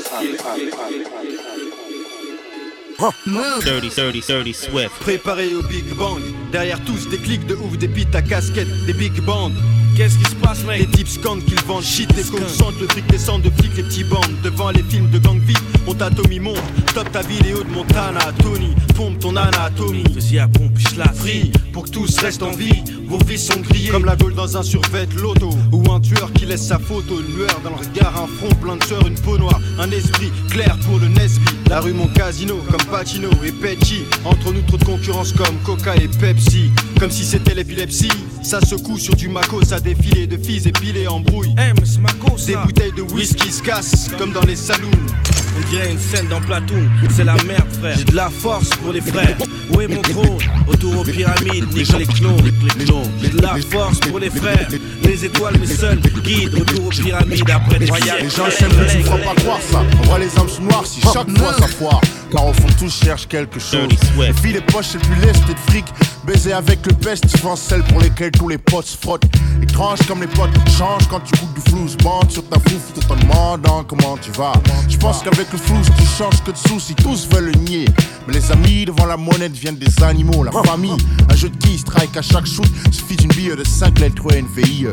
Dirty, 3.64 3.90
dirty, 3.90 4.22
dirty 4.22 4.54
Swift. 4.54 4.92
Préparé 5.00 5.56
au 5.56 5.64
Big 5.64 5.92
Bang. 5.96 6.22
Derrière 6.52 6.80
tous 6.86 7.10
des 7.10 7.18
clics 7.18 7.46
de 7.48 7.56
ouf, 7.56 7.78
des 7.78 7.88
beats 7.88 8.16
à 8.16 8.22
casquette, 8.22 8.68
des 8.86 8.94
big 8.94 9.20
bands. 9.22 9.52
Qu'est-ce 9.96 10.18
qui 10.18 10.26
se 10.26 10.36
passe, 10.36 10.64
mec 10.64 10.80
Les 10.80 10.88
types 10.88 11.08
scandent 11.08 11.44
qu'ils 11.44 11.62
vendent 11.62 11.84
shit, 11.84 12.10
les 12.16 12.24
concentrent, 12.24 12.80
le 12.80 12.88
fric 12.88 13.06
descend 13.08 13.42
de 13.42 13.50
flics, 13.50 13.76
les 13.78 13.84
petits 13.84 14.04
bandes. 14.04 14.32
Devant 14.44 14.72
les 14.72 14.84
films 14.84 15.10
de 15.10 15.20
gang 15.20 15.40
vite, 15.40 15.62
on 15.88 15.94
t'atomie 15.94 16.40
monte. 16.40 16.58
Top 16.94 17.12
ta 17.12 17.22
vidéo 17.22 17.64
de 17.64 17.70
Montana, 17.70 18.32
Tony. 18.42 18.74
Pompe 18.96 19.20
ton 19.20 19.36
anatomie. 19.36 20.04
Vas-y 20.14 20.40
à 20.40 20.48
pompe, 20.48 20.78
je 20.78 20.98
la 20.98 21.12
free. 21.12 21.52
Pour 21.74 21.84
que 21.84 21.90
tous 21.90 22.18
restent 22.20 22.44
en 22.44 22.52
vie, 22.52 22.84
vos 23.08 23.18
vies 23.26 23.38
sont 23.38 23.60
grillées. 23.60 23.92
Comme 23.92 24.06
la 24.06 24.16
gaule 24.16 24.34
dans 24.34 24.58
un 24.58 24.64
survêt 24.64 25.08
loto. 25.18 25.50
Ou 25.72 25.92
un 25.92 26.00
tueur 26.00 26.32
qui 26.34 26.46
laisse 26.46 26.66
sa 26.68 26.80
photo, 26.80 27.20
une 27.20 27.36
lueur 27.36 27.60
dans 27.64 27.72
le 27.72 27.76
regard, 27.76 28.24
un 28.24 28.28
front 28.28 28.54
plein 28.56 28.78
de 28.78 28.84
sueur, 28.84 29.06
une 29.06 29.16
peau 29.16 29.38
noire. 29.38 29.60
Un 29.80 29.92
esprit 29.92 30.32
clair 30.50 30.78
pour 30.86 31.00
le 31.00 31.08
Nesby. 31.08 31.46
La 31.70 31.80
rue, 31.80 31.94
mon 31.94 32.08
casino, 32.08 32.58
comme 32.70 32.84
Pacino 32.86 33.30
et 33.44 33.52
Petty. 33.52 34.04
Entre 34.26 34.54
nous, 34.54 34.62
trop 34.62 34.78
de 34.78 34.86
concurrence 34.86 35.34
comme 35.34 35.58
Coca 35.66 35.96
et 35.96 36.08
Pepsi. 36.08 36.72
Comme 37.00 37.12
si 37.12 37.26
c'était 37.26 37.54
l'épilepsie. 37.54 38.12
Ça 38.44 38.60
secoue 38.60 38.98
sur 38.98 39.16
du 39.16 39.28
Mako, 39.28 39.64
ça 39.64 39.80
défilé 39.82 40.28
de 40.28 40.38
filles 40.38 40.68
épilées 40.68 41.08
en 41.08 41.20
brouille. 41.20 41.54
Des 42.48 42.56
bouteilles 42.56 42.94
de 42.96 43.02
whisky 43.02 43.52
se 43.52 43.62
cassent, 43.62 44.10
comme 44.18 44.32
dans 44.32 44.42
les 44.42 44.56
saloons. 44.56 44.90
On 45.58 45.70
dirait 45.70 45.92
une 45.92 46.00
scène 46.00 46.28
dans 46.28 46.42
Platoon, 46.42 46.90
c'est 47.10 47.24
la 47.24 47.36
merde 47.44 47.68
frère. 47.80 47.98
J'ai 47.98 48.06
de 48.06 48.16
la 48.16 48.30
force 48.30 48.70
pour 48.70 48.94
les 48.94 49.02
frères. 49.02 49.36
Où 49.74 49.82
est 49.82 49.88
mon 49.88 50.02
trône? 50.02 50.38
Autour 50.68 51.00
aux 51.00 51.04
pyramides, 51.04 51.74
nique 51.74 51.98
les 51.98 52.06
clones. 52.06 52.52
J'ai 53.22 53.30
de 53.30 53.42
la 53.42 53.56
force 53.70 54.00
pour 54.00 54.20
les 54.20 54.30
frères. 54.30 54.68
Les 55.04 55.26
étoiles, 55.26 55.58
mes 55.60 55.68
seuls 55.68 56.00
guides. 56.24 56.56
Autour 56.56 56.88
aux 56.88 56.90
pyramides, 56.90 57.50
après 57.50 57.80
des 57.80 57.86
Les 57.86 58.30
gens 58.30 58.50
s'aiment, 58.50 58.72
mais 58.80 58.88
tu 58.88 58.98
ne 58.98 59.04
feras 59.04 59.18
pas 59.18 59.36
croire 59.42 59.60
ça. 59.72 59.84
On 60.00 60.08
voit 60.08 60.20
les 60.20 60.38
âmes 60.38 60.66
noires 60.66 60.86
si 60.86 61.02
chaque 61.02 61.38
fois 61.38 61.54
ça 61.54 61.68
foire. 61.68 62.02
Car 62.32 62.48
au 62.48 62.54
fond, 62.54 62.68
tous 62.80 63.04
cherchent 63.04 63.28
quelque 63.28 63.60
chose. 63.60 63.90
Les 64.18 64.34
filles, 64.34 64.54
les 64.54 64.62
poches, 64.62 64.88
c'est 64.94 65.02
plus 65.02 65.16
lest 65.16 65.44
et 65.50 65.54
de 65.54 65.60
fric. 65.72 65.86
Baiser 66.26 66.54
avec 66.54 66.86
le 66.86 66.94
best, 66.94 67.28
souvent 67.28 67.56
celles 67.56 67.84
pour 67.84 68.00
lesquelles 68.00 68.32
tous 68.32 68.48
les 68.48 68.58
potes 68.58 68.88
frottent. 69.02 69.26
Étrange 69.62 70.00
comme 70.08 70.22
les 70.22 70.28
potes 70.28 70.52
changent 70.78 71.08
quand 71.10 71.20
tu 71.22 71.34
goûtes 71.40 71.54
du 71.56 71.62
flou. 71.62 71.88
Bande 72.04 72.30
sur 72.30 72.48
ta 72.48 72.60
fouf 72.60 72.94
tout 72.94 73.12
en 73.12 73.16
demandant 73.16 73.84
comment 73.84 74.18
tu 74.18 74.32
vas. 74.32 74.54
Je 74.88 74.98
pense 74.98 75.24
qu'avec 75.24 75.52
le 75.52 75.58
flou, 75.58 75.78
tu 75.98 76.06
changes 76.06 76.42
que 76.44 76.52
de 76.52 76.58
soucis. 76.58 76.96
Tous 76.96 77.28
veulent 77.32 77.52
le 77.52 77.60
nier. 77.60 77.86
Mais 78.28 78.34
les 78.34 78.52
amis 78.52 78.86
devant 78.86 79.06
la 79.06 79.18
monnaie 79.18 79.50
deviennent 79.50 79.78
des 79.78 80.04
animaux. 80.04 80.44
La 80.44 80.52
famille, 80.52 80.98
un 81.30 81.36
jeu 81.36 81.50
de 81.50 81.58
qui 81.58 81.78
strike 81.78 82.16
à 82.16 82.22
chaque 82.22 82.46
shoot. 82.46 82.70
Suffit 82.92 83.16
d'une 83.16 83.32
bille 83.32 83.56
de 83.56 83.64
5 83.64 84.00
lettres 84.00 84.28
NVIE. 84.32 84.88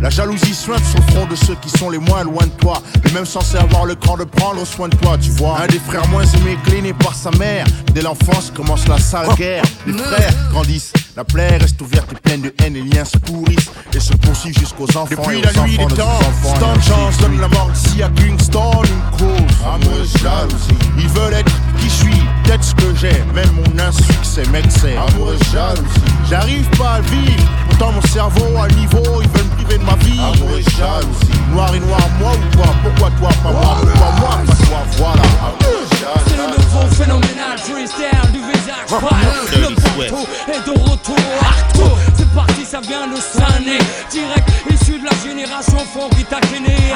La 0.00 0.10
jalousie 0.10 0.54
sointe 0.54 0.84
sur 0.84 0.98
le 0.98 1.12
front 1.12 1.26
de 1.26 1.34
ceux 1.34 1.56
qui 1.56 1.70
sont 1.70 1.90
les 1.90 1.98
moins 1.98 2.22
loin 2.24 2.46
de 2.46 2.52
toi. 2.52 2.82
Les 3.04 3.12
mêmes 3.12 3.26
censés 3.26 3.58
avoir 3.58 3.84
le 3.84 3.94
cran 3.94 4.16
de 4.16 4.24
prendre 4.24 4.64
soin 4.66 4.88
de 4.88 4.96
toi, 4.96 5.18
tu 5.18 5.30
vois. 5.30 5.60
Un 5.60 5.66
des 5.66 5.80
frères 5.80 6.06
moins 6.08 6.24
aimés, 6.24 6.56
cléné 6.64 6.92
par 6.92 7.14
sa 7.14 7.30
mère. 7.32 7.66
Dès 7.92 8.02
l'enfance 8.02 8.52
commence 8.54 8.86
la 8.86 8.98
sale 8.98 9.34
guerre. 9.36 9.64
Les 9.86 9.94
frères 9.94 10.34
grandissent. 10.50 10.92
La 11.18 11.24
plaie 11.24 11.56
reste 11.56 11.82
ouverte 11.82 12.12
et 12.12 12.14
pleine 12.14 12.42
de 12.42 12.54
haine, 12.62 12.74
les 12.74 12.82
liens 12.82 13.04
se 13.04 13.18
pourrissent 13.18 13.72
et 13.92 13.98
se 13.98 14.12
poursuivent 14.12 14.56
jusqu'aux 14.56 14.86
enfants. 14.96 15.08
Depuis 15.10 15.38
et 15.38 15.42
la 15.42 15.62
nuit 15.64 15.76
des 15.76 15.82
enfants 15.82 15.88
de 15.88 15.96
temps, 15.96 16.20
Stan 16.54 16.80
Chance 16.80 17.18
donne 17.18 17.40
la 17.40 17.48
mort 17.48 17.68
ici 17.74 18.00
à 18.04 18.08
Kingston 18.10 18.84
une 18.84 19.18
cause. 19.18 19.56
Amoureuse 19.66 20.12
jalousie. 20.22 20.78
Ils 20.96 21.08
veulent 21.08 21.34
être 21.34 21.52
qui 21.80 21.86
je 21.86 21.94
suis, 22.06 22.22
peut-être 22.44 22.62
ce 22.62 22.72
que 22.72 22.94
j'ai, 22.94 23.24
même 23.34 23.50
mon 23.50 23.82
insuccès, 23.82 24.44
mec, 24.52 24.66
c'est 24.68 24.96
amoureuse 24.96 25.40
jalousie. 25.52 25.82
J'arrive 26.30 26.70
pas 26.78 26.90
à 26.90 26.98
le 27.00 27.06
vivre, 27.06 27.48
pourtant 27.68 27.90
mon 27.90 28.02
cerveau 28.02 28.56
à 28.56 28.68
niveau, 28.68 29.20
ils 29.20 29.28
veulent 29.28 29.44
me 29.44 29.56
priver 29.56 29.78
de 29.78 29.84
ma 29.84 29.96
vie. 29.96 30.20
Amoureuse 30.20 30.68
jalousie. 30.78 31.40
Noir 31.50 31.74
et 31.74 31.80
noir, 31.80 32.00
moi 32.20 32.30
ou 32.30 32.56
toi 32.56 32.66
Pourquoi 32.84 33.10
toi, 33.18 33.30
pas 33.42 33.50
moi? 33.50 33.76
Pourquoi 33.80 34.10
moi, 34.20 34.38
pas 34.46 34.66
toi? 34.66 34.78
Voilà. 34.98 35.22
Amoureuse 35.42 35.88
C'est 36.28 36.36
le 36.36 36.46
nouveau 36.56 36.94
phénoménal 36.94 37.58
freestyle 37.58 38.32
du 38.32 38.47
visage 38.68 38.90
Le 38.90 39.74
bateau 39.74 40.28
est 40.48 40.66
de 40.66 40.90
retour 40.90 41.16
Hardcore 41.40 41.98
parti, 42.38 42.64
ça 42.64 42.80
vient 42.80 43.06
de 43.08 43.16
Sané 43.16 43.78
Direct 44.10 44.48
issu 44.70 44.98
de 45.00 45.04
la 45.04 45.16
génération 45.26 45.78
Fonky 45.92 46.24
Takene 46.24 46.94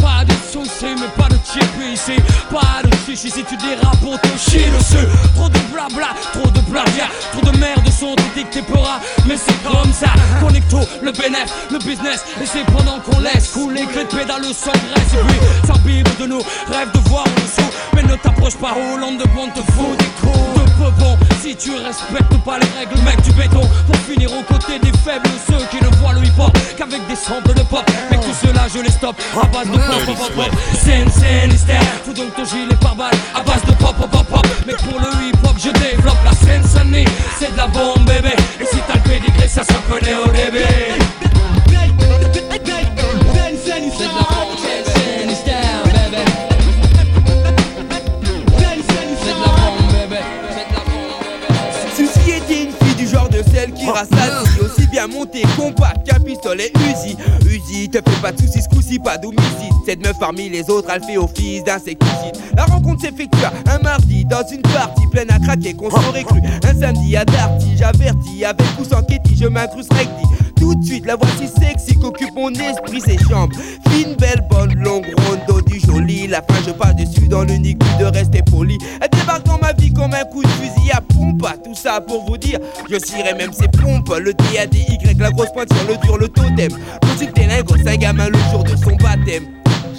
Pas 0.00 0.24
de 0.24 0.34
soucis 0.52 0.94
mais 1.00 1.10
pas 1.16 1.28
de 1.28 1.38
chip 1.50 1.70
ici. 1.92 2.16
Pas 2.50 2.82
de 2.84 2.90
chichi 3.04 3.30
si 3.30 3.42
tu 3.44 3.56
dérapes 3.56 3.98
pour 4.00 4.20
te 4.20 4.28
chier 4.38 4.66
dessus. 4.76 5.06
Trop 5.34 5.48
de 5.48 5.58
blabla, 5.72 6.10
trop 6.32 6.48
de 6.50 6.60
plagiat 6.70 7.08
Trop 7.32 7.50
de 7.50 7.58
merde 7.58 7.88
sont 7.90 8.14
dictés 8.36 8.62
peuras 8.62 9.00
Mais 9.26 9.36
c'est 9.36 9.60
comme 9.64 9.92
ça. 9.92 10.12
Connecto, 10.40 10.80
le 11.02 11.12
bénéf, 11.12 11.48
le 11.70 11.78
business. 11.78 12.24
Et 12.40 12.46
c'est 12.46 12.64
pendant 12.66 13.00
qu'on 13.00 13.18
laisse 13.20 13.48
couler 13.52 13.86
que 13.86 14.00
de 14.00 14.16
pédale 14.16 14.42
le 14.42 14.52
sang 14.52 14.78
graisse. 14.90 15.14
Et 15.14 15.26
puis 15.26 15.40
ça 15.66 15.74
vibre 15.84 16.16
de 16.20 16.26
nous, 16.26 16.42
rêve 16.70 16.90
de 16.92 17.00
voir 17.08 17.24
en 17.24 17.40
dessous 17.42 17.70
Mais 17.94 18.02
ne 18.02 18.14
t'approche 18.16 18.56
pas. 18.56 18.74
Hollande 18.74 19.18
de 19.18 19.26
bon 19.34 19.48
te 19.48 19.60
fout 19.72 19.98
des 19.98 20.12
coups. 20.20 20.54
De 20.54 20.84
peu 20.84 20.90
bon 20.98 21.18
Si 21.44 21.54
tu 21.56 21.72
respectes 21.72 22.42
pas 22.42 22.58
les 22.58 22.66
règles 22.78 22.98
mec 23.04 23.20
du 23.20 23.30
béton. 23.32 23.60
Pour 23.86 23.96
finir 24.08 24.30
aux 24.32 24.42
côtés 24.50 24.78
des 24.78 24.96
faibles 25.04 25.28
Ceux 25.46 25.62
qui 25.66 25.84
ne 25.84 25.94
voient 25.96 26.14
le 26.14 26.24
hip 26.24 26.32
hop 26.38 26.56
qu'avec 26.74 27.06
des 27.06 27.14
samples 27.14 27.52
de 27.52 27.60
pop. 27.60 27.84
Mais 28.10 28.16
tout 28.16 28.32
cela 28.40 28.62
je 28.74 28.80
les 28.80 28.90
stoppe 28.90 29.20
à 29.36 29.46
base 29.48 29.66
de 29.66 29.76
pop 29.76 30.16
pop 30.16 30.32
pop 30.34 30.50
Scène, 30.72 31.06
donc 32.16 32.34
ton 32.34 32.44
gilet 32.46 32.74
par 32.80 32.96
balle 32.96 33.12
à 33.34 33.42
base 33.42 33.62
de 33.66 33.72
pop 33.72 33.94
pop 33.94 34.10
pop 34.10 34.26
pop. 34.26 34.46
Mais 34.66 34.72
pour 34.72 34.98
le 34.98 35.06
hip 35.22 35.36
hop 35.44 35.56
je 35.58 35.68
développe 35.68 36.24
la 36.24 36.32
scène 36.32 36.62
Sunny 36.66 37.04
C'est 37.38 37.52
de 37.52 37.58
la 37.58 37.66
bombe 37.66 38.06
bébé. 38.06 38.34
Et 38.58 38.64
si 38.64 38.78
t'as 38.88 38.94
le 38.94 39.00
pédigré 39.02 39.46
ça 39.46 39.64
se 39.64 39.92
connaît 39.92 40.14
au 40.14 40.28
début 40.28 41.23
bien 55.06 55.18
montée, 55.18 55.42
compact 55.56 56.06
qu'un 56.06 56.20
pistolet 56.20 56.72
Uzi. 56.76 57.16
Uzi, 57.46 57.88
te 57.88 57.98
fais 57.98 58.20
pas 58.22 58.32
de 58.32 58.40
soucis, 58.40 58.62
ce 58.62 58.98
pas 59.02 59.18
d'homicide 59.18 59.74
Cette 59.86 60.04
meuf 60.04 60.18
parmi 60.18 60.48
les 60.48 60.68
autres, 60.70 60.88
elle 60.94 61.02
fait 61.02 61.16
office 61.16 61.64
d'insecticide 61.64 62.36
La 62.56 62.64
rencontre 62.64 63.02
s'effectua 63.02 63.52
un 63.66 63.78
mardi 63.78 64.24
dans 64.24 64.46
une 64.50 64.62
partie 64.62 65.06
pleine 65.10 65.30
à 65.30 65.38
craquer 65.38 65.74
qu'on 65.74 65.90
s'aurait 65.90 66.24
cru. 66.24 66.40
Un 66.62 66.80
samedi 66.80 67.16
à 67.16 67.24
Darty, 67.24 67.76
j'avertis, 67.76 68.44
avec 68.44 68.66
ou 68.80 68.84
sans 68.84 69.02
Ketty, 69.02 69.36
je 69.36 69.46
m'incruste 69.46 69.92
recti 69.92 70.24
tout 70.56 70.74
de 70.74 70.84
suite, 70.84 71.04
la 71.04 71.16
voici 71.16 71.46
sexy 71.60 71.98
qu'occupe 71.98 72.34
mon 72.34 72.50
esprit, 72.50 73.00
ses 73.00 73.18
jambes. 73.28 73.52
Fine, 73.90 74.14
belle, 74.16 74.42
bonne, 74.48 74.74
longue, 74.76 75.06
ronde, 75.18 75.40
La 76.28 76.42
fin, 76.42 76.54
je 76.66 76.72
passe 76.72 76.96
dessus 76.96 77.28
dans 77.28 77.44
l'unique 77.44 77.78
but 77.78 77.98
de 78.00 78.06
rester 78.06 78.42
poli. 78.42 78.76
Elle 79.00 79.08
débarque 79.10 79.44
dans 79.44 79.58
ma 79.58 79.72
vie 79.72 79.92
comme 79.92 80.12
un 80.12 80.24
coup 80.24 80.42
de 80.42 80.48
fusil 80.48 80.90
à 80.92 81.00
pompe. 81.00 81.46
Tout 81.62 81.74
ça 81.74 82.00
pour 82.00 82.24
vous 82.24 82.36
dire, 82.36 82.58
je 82.90 82.98
cirerai 82.98 83.34
même 83.34 83.52
ses 83.52 83.68
pompes. 83.68 84.12
Le 84.18 84.32
D, 84.32 84.58
A, 84.58 84.66
D, 84.66 84.78
Y, 84.88 85.20
la 85.20 85.30
grosse 85.30 85.52
pointe 85.52 85.72
sur 85.72 85.86
le 85.86 85.96
dur, 85.98 86.18
le 86.18 86.28
totem. 86.28 86.72
Musique 87.06 87.34
des 87.34 87.46
lingots, 87.46 87.76
un 87.86 87.96
gamin 87.96 88.30
le 88.30 88.38
jour 88.50 88.64
de 88.64 88.74
son 88.76 88.96
baptême. 88.96 89.44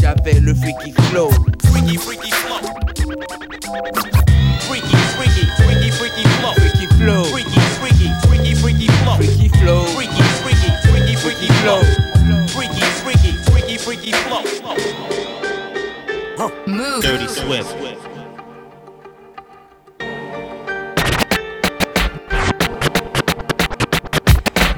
J'avais 0.02 0.40
le 0.40 0.54
freaky 0.56 0.94
flow. 1.10 1.30
Freaky, 1.64 1.98
freaky 1.98 2.32
flow. 2.32 2.58
Freaky, 4.62 4.98
freaky, 5.16 5.46
freaky, 5.58 5.92
freaky 5.92 6.24
flow. 6.24 6.54
Freaky 6.56 6.88
flow. 6.98 7.24
Freaky, 7.26 7.60
freaky, 7.80 8.10
freaky, 8.28 8.56
freaky 8.56 8.88
flow. 8.88 9.16
Freaky 9.16 9.50
flow. 9.50 9.84
Freaky, 9.96 10.24
freaky, 10.44 10.72
freaky, 10.90 11.16
freaky 11.16 11.48
flow. 11.62 11.82
Freaky, 12.48 12.82
freaky, 13.04 13.32
freaky, 13.52 13.78
freaky 13.78 14.12
flow. 14.12 14.95
Move. 16.68 17.02
Dirty 17.02 17.28
Swift. 17.28 17.76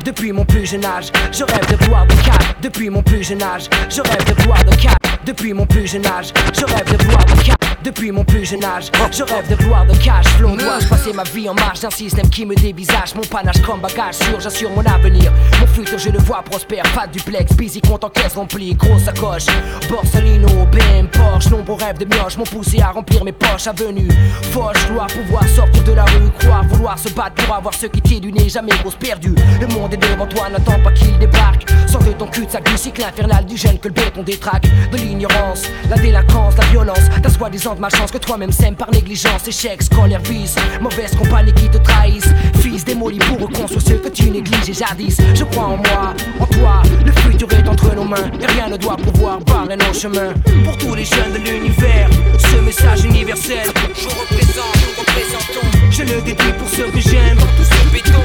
Depuis 0.05 0.31
mon 0.31 0.45
plus 0.45 0.65
jeune 0.65 0.85
âge, 0.85 1.11
je 1.31 1.43
rêve 1.43 1.69
de 1.69 1.85
boire 1.87 2.05
de 2.05 2.13
cap. 2.25 2.61
Depuis 2.61 2.89
mon 2.89 3.03
plus 3.03 3.23
jeune 3.23 3.43
âge, 3.43 3.69
je 3.89 4.01
rêve 4.01 4.23
de 4.25 4.43
boire 4.43 4.63
de 4.63 4.75
cap. 4.75 4.97
Depuis 5.25 5.53
mon 5.53 5.65
plus 5.65 5.87
jeune 5.87 6.05
âge, 6.05 6.31
je 6.53 6.65
rêve 6.65 6.97
de 6.97 7.03
boire 7.05 7.25
de 7.25 7.43
cap. 7.43 7.66
Depuis 7.87 8.11
mon 8.11 8.25
plus 8.25 8.43
jeune 8.43 8.65
âge, 8.65 8.91
je 9.13 9.23
rêve 9.23 9.47
de 9.49 9.55
boire 9.63 9.85
de 9.85 9.95
cash. 10.03 10.25
Flow, 10.35 10.57
dois-je 10.57 10.89
passer 10.89 11.13
ma 11.13 11.23
vie 11.23 11.47
en 11.47 11.53
marge 11.53 11.79
d'un 11.79 11.89
système 11.89 12.29
qui 12.29 12.45
me 12.45 12.53
dévisage 12.53 13.15
Mon 13.15 13.21
panache 13.21 13.61
comme 13.61 13.79
bagage 13.79 14.15
sûr, 14.15 14.37
j'assure 14.41 14.69
mon 14.71 14.83
avenir. 14.83 15.31
Mon 15.61 15.67
futur, 15.67 15.97
je 15.97 16.09
le 16.09 16.19
vois 16.19 16.41
prospère. 16.41 16.83
Pas 16.93 17.07
de 17.07 17.13
duplex, 17.13 17.55
busy, 17.55 17.79
compte 17.79 18.03
en 18.03 18.09
caisse 18.09 18.35
remplie. 18.35 18.75
Grosse 18.75 19.03
sacoche, 19.03 19.45
Borsalino, 19.87 20.49
BM, 20.69 21.07
Porsche. 21.07 21.49
Nombreux 21.49 21.77
rêves 21.77 21.97
de 21.97 22.03
mioche 22.13 22.35
m'ont 22.35 22.43
poussé 22.43 22.81
à 22.81 22.91
remplir 22.91 23.23
mes 23.23 23.31
poches. 23.31 23.67
Avenue, 23.67 24.09
Foch, 24.51 24.75
dois 24.89 25.07
pouvoir 25.07 25.47
sortir 25.47 25.81
de 25.85 25.93
la 25.93 26.03
rue. 26.03 26.29
Croire, 26.39 26.65
vouloir 26.65 26.99
se 26.99 27.07
battre 27.13 27.41
pour 27.45 27.55
avoir 27.55 27.73
ce 27.73 27.85
qui 27.85 28.01
t'est 28.01 28.19
du 28.19 28.33
nez. 28.33 28.49
Jamais 28.49 28.73
grosse 28.83 28.95
perdue. 28.95 29.35
Le 29.61 29.67
monde 29.67 29.93
est 29.93 29.97
devant 29.97 30.27
toi, 30.27 30.49
n'attends 30.49 30.83
pas 30.83 30.91
qu'il 30.91 31.17
débarque. 31.19 31.65
Sors 31.87 32.03
de 32.03 32.11
ton 32.11 32.27
cul 32.27 32.47
de 32.47 32.51
sac 32.51 32.69
du 32.69 32.77
cycle 32.77 33.05
infernal 33.05 33.45
du 33.45 33.55
gène 33.55 33.79
que 33.79 33.87
le 33.87 33.93
béton 33.93 34.23
détraque. 34.23 34.67
De 34.91 34.97
l'ignorance, 34.97 35.63
la 35.89 35.95
délinquance, 35.95 36.57
la 36.57 36.65
violence. 36.65 37.07
Ta 37.23 37.29
soi-disant 37.29 37.76
de 37.77 37.81
malchance 37.81 38.11
que 38.11 38.17
toi-même 38.17 38.51
sème 38.51 38.75
par 38.75 38.91
négligence. 38.91 39.47
Échec, 39.47 39.81
scolaire, 39.81 40.21
vice. 40.21 40.55
Mauvaise 40.81 41.15
compagnie 41.15 41.53
qui 41.53 41.69
te 41.69 41.77
trahissent. 41.77 42.33
Fils 42.59 42.83
démoli 42.83 43.19
pour 43.19 43.39
reconstruire 43.39 43.81
ce 43.81 43.93
que 43.93 44.09
tu 44.09 44.29
négliges 44.29 44.69
et 44.69 44.73
jadis. 44.73 45.17
Je 45.33 45.43
crois 45.43 45.65
en 45.65 45.77
moi, 45.77 46.13
en 46.39 46.45
toi. 46.47 46.81
Le 47.05 47.11
futur 47.11 47.47
est 47.53 47.67
entre 47.67 47.95
nos 47.95 48.03
mains. 48.03 48.31
Et 48.41 48.45
rien 48.45 48.67
ne 48.69 48.77
doit 48.77 48.97
pouvoir 48.97 49.39
barrer 49.41 49.77
nos 49.77 49.93
chemins. 49.93 50.33
Pour 50.65 50.77
tous 50.77 50.95
les 50.95 51.05
jeunes 51.05 51.33
de 51.33 51.49
l'univers, 51.49 52.09
ce 52.37 52.57
message 52.57 53.05
universel. 53.05 53.67
Je 53.95 54.07
représente, 54.07 54.75
nous 54.81 54.99
représentons. 54.99 55.67
Je 55.91 56.01
le 56.01 56.21
dédie 56.21 56.53
pour 56.57 56.69
ceux 56.69 56.89
que 56.91 56.99
j'aime. 56.99 57.37
Tout 57.37 57.63
ce 57.63 57.93
béton. 57.93 58.23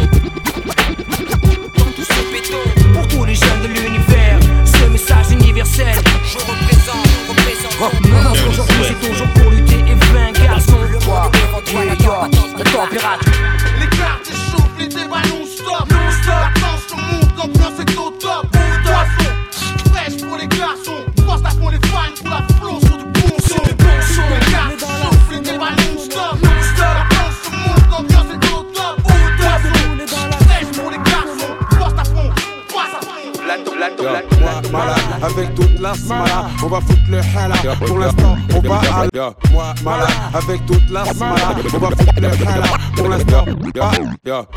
Dans 1.77 1.93
tout 1.93 2.05
ce 2.05 2.33
béton. 2.33 2.93
Pour 2.95 3.09
tous 3.09 3.25
les 3.25 3.35
jeunes 3.35 3.63
de 3.63 3.69
l'univers, 3.69 4.39
universel. 5.53 5.95
Je 6.25 6.39
représente, 6.39 7.07
non, 8.09 8.33
aujourd'hui 8.49 8.85
c'est 8.89 9.09
toujours 9.09 9.29
pour 9.35 9.51
lutter 9.51 9.81
et 9.81 9.95
vaincre, 10.13 10.43
garçon. 10.43 10.79
Toi, 11.01 11.31
le 12.59 12.65
température. 12.65 13.33
Les 13.79 13.87
quartiers 13.87 14.35
chauffent, 14.51 14.79
les 14.79 14.89
débats 14.89 15.23
non-stop. 15.29 15.87
Non-stop. 15.91 16.33
La 16.33 16.51
tension 16.61 16.97
monte, 16.97 17.37
l'ambiance 17.37 17.81
est 17.81 17.99
au 17.99 18.11
top. 18.11 18.47
Poisson, 18.85 19.33
fraîche 19.93 20.17
pour 20.23 20.37
les 20.39 20.47
garçons. 20.47 21.05
Poste 21.27 21.47
fond 21.61 21.69
les 21.69 21.81
fans 21.89 22.15
pour 22.21 22.31
la 22.31 22.43
flow 22.59 22.81
sur 22.81 22.97
du 22.97 23.05
bon 23.05 23.37
son. 23.47 23.63
Les 23.63 23.75
quartiers 24.53 24.79
chauffent, 24.79 25.31
les 25.31 25.41
débats 25.41 25.77
non-stop. 25.77 26.52
Moi, 33.83 34.63
malade, 34.71 34.97
avec 35.23 35.55
toute 35.57 35.81
la 35.81 35.93
smala, 35.95 36.47
on 36.63 36.69
va 36.69 36.81
foutre 36.81 37.03
le 37.11 37.19
hala. 37.19 37.55
Pour 37.85 37.99
l'instant, 37.99 38.37
on 38.55 38.61
va 38.61 38.77
à 38.77 39.07
la. 39.13 39.35
Moi, 39.51 39.75
malade, 39.83 40.09
avec 40.35 40.67
toute 40.67 40.89
la 40.89 41.05
smala, 41.07 41.57
on 41.75 41.79
va 41.79 41.89
foutre 41.89 42.21
le 42.21 42.29
hala. 42.29 42.67
Pour 42.97 43.09
l'instant. 43.09 43.45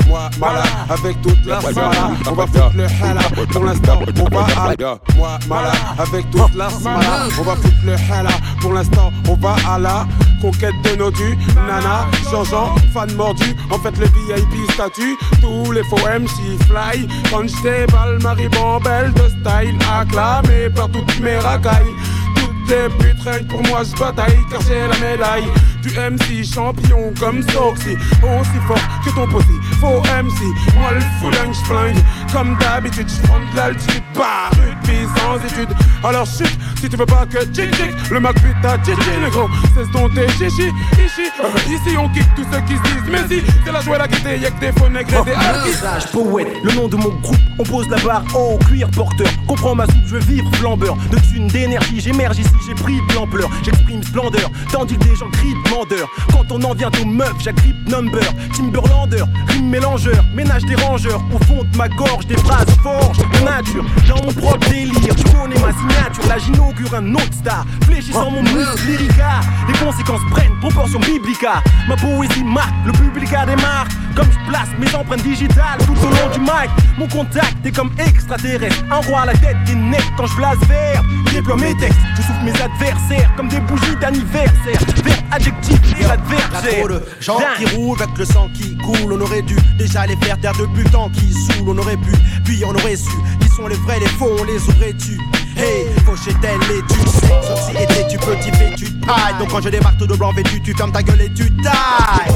Moi, 0.06 0.30
malade, 0.38 0.64
avec 0.88 1.20
toute 1.22 1.44
la 1.44 1.60
smala, 1.60 2.10
on 2.30 2.34
va 2.34 2.46
foutre 2.46 2.76
le 2.76 2.84
hala. 2.84 3.20
Pour 3.50 3.64
l'instant, 3.64 3.98
on 4.20 4.36
va 4.36 4.46
à 4.62 4.74
la. 4.78 4.98
Moi, 5.16 5.38
malade, 5.48 5.74
avec 5.98 6.30
toute 6.30 6.54
la 6.54 6.70
smala, 6.70 7.28
on 7.36 7.42
va 7.42 7.56
foutre 7.56 7.84
le 7.84 7.94
hala. 7.94 8.30
Pour 8.60 8.72
l'instant, 8.74 9.12
on 9.28 9.34
va 9.34 9.56
à 9.68 9.78
la 9.80 10.06
conquête 10.40 10.74
de 10.84 10.96
nos 10.96 11.10
dus. 11.10 11.36
Nana, 11.66 12.06
changeant, 12.30 12.76
fan 12.94 13.12
mordu. 13.14 13.56
En 13.72 13.78
fait, 13.78 13.96
le 13.98 14.06
VIP 14.06 14.70
statut, 14.70 15.16
tous 15.40 15.72
les 15.72 15.82
faux 15.84 15.96
MC 15.96 16.62
fly. 16.68 17.08
Quand 17.28 17.42
j'étais 17.42 17.86
balle, 17.86 18.18
Marie 18.22 18.48
Bambelle 18.48 19.12
de 19.16 19.28
style 19.28 19.78
acclamé 19.90 20.70
par 20.74 20.88
toutes 20.90 21.20
mes 21.20 21.38
racailles. 21.38 21.92
Toutes 22.36 22.70
les 22.70 22.88
putes 22.98 23.16
pour 23.48 23.62
moi 23.64 23.82
je 23.84 23.98
bataille 23.98 24.38
car 24.50 24.60
j'ai 24.62 24.86
la 24.86 24.98
médaille 24.98 25.48
du 25.82 25.90
MC 25.90 26.44
champion 26.44 27.12
comme 27.18 27.42
Soxy. 27.42 27.96
Aussi 28.22 28.58
fort 28.66 28.78
que 29.04 29.10
ton 29.14 29.26
posé, 29.28 29.54
faux 29.80 30.00
MC 30.22 30.40
Moi 30.78 30.92
le 30.94 31.00
fouling 31.20 31.54
j'flingue 31.54 31.96
comme 32.32 32.56
d'habitude 32.58 33.08
J'prends 33.08 33.38
de 33.38 33.56
l'altitude, 33.56 34.02
bah 34.14 34.50
rugby 34.52 35.06
sans 35.16 35.36
étude 35.36 35.74
Alors 36.04 36.26
chut, 36.26 36.58
si 36.80 36.88
tu 36.88 36.96
veux 36.96 37.06
pas 37.06 37.26
que 37.26 37.44
tchic 37.46 37.74
tchic 37.74 38.10
Le 38.10 38.20
Mac 38.20 38.34
pute 38.36 38.64
à 38.64 38.76
tchichi 38.78 39.10
le 39.22 39.30
gros 39.30 39.48
Cesse 39.74 39.90
donc 39.92 40.14
tes 40.14 40.28
chichi, 40.28 40.70
ici 41.04 41.30
Ici 41.68 41.96
on 41.96 42.08
kick 42.10 42.26
tous 42.34 42.44
ceux 42.52 42.60
qui 42.62 42.76
se 42.76 42.82
disent 42.82 43.10
Mais 43.10 43.28
si, 43.28 43.42
c'est 43.64 43.72
la 43.72 43.80
joie 43.80 43.98
la 43.98 44.08
gaieté, 44.08 44.38
y'a 44.38 44.50
que 44.50 44.60
des 44.60 44.72
faux 44.72 44.88
nègres 44.88 45.20
et 45.20 45.24
des 45.24 45.32
harkis 45.32 45.70
Visage, 45.70 46.10
poète, 46.12 46.48
le 46.62 46.72
nom 46.72 46.88
de 46.88 46.96
mon 46.96 47.08
groupe, 47.08 47.36
on 47.58 47.64
pose 47.64 47.88
la 47.88 47.96
barre 47.98 48.24
en 48.34 48.56
cuir 48.58 48.88
porteur. 48.90 49.28
Comprends 49.46 49.74
ma 49.74 49.86
soupe, 49.86 50.06
je 50.06 50.14
veux 50.16 50.20
vivre 50.20 50.50
flambeur. 50.56 50.96
De 51.10 51.18
thunes, 51.18 51.48
d'énergie, 51.48 52.00
j'émerge 52.00 52.38
ici, 52.38 52.50
j'ai 52.66 52.74
pris 52.74 52.94
de 53.08 53.14
l'ampleur. 53.14 53.48
J'exprime 53.64 54.02
splendeur, 54.02 54.50
tandis 54.70 54.96
que 54.96 55.04
des 55.04 55.16
gens 55.16 55.30
crient 55.30 55.54
demandeur. 55.64 56.08
Quand 56.32 56.50
on 56.50 56.62
en 56.62 56.74
vient 56.74 56.90
aux 57.02 57.06
meufs, 57.06 57.34
j'agrippe 57.40 57.88
number. 57.88 58.22
Timberlander, 58.56 59.24
rime 59.48 59.68
mélangeur, 59.68 60.24
ménage 60.34 60.64
des 60.64 60.76
rangeurs. 60.76 61.22
Au 61.34 61.38
fond 61.44 61.64
de 61.64 61.76
ma 61.76 61.88
gorge, 61.88 62.15
des 62.24 62.36
phrases 62.36 62.66
forges 62.82 63.18
de 63.18 63.44
nature 63.44 63.84
dans 64.08 64.22
mon 64.24 64.32
propre 64.32 64.68
délire. 64.70 65.14
Tu 65.14 65.24
connais 65.24 65.58
ma 65.60 65.72
signature, 65.72 66.26
là 66.28 66.38
j'inaugure 66.38 66.94
un 66.94 67.14
autre 67.14 67.32
star. 67.32 67.64
Fléchissant 67.84 68.30
mon 68.30 68.42
muscle 68.42 68.86
lyrica, 68.86 69.40
les 69.68 69.74
conséquences 69.84 70.20
prennent 70.30 70.58
proportion 70.60 71.00
biblica. 71.00 71.62
Ma 71.88 71.96
poésie 71.96 72.44
marque, 72.44 72.72
le 72.86 72.92
public 72.92 73.32
a 73.32 73.46
des 73.46 73.56
marques. 73.56 73.92
Comme 74.16 74.28
je 74.32 74.50
place 74.50 74.68
mes 74.78 74.92
empreintes 74.94 75.22
digitales 75.22 75.78
tout 75.86 75.92
au 76.02 76.10
long 76.10 76.30
du 76.32 76.40
mic. 76.40 76.70
Mon 76.98 77.06
contact 77.08 77.64
est 77.64 77.72
comme 77.72 77.90
extraterrestre. 77.98 78.82
Un 78.90 78.96
roi 79.06 79.20
à 79.20 79.26
la 79.26 79.34
tête 79.34 79.56
des 79.66 79.74
necks 79.74 80.10
quand 80.16 80.26
je 80.26 80.36
blase 80.36 80.58
vert. 80.68 81.02
Déploie 81.32 81.56
mes 81.56 81.76
textes, 81.76 81.98
je 82.16 82.22
souffle 82.22 82.44
mes 82.44 82.60
adversaires 82.62 83.30
comme 83.36 83.48
des 83.48 83.60
bougies 83.60 83.96
d'anniversaire. 84.00 84.80
Verbe 85.04 85.16
adjectif 85.30 85.78
et 85.98 86.02
Y'a 86.02 86.08
l'adversaire. 86.08 86.78
trop 86.78 86.88
de 86.88 87.02
gens 87.20 87.38
qui 87.58 87.66
roulent 87.76 88.00
avec 88.02 88.16
le 88.16 88.24
sang 88.24 88.48
qui 88.54 88.76
coule. 88.78 89.12
On 89.12 89.20
aurait 89.20 89.42
dû 89.42 89.56
déjà 89.78 90.06
les 90.06 90.16
faire 90.16 90.40
taire 90.40 90.52
le 90.58 90.84
temps 90.90 91.10
qui 91.10 91.32
saoule. 91.32 91.68
On 91.68 91.78
aurait 91.78 91.96
pu, 91.98 92.12
puis 92.44 92.64
on 92.64 92.70
aurait 92.74 92.96
su. 92.96 93.10
Qui 93.40 93.48
sont 93.48 93.66
les 93.68 93.76
vrais, 93.76 94.00
les 94.00 94.06
faux, 94.06 94.30
on 94.40 94.44
les 94.44 94.62
aurait 94.70 94.94
tu. 94.94 95.20
Hey, 95.58 95.86
fauché 96.04 96.34
tel 96.40 96.56
et 96.70 96.82
tu 96.88 96.98
sais. 97.08 97.26
Sauf 97.42 97.70
si 97.70 97.72
était 97.82 98.06
tu 98.08 98.18
petit 98.18 98.50
fait, 98.52 98.74
tu 98.76 98.92
tailles. 99.00 99.34
Donc 99.38 99.50
quand 99.50 99.60
je 99.62 99.68
débarque 99.68 99.98
tout 99.98 100.06
de 100.06 100.14
blanc 100.16 100.32
vêtu, 100.32 100.60
tu 100.62 100.74
fermes 100.74 100.92
ta 100.92 101.02
gueule 101.02 101.20
et 101.22 101.30
tu 101.34 101.50
tailles. 101.56 102.32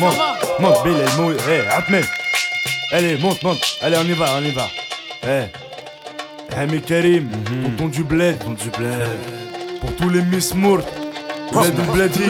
Monte, 0.00 0.16
monte, 0.60 0.84
Bilal, 0.84 1.08
monte. 1.18 1.36
Hé, 1.48 1.68
Atmen. 1.76 2.04
Allez, 2.92 3.16
monte, 3.18 3.42
monte. 3.42 3.78
Allez, 3.82 3.96
on 3.98 4.04
y 4.04 4.12
va, 4.12 4.26
on 4.38 4.44
y 4.44 4.50
va. 4.52 4.68
Hé. 5.22 5.48
Hami 6.56 6.80
Karim, 6.80 7.28
pour 7.28 7.76
ton 7.76 7.88
du 7.88 8.02
bled. 8.02 8.38
Ton 8.38 8.50
du 8.50 8.70
bled. 8.70 9.08
Pour 9.80 9.94
tous 9.96 10.08
les 10.08 10.22
Miss 10.22 10.54
Mourt. 10.54 10.82
Bled 11.52 11.74
ou 11.78 11.92
Bledi. 11.92 12.24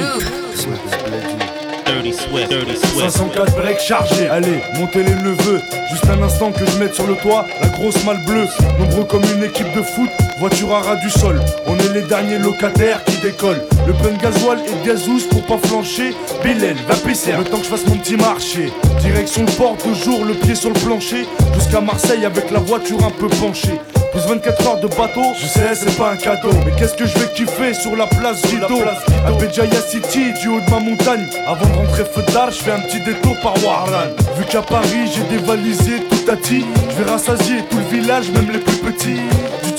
Dirty 1.87 2.13
Swift, 2.13 2.51
Dirty 2.51 2.77
Swift. 2.77 3.11
504 3.11 3.57
breaks 3.57 3.81
chargés. 3.81 4.29
Allez, 4.29 4.63
montez 4.79 5.03
les 5.03 5.15
neveux. 5.15 5.61
Juste 5.91 6.07
un 6.07 6.23
instant 6.23 6.53
que 6.53 6.65
je 6.65 6.79
mette 6.79 6.95
sur 6.95 7.07
le 7.07 7.17
toit 7.17 7.47
la 7.61 7.69
grosse 7.69 8.05
malle 8.05 8.25
bleue. 8.27 8.47
Nombreux 8.79 9.05
comme 9.05 9.25
une 9.25 9.45
équipe 9.45 9.73
de 9.75 9.83
foot, 9.83 10.11
voiture 10.41 10.75
à 10.75 10.81
ras 10.81 10.97
du 10.97 11.11
sol. 11.11 11.39
On 11.67 11.77
est 11.79 11.93
les 11.93 12.01
derniers 12.01 12.39
locataires 12.39 13.05
qui 13.05 13.19
décollent. 13.19 13.63
Le 13.87 13.93
plein 13.93 14.13
de 14.13 14.23
gasoil 14.23 14.59
et 14.67 14.83
de 14.83 14.87
gazous 14.87 15.29
pour 15.31 15.43
pas 15.45 15.59
flancher. 15.69 16.15
Bilal, 16.43 16.77
va 16.89 16.95
pisser. 16.97 17.33
Le 17.37 17.45
temps 17.45 17.59
que 17.59 17.65
je 17.65 17.69
fasse 17.69 17.87
mon 17.87 17.97
petit 17.99 18.17
marché. 18.17 18.73
Direction 19.01 19.45
le 19.45 19.53
port, 19.53 19.77
toujours 19.77 20.25
le 20.25 20.33
pied 20.33 20.55
sur 20.55 20.71
le 20.71 20.81
plancher. 20.81 21.29
Jusqu'à 21.55 21.83
Marseille 21.83 22.25
avec 22.25 22.51
la 22.51 22.59
voiture 22.59 23.05
un 23.05 23.11
peu 23.11 23.29
penchée. 23.29 23.79
Plus 24.13 24.23
24 24.23 24.67
heures 24.67 24.81
de 24.81 24.89
bateau, 24.89 25.23
je 25.39 25.47
sais 25.47 25.75
c'est 25.75 25.97
pas 25.97 26.11
un 26.11 26.17
cadeau 26.17 26.51
Mais 26.67 26.73
qu'est-ce 26.77 26.95
que 26.95 27.07
je 27.07 27.17
vais 27.17 27.33
kiffer 27.33 27.75
sur 27.75 27.95
la 27.95 28.09
place 28.09 28.43
Guido? 28.43 28.81
À 29.25 29.31
Béjaïa 29.31 29.81
City, 29.81 30.33
du 30.41 30.49
haut 30.49 30.61
de 30.61 30.69
ma 30.69 30.81
montagne 30.81 31.29
Avant 31.47 31.65
de 31.67 31.77
rentrer 31.77 32.05
feu 32.05 32.23
d'art, 32.33 32.51
je 32.51 32.57
fais 32.57 32.73
un 32.73 32.81
petit 32.81 32.99
détour 33.03 33.39
par 33.41 33.55
Warlan 33.65 34.09
Vu 34.37 34.45
qu'à 34.47 34.63
Paris 34.63 35.13
j'ai 35.15 35.39
dévalisé 35.39 36.01
tout 36.11 36.29
à 36.29 36.35
ti 36.35 36.65
Je 36.91 37.05
vais 37.05 37.09
rassasier 37.09 37.59
tout 37.71 37.77
le 37.77 38.01
village, 38.01 38.33
même 38.33 38.51
les 38.51 38.59
plus 38.59 38.79
petits 38.79 39.21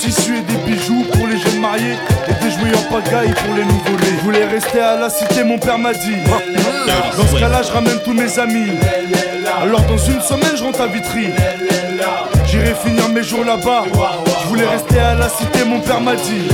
Du 0.02 0.08
tissu 0.08 0.36
et 0.36 0.40
des 0.40 0.58
bijoux 0.68 1.04
pour 1.12 1.28
les 1.28 1.38
jeunes 1.38 1.60
mariés 1.60 1.94
Et 2.26 2.44
des 2.44 2.50
jouets 2.50 2.76
en 2.76 2.92
pagaille 2.92 3.32
pour 3.34 3.54
les 3.54 3.64
nouveau-nés 3.64 4.16
Je 4.18 4.24
voulais 4.24 4.44
rester 4.46 4.80
à 4.80 4.96
la 4.96 5.08
cité, 5.08 5.44
mon 5.44 5.58
père 5.58 5.78
m'a 5.78 5.92
dit 5.92 6.16
Dans 7.16 7.26
ce 7.26 7.38
cas-là, 7.38 7.62
je 7.62 7.70
ramène 7.70 8.00
tous 8.04 8.12
mes 8.12 8.38
amis 8.40 8.72
Alors 9.62 9.82
dans 9.82 9.98
une 9.98 10.20
semaine, 10.20 10.56
je 10.56 10.64
rentre 10.64 10.80
à 10.80 10.86
Vitry 10.88 11.28
J'irai 12.46 12.74
finir 12.74 13.08
mes 13.10 13.22
jours 13.22 13.44
là-bas. 13.44 13.84
Je 14.42 14.48
voulais 14.48 14.66
rester 14.66 14.98
à 14.98 15.14
la 15.14 15.28
cité, 15.28 15.64
mon 15.64 15.80
père 15.80 16.00
m'a 16.00 16.16
dit. 16.16 16.48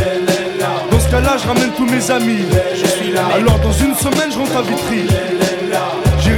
Dans 0.91 1.01
ce 1.01 1.09
cas-là, 1.11 1.37
je 1.43 1.49
ramène 1.49 1.71
tous 1.77 1.87
mes 1.87 2.11
amis. 2.11 2.45
Alors 3.35 3.59
dans 3.61 3.73
une 3.73 3.95
semaine, 3.95 4.31
je 4.31 4.39
rentre 4.39 4.57
à 4.59 4.63
Vitry. 4.63 5.07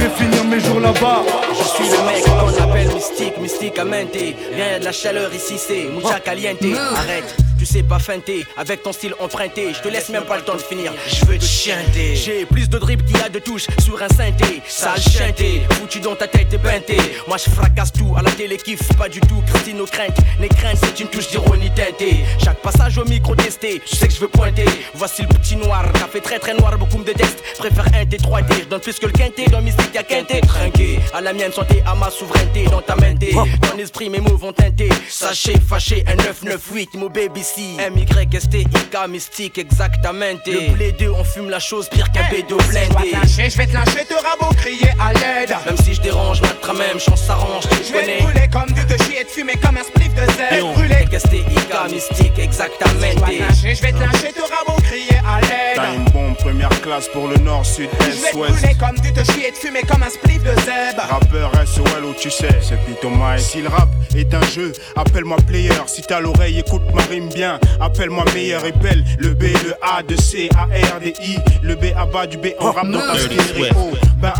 J'irai 0.01 0.13
finir 0.15 0.43
mes 0.45 0.59
jours 0.59 0.79
là-bas. 0.79 1.21
Je 1.51 1.63
suis 1.63 1.83
le 1.83 2.05
mec 2.07 2.23
qu'on 2.23 2.63
appelle 2.63 2.87
mystique, 2.93 3.37
mysticamente. 3.37 4.13
Rien 4.13 4.79
de 4.79 4.85
la 4.85 4.91
chaleur 4.91 5.31
ici, 5.31 5.59
c'est 5.59 5.89
mucha 5.93 6.19
caliente. 6.19 6.57
Arrête. 6.95 7.35
Sais 7.71 7.83
pas 7.83 7.99
feinter, 7.99 8.45
avec 8.57 8.83
ton 8.83 8.91
style 8.91 9.15
emprunté, 9.17 9.73
je 9.73 9.79
te 9.79 9.87
laisse 9.87 10.09
même 10.09 10.25
pas 10.25 10.35
le 10.35 10.41
temps 10.41 10.55
de 10.55 10.61
finir. 10.61 10.91
Je 11.07 11.25
veux 11.25 11.37
te 11.37 11.45
chanter. 11.45 12.17
J'ai 12.17 12.45
plus 12.45 12.67
de 12.67 12.77
drip 12.77 13.05
qu'il 13.05 13.17
y 13.17 13.21
a 13.21 13.29
de 13.29 13.39
touches 13.39 13.67
sur 13.81 14.03
un 14.03 14.09
synthé. 14.09 14.61
Sale 14.67 14.99
chanté, 14.99 15.61
foutu 15.69 16.01
dans 16.01 16.13
ta 16.13 16.27
tête 16.27 16.53
et 16.53 16.57
peinté. 16.57 16.97
Moi 17.29 17.37
je 17.37 17.49
fracasse 17.49 17.93
tout, 17.93 18.13
à 18.17 18.23
la 18.23 18.31
télé 18.31 18.57
kiffe 18.57 18.91
pas 18.97 19.07
du 19.07 19.21
tout. 19.21 19.41
Christine 19.47 19.77
nos 19.77 19.85
craintes, 19.85 20.17
les 20.41 20.49
craintes 20.49 20.79
c'est 20.83 20.99
une 20.99 21.07
touche 21.07 21.29
d'ironie 21.29 21.71
teintée. 21.73 22.25
Chaque 22.43 22.61
passage 22.61 22.97
au 22.97 23.05
micro 23.05 23.35
testé, 23.37 23.81
je 23.89 23.95
sais 23.95 24.09
que 24.09 24.13
je 24.15 24.19
veux 24.19 24.27
pointer. 24.27 24.65
Voici 24.93 25.21
le 25.21 25.29
petit 25.29 25.55
noir, 25.55 25.89
café 25.93 26.19
très 26.19 26.39
très 26.39 26.53
noir, 26.53 26.77
beaucoup 26.77 26.97
me 26.97 27.05
détestent. 27.05 27.41
Préfère 27.57 27.85
un 27.93 28.03
T3T, 28.03 28.63
je 28.63 28.65
donne 28.65 28.81
plus 28.81 28.99
que 28.99 29.05
le 29.05 29.13
quinté. 29.13 29.45
Dans 29.45 29.61
mystique 29.61 29.95
y'a 29.95 30.03
quinté, 30.03 30.41
trinqué. 30.41 30.99
À 31.13 31.21
la 31.21 31.31
mienne 31.31 31.53
santé, 31.53 31.81
à 31.85 31.95
ma 31.95 32.09
souveraineté, 32.09 32.65
dans 32.65 32.81
ta 32.81 32.97
mente. 32.97 33.23
Dans 33.61 33.77
l'esprit, 33.77 34.09
mes 34.09 34.19
mots 34.19 34.35
vont 34.35 34.51
teinter. 34.51 34.89
Sachez, 35.07 35.55
fâché, 35.65 36.03
un 36.05 36.15
998, 36.15 36.95
mon 36.95 37.07
baby 37.07 37.41
si. 37.41 37.60
M-Y-S-T-I-K, 37.79 39.07
mystique, 39.09 39.57
exactamente. 39.57 40.47
Le 40.47 40.71
blé 40.73 40.91
2, 40.93 41.09
on 41.09 41.23
fume 41.23 41.49
la 41.49 41.59
chose 41.59 41.87
pire 41.89 42.11
qu'un 42.11 42.29
bédo 42.29 42.57
blindé. 42.69 43.11
Je 43.25 43.57
vais 43.57 43.67
te 43.67 43.73
lyncher, 43.73 44.05
te 44.05 44.13
rabot, 44.13 44.53
crier 44.55 44.89
à 44.99 45.13
l'aide. 45.13 45.55
Même 45.65 45.77
si 45.77 45.93
je 45.93 46.01
dérange, 46.01 46.41
notre 46.41 46.73
même 46.73 46.99
chance 46.99 47.23
s'arrange, 47.23 47.63
tu 47.69 47.77
Je 47.87 47.93
vais 47.93 48.21
brûler 48.21 48.47
comme 48.51 48.69
du 48.71 48.85
te 48.85 49.01
chier, 49.03 49.23
te 49.25 49.31
fumer 49.31 49.55
comme 49.63 49.77
un 49.77 49.83
spliff 49.83 50.13
de 50.13 50.31
zèle. 50.33 50.61
Brûler. 50.73 50.95
S-T-I-K, 51.11 51.91
mystique, 51.91 52.39
exactamente. 52.39 53.17
Je 53.61 53.81
vais 53.81 53.91
te 53.91 53.99
lyncher, 53.99 54.31
te 54.31 54.39
rabot, 54.41 54.81
crier 54.81 55.19
à 55.27 55.41
l'aide. 55.41 55.75
Time 55.75 56.05
bomb, 56.13 56.35
première 56.35 56.69
classe 56.81 57.07
pour 57.09 57.27
le 57.27 57.35
nord, 57.37 57.65
sud, 57.65 57.89
Je 57.99 58.05
vais 58.05 58.11
est, 58.29 58.31
te 58.31 58.37
ouest. 58.37 58.53
brûler 58.53 58.75
comme 58.79 58.97
du 58.99 59.11
te 59.11 59.23
chier, 59.31 59.51
te 59.51 59.57
fumer 59.57 59.81
comme 59.81 60.03
un 60.03 60.09
spliff 60.09 60.41
de 60.41 60.53
zèbre. 60.61 61.01
Rappeur 61.09 61.51
SOL 61.67 62.05
où 62.05 62.13
tu 62.13 62.29
sais, 62.31 62.59
c'est 62.61 62.79
Pito 62.85 63.09
Mike. 63.09 63.41
Si 63.41 63.61
le 63.61 63.67
rap 63.67 63.89
est 64.15 64.33
un 64.33 64.41
jeu, 64.55 64.71
appelle-moi 64.95 65.35
player. 65.45 65.73
Si 65.87 66.01
t'as 66.01 66.21
l'oreille, 66.21 66.59
écoute 66.59 66.83
ma 66.93 67.01
rime 67.03 67.27
bien. 67.33 67.40
Appelle-moi 67.79 68.25
meilleur 68.33 68.65
et 68.65 68.71
belle. 68.71 69.03
Le 69.17 69.33
B, 69.33 69.43
le 69.65 69.73
A, 69.81 70.03
de 70.03 70.15
C, 70.15 70.49
A, 70.55 70.65
R, 70.65 70.99
D, 70.99 71.13
I. 71.21 71.37
Le 71.63 71.75
B 71.75 71.85
à 71.97 72.05
bas 72.05 72.27
du 72.27 72.37
B 72.37 72.47
en 72.59 72.71
rap 72.71 72.87
dans 72.89 72.99
ta 72.99 73.17
stéréo. 73.17 73.73
Ben 74.21 74.33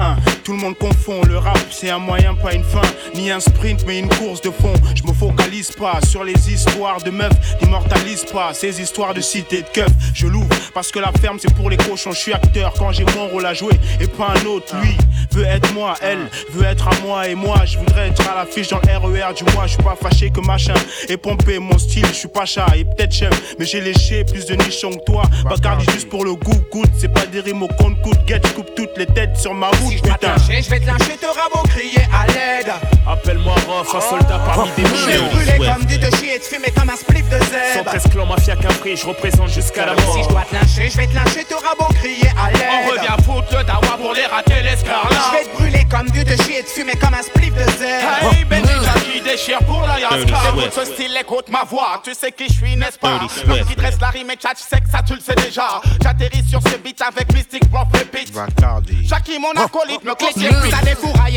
tout 0.44 0.52
le 0.52 0.60
monde 0.60 0.78
confond. 0.78 1.22
Le 1.28 1.40
rap, 1.40 1.58
c'est 1.72 1.90
un 1.90 1.98
moyen, 1.98 2.36
pas 2.36 2.54
une 2.54 2.64
fin. 2.64 2.82
Ni 3.16 3.32
un 3.32 3.40
sprint, 3.40 3.84
mais 3.88 3.98
une 3.98 4.10
course 4.10 4.42
de 4.42 4.52
fond. 4.52 4.74
Je 4.96 5.04
me 5.04 5.14
focalise 5.14 5.72
pas 5.72 6.00
sur 6.08 6.24
les 6.24 6.54
histoires 6.54 7.02
de 7.02 7.10
meufs. 7.10 7.32
N'immortalise 7.62 8.26
pas 8.26 8.54
ces 8.54 8.80
histoires 8.80 9.16
de 9.16 9.22
cité 9.22 9.64
de 9.64 9.68
keuf. 9.74 9.90
Je 10.14 10.28
l'ouvre 10.28 10.50
parce 10.74 10.92
que 10.92 11.00
la 11.00 11.12
ferme, 11.14 11.38
c'est 11.40 11.54
pour 11.56 11.70
les 11.70 11.78
cochons. 11.78 12.12
Je 12.12 12.20
suis 12.20 12.34
acteur 12.34 12.74
quand 12.78 12.92
j'ai 12.92 13.06
mon 13.16 13.28
rôle 13.30 13.46
à 13.46 13.56
jouer 13.56 13.74
et 14.00 14.08
pas 14.08 14.34
un 14.36 14.46
autre. 14.46 14.76
Lui 14.82 14.96
veut 15.32 15.46
être 15.46 15.74
moi, 15.74 15.96
elle 16.02 16.30
veut 16.52 16.66
être 16.66 16.88
à 16.88 16.92
moi 17.04 17.28
et 17.28 17.36
moi. 17.36 17.66
Je 17.66 17.80
voudrais 17.80 18.10
être 18.10 18.30
à 18.30 18.36
l'affiche 18.36 18.68
dans 18.68 18.82
le 18.86 18.98
RER 18.98 19.34
du 19.34 19.44
mois. 19.56 19.66
Je 19.66 19.74
suis 19.74 19.84
pas 19.84 19.98
fâché 20.00 20.30
que 20.30 20.42
machin 20.42 20.76
et 21.10 21.18
pompé 21.18 21.58
mon 21.58 21.78
style. 21.80 22.06
Je 22.08 22.14
suis 22.14 22.28
pas 22.28 22.46
chat 22.46 22.68
et 22.76 22.86
peut-être 22.86 23.14
chef, 23.14 23.56
mais 23.58 23.66
j'ai 23.66 23.82
léché 23.82 24.26
plus 24.26 24.46
de 24.46 24.54
nichons 24.56 24.92
que 24.92 25.04
toi. 25.06 25.24
Bacardi 25.44 25.86
juste 25.92 26.10
pour 26.10 26.24
le 26.24 26.36
goût, 26.36 26.62
goûte. 26.72 26.92
C'est 27.00 27.12
pas 27.12 27.26
des 27.26 27.40
rimes 27.40 27.64
au 27.64 27.68
compte 27.68 28.00
coûte. 28.02 28.20
Get, 28.28 28.42
coupe 28.56 28.76
toutes 28.76 28.96
les 28.98 29.08
têtes 29.08 29.38
sur 29.38 29.54
ma 29.54 29.71
route, 29.72 29.90
Si 29.92 29.98
je 29.98 30.04
dois 30.04 30.14
te 30.14 30.20
putain. 30.26 30.36
lyncher, 30.36 30.62
je 30.62 30.70
vais 30.70 30.80
te 30.80 30.86
lyncher, 30.86 31.18
te 31.18 31.26
rabot, 31.26 31.64
crier 31.70 32.04
à 32.14 32.28
l'aide. 32.28 32.72
Appelle-moi 33.08 33.56
Rof, 33.68 33.96
un 33.96 34.02
soldat 34.02 34.40
parmi 34.46 34.70
des 34.78 34.84
Je 34.86 34.88
vais 34.88 34.94
te 35.18 35.22
milliers. 35.22 35.30
brûler 35.30 35.74
comme 35.74 35.86
du 35.86 36.00
te 36.00 36.16
chier, 36.18 36.40
te 36.40 36.46
fumer 36.46 36.72
comme 36.72 36.90
un 36.90 36.96
spliff 36.96 37.28
de 37.30 37.38
zèbre. 37.46 37.92
113 37.92 38.04
clans 38.12 38.26
mafia 38.26 38.56
Capri, 38.56 38.96
je 38.96 39.06
représente 39.06 39.50
jusqu'à 39.50 39.86
la 39.88 39.94
mort. 39.96 40.14
Si 40.16 40.24
je 40.24 40.30
dois 40.30 40.44
te 40.50 40.56
lyncher, 40.56 40.90
je 40.90 40.98
vais 40.98 41.08
te 41.08 41.16
lyncher, 41.16 41.44
te 41.46 41.54
rabot, 41.56 41.94
crier 41.96 42.30
à 42.42 42.52
l'aide. 42.52 42.62
On 42.86 42.90
revient 42.92 43.24
foutre 43.26 43.58
le 43.58 43.64
dawa 43.64 43.98
pour 44.00 44.14
les 44.14 44.26
rater 44.26 44.62
l'escarlat. 44.64 45.10
Je 45.32 45.38
vais 45.38 45.44
te 45.46 45.58
brûler 45.58 45.86
comme 45.90 46.10
du 46.10 46.24
te 46.24 46.42
chier, 46.44 46.64
te 46.64 46.70
fumer 46.70 46.94
comme 46.96 47.14
un 47.14 47.24
spliff 47.24 47.54
de 47.54 47.72
zèbre. 47.72 48.34
Hey, 48.34 48.46
Benita 48.46 48.94
qui 49.12 49.22
déchire 49.22 49.60
pour 49.60 49.82
la 49.82 50.00
Yaska. 50.00 50.38
Écoute 50.50 50.74
ce 50.74 50.86
style, 50.86 51.18
écoute 51.20 51.50
ma 51.50 51.64
voix, 51.64 52.02
tu 52.04 52.14
sais 52.14 52.32
qui 52.32 52.48
je 52.48 52.54
suis, 52.54 52.76
n'est-ce 52.76 52.98
pas? 53.00 53.20
L'homme 53.48 53.66
qui 53.68 53.76
dresse 53.76 54.00
la 54.00 54.10
rime 54.10 54.30
et 54.32 54.38
chat, 54.42 54.54
tu 54.56 54.64
sais 54.64 54.80
que 54.80 54.90
ça 54.90 55.02
tu 55.06 55.14
le 55.16 55.20
sais 55.22 55.36
déjà 55.36 55.82
J'atterris 56.04 56.44
sur 56.50 56.62
ce 56.62 56.78
beat 56.78 57.02
avec 57.02 57.34
Mystic 57.34 57.70
Prof 57.70 57.88
Repeat 57.94 58.32
Bacardi. 58.34 59.06
Jackie 59.08 59.40
mon 59.40 59.60
acolyte 59.62 60.04
me 60.04 60.12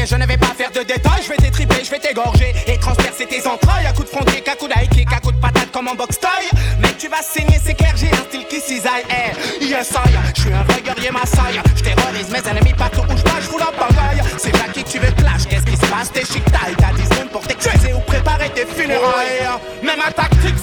Je 0.04 0.16
ne 0.16 0.26
vais 0.26 0.36
pas 0.36 0.52
faire 0.56 0.70
de 0.70 0.80
détails, 0.80 1.22
je 1.22 1.28
vais 1.28 1.36
t'étriper, 1.36 1.82
je 1.82 1.90
vais 1.90 1.98
t'égorger 1.98 2.54
Et 2.66 2.78
transpercer 2.78 3.26
tes 3.26 3.46
entrailles. 3.46 3.86
À 3.86 3.92
coups 3.92 4.10
de 4.10 4.16
front 4.16 4.24
kick, 4.24 4.46
à 4.48 4.54
coups 4.54 4.74
d'high 4.74 4.88
kick, 4.90 5.12
à 5.12 5.20
coups 5.20 5.34
de 5.34 5.40
patate 5.40 5.70
comme 5.72 5.88
en 5.88 5.94
box 5.94 6.20
taille. 6.20 6.50
Mec 6.78 6.98
tu 6.98 7.08
vas 7.08 7.22
saigner, 7.22 7.58
c'est 7.64 7.74
clair, 7.74 7.94
j'ai 7.96 8.08
un 8.08 8.24
style 8.28 8.46
qui 8.46 8.60
cisaille. 8.60 9.04
Eh, 9.08 9.64
yes 9.64 9.92
I, 9.92 10.10
je 10.34 10.40
suis 10.42 10.52
un 10.52 10.62
vrai 10.64 10.82
guerrier 10.82 11.10
Maasai 11.10 11.60
Je 11.76 11.82
terrorise 11.82 12.30
mes 12.30 12.50
ennemis 12.50 12.74
partout 12.74 13.02
où 13.08 13.16
je 13.16 13.22
passe, 13.22 13.40
je 13.40 13.48
fous 13.48 13.58
la 13.58 13.70
bagaille. 13.72 14.22
C'est 14.38 14.54
Jackie 14.54 14.84
que 14.84 14.90
tu 14.90 14.98
veux 14.98 15.12
clash, 15.12 15.46
qu'est-ce 15.48 15.64
qui 15.64 15.76
se 15.76 15.86
passe? 15.86 16.12
T'es 16.12 16.24
chic 16.24 16.44
taille, 16.44 16.74
t'as 16.76 16.92
10 16.92 17.02
secondes 17.04 17.30
pour 17.30 17.46
t'excuser 17.46 17.94
ou 17.94 18.00
préparer 18.00 18.50
tes 18.50 18.66
funérailles. 18.66 19.48
Mais 19.82 19.96
ma 19.96 20.12
tactique 20.12 20.53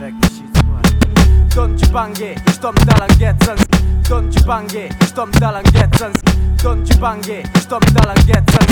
Avec 0.00 0.14
le 0.20 0.28
shit 0.28 0.56
squad. 0.56 0.86
Donne 1.54 1.74
du 1.76 1.86
bangé, 1.90 2.34
j'tombe 2.48 2.78
dans 2.86 2.96
la 2.98 3.06
guette 3.14 3.44
sans 3.44 4.08
Donne 4.08 4.28
du 4.30 4.42
bangé, 4.42 4.88
j'tombe 5.06 5.30
dans 5.38 5.50
la 5.50 5.62
guette 5.62 5.96
sans 5.98 6.62
Donne 6.62 6.82
du 6.82 6.96
bangé, 6.96 7.42
j'tombe 7.56 7.84
dans 7.92 8.06
la 8.08 8.14
guette 8.14 8.50
sans 8.50 8.66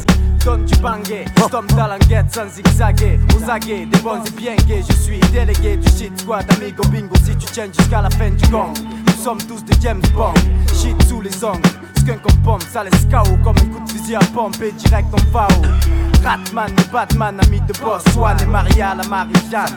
Donne 0.44 0.64
du 0.64 0.74
bangé, 0.78 1.26
j'tombe 1.36 1.66
dans 1.66 1.98
guette 2.08 2.34
sans 2.34 2.48
zigzaguer. 2.48 3.20
Aux 3.36 3.50
aguets, 3.50 3.86
des 3.86 3.98
bons 3.98 4.24
et 4.24 4.30
bien 4.30 4.56
gays. 4.66 4.82
Je 4.88 4.94
suis 4.94 5.20
délégué 5.32 5.76
du 5.76 5.88
shit 5.88 6.18
squad. 6.18 6.46
Amigo 6.52 6.82
bingo 6.88 7.14
si 7.24 7.36
tu 7.36 7.46
tiens 7.52 7.66
jusqu'à 7.66 8.00
la 8.00 8.10
fin 8.10 8.30
du 8.30 8.48
gang 8.48 8.72
Nous 9.06 9.22
sommes 9.22 9.42
tous 9.42 9.62
des 9.64 9.78
James 9.82 10.00
Bond 10.14 10.32
Shit 10.74 11.02
sous 11.08 11.20
les 11.20 11.44
ongles. 11.44 11.60
Skunk 11.98 12.20
en 12.24 12.44
pompe, 12.44 12.62
ça 12.62 12.84
laisse 12.84 13.06
KO 13.10 13.36
Comme 13.44 13.56
un 13.58 13.66
coup 13.66 13.84
de 13.84 13.90
fusil 13.90 14.16
à 14.16 14.20
pompe 14.34 14.62
et 14.62 14.72
direct 14.72 15.08
on 15.12 15.30
va 15.30 15.46
où 15.58 16.24
Ratman, 16.24 16.70
le 16.76 16.92
Batman, 16.92 17.38
ami 17.42 17.60
de 17.60 17.72
boss. 17.78 18.02
Swan 18.12 18.36
et 18.42 18.46
Maria, 18.46 18.94
la 18.94 19.06
Marie-Jeanne 19.08 19.76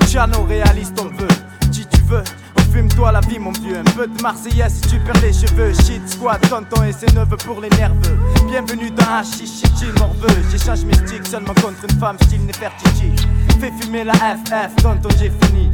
Luciano, 0.00 0.42
réaliste 0.44 0.98
on 1.00 1.04
veut. 1.04 1.28
Si 1.70 1.86
tu 1.86 2.00
veux, 2.02 2.24
fume-toi 2.72 3.12
la 3.12 3.20
vie 3.20 3.38
mon 3.38 3.52
vieux. 3.52 3.78
Un 3.78 3.90
peu 3.96 4.06
de 4.06 4.22
Marseillaise 4.22 4.74
si 4.74 4.90
tu 4.90 4.98
perds 5.00 5.20
les 5.22 5.32
cheveux. 5.32 5.72
Shit 5.72 6.08
squad, 6.08 6.40
tonton 6.48 6.82
et 6.84 6.92
ses 6.92 7.06
neveux 7.14 7.36
pour 7.36 7.60
les 7.60 7.70
nerveux. 7.70 8.18
Bienvenue 8.46 8.90
dans 8.90 9.04
un 9.04 9.22
chichi 9.22 9.86
morveux 9.98 10.28
J'échange 10.50 10.84
mes 10.84 10.94
seulement 11.24 11.54
contre 11.54 11.84
une 11.90 11.98
femme 11.98 12.16
style 12.22 12.44
Nefertiti. 12.46 13.12
Fais 13.60 13.72
fumer 13.80 14.04
la 14.04 14.14
FF, 14.14 14.76
tonton 14.82 15.08
j'ai 15.18 15.30
fini 15.30 15.70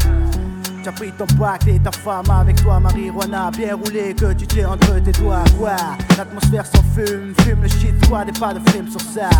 Tu 0.85 0.91
as 0.91 0.93
pris 0.93 1.13
ton 1.13 1.25
pack 1.39 1.67
et 1.67 1.79
ta 1.79 1.91
femme 1.91 2.29
avec 2.31 2.63
toi, 2.63 2.79
marijuana 2.79 3.51
bien 3.51 3.75
roulé 3.75 4.13
que 4.13 4.35
tu 4.35 4.47
tiens 4.47 4.69
entre 4.69 5.03
tes 5.03 5.13
doigts. 5.13 5.43
Quoi 5.59 5.77
L'atmosphère 6.19 6.67
s'en 6.67 6.83
fume, 6.95 7.33
fume 7.41 7.63
le 7.63 7.69
shit, 7.69 8.07
quoi, 8.07 8.23
des 8.23 8.39
pas 8.39 8.53
de 8.53 8.61
film 8.71 8.91
sur 8.91 9.01
ça. 9.01 9.31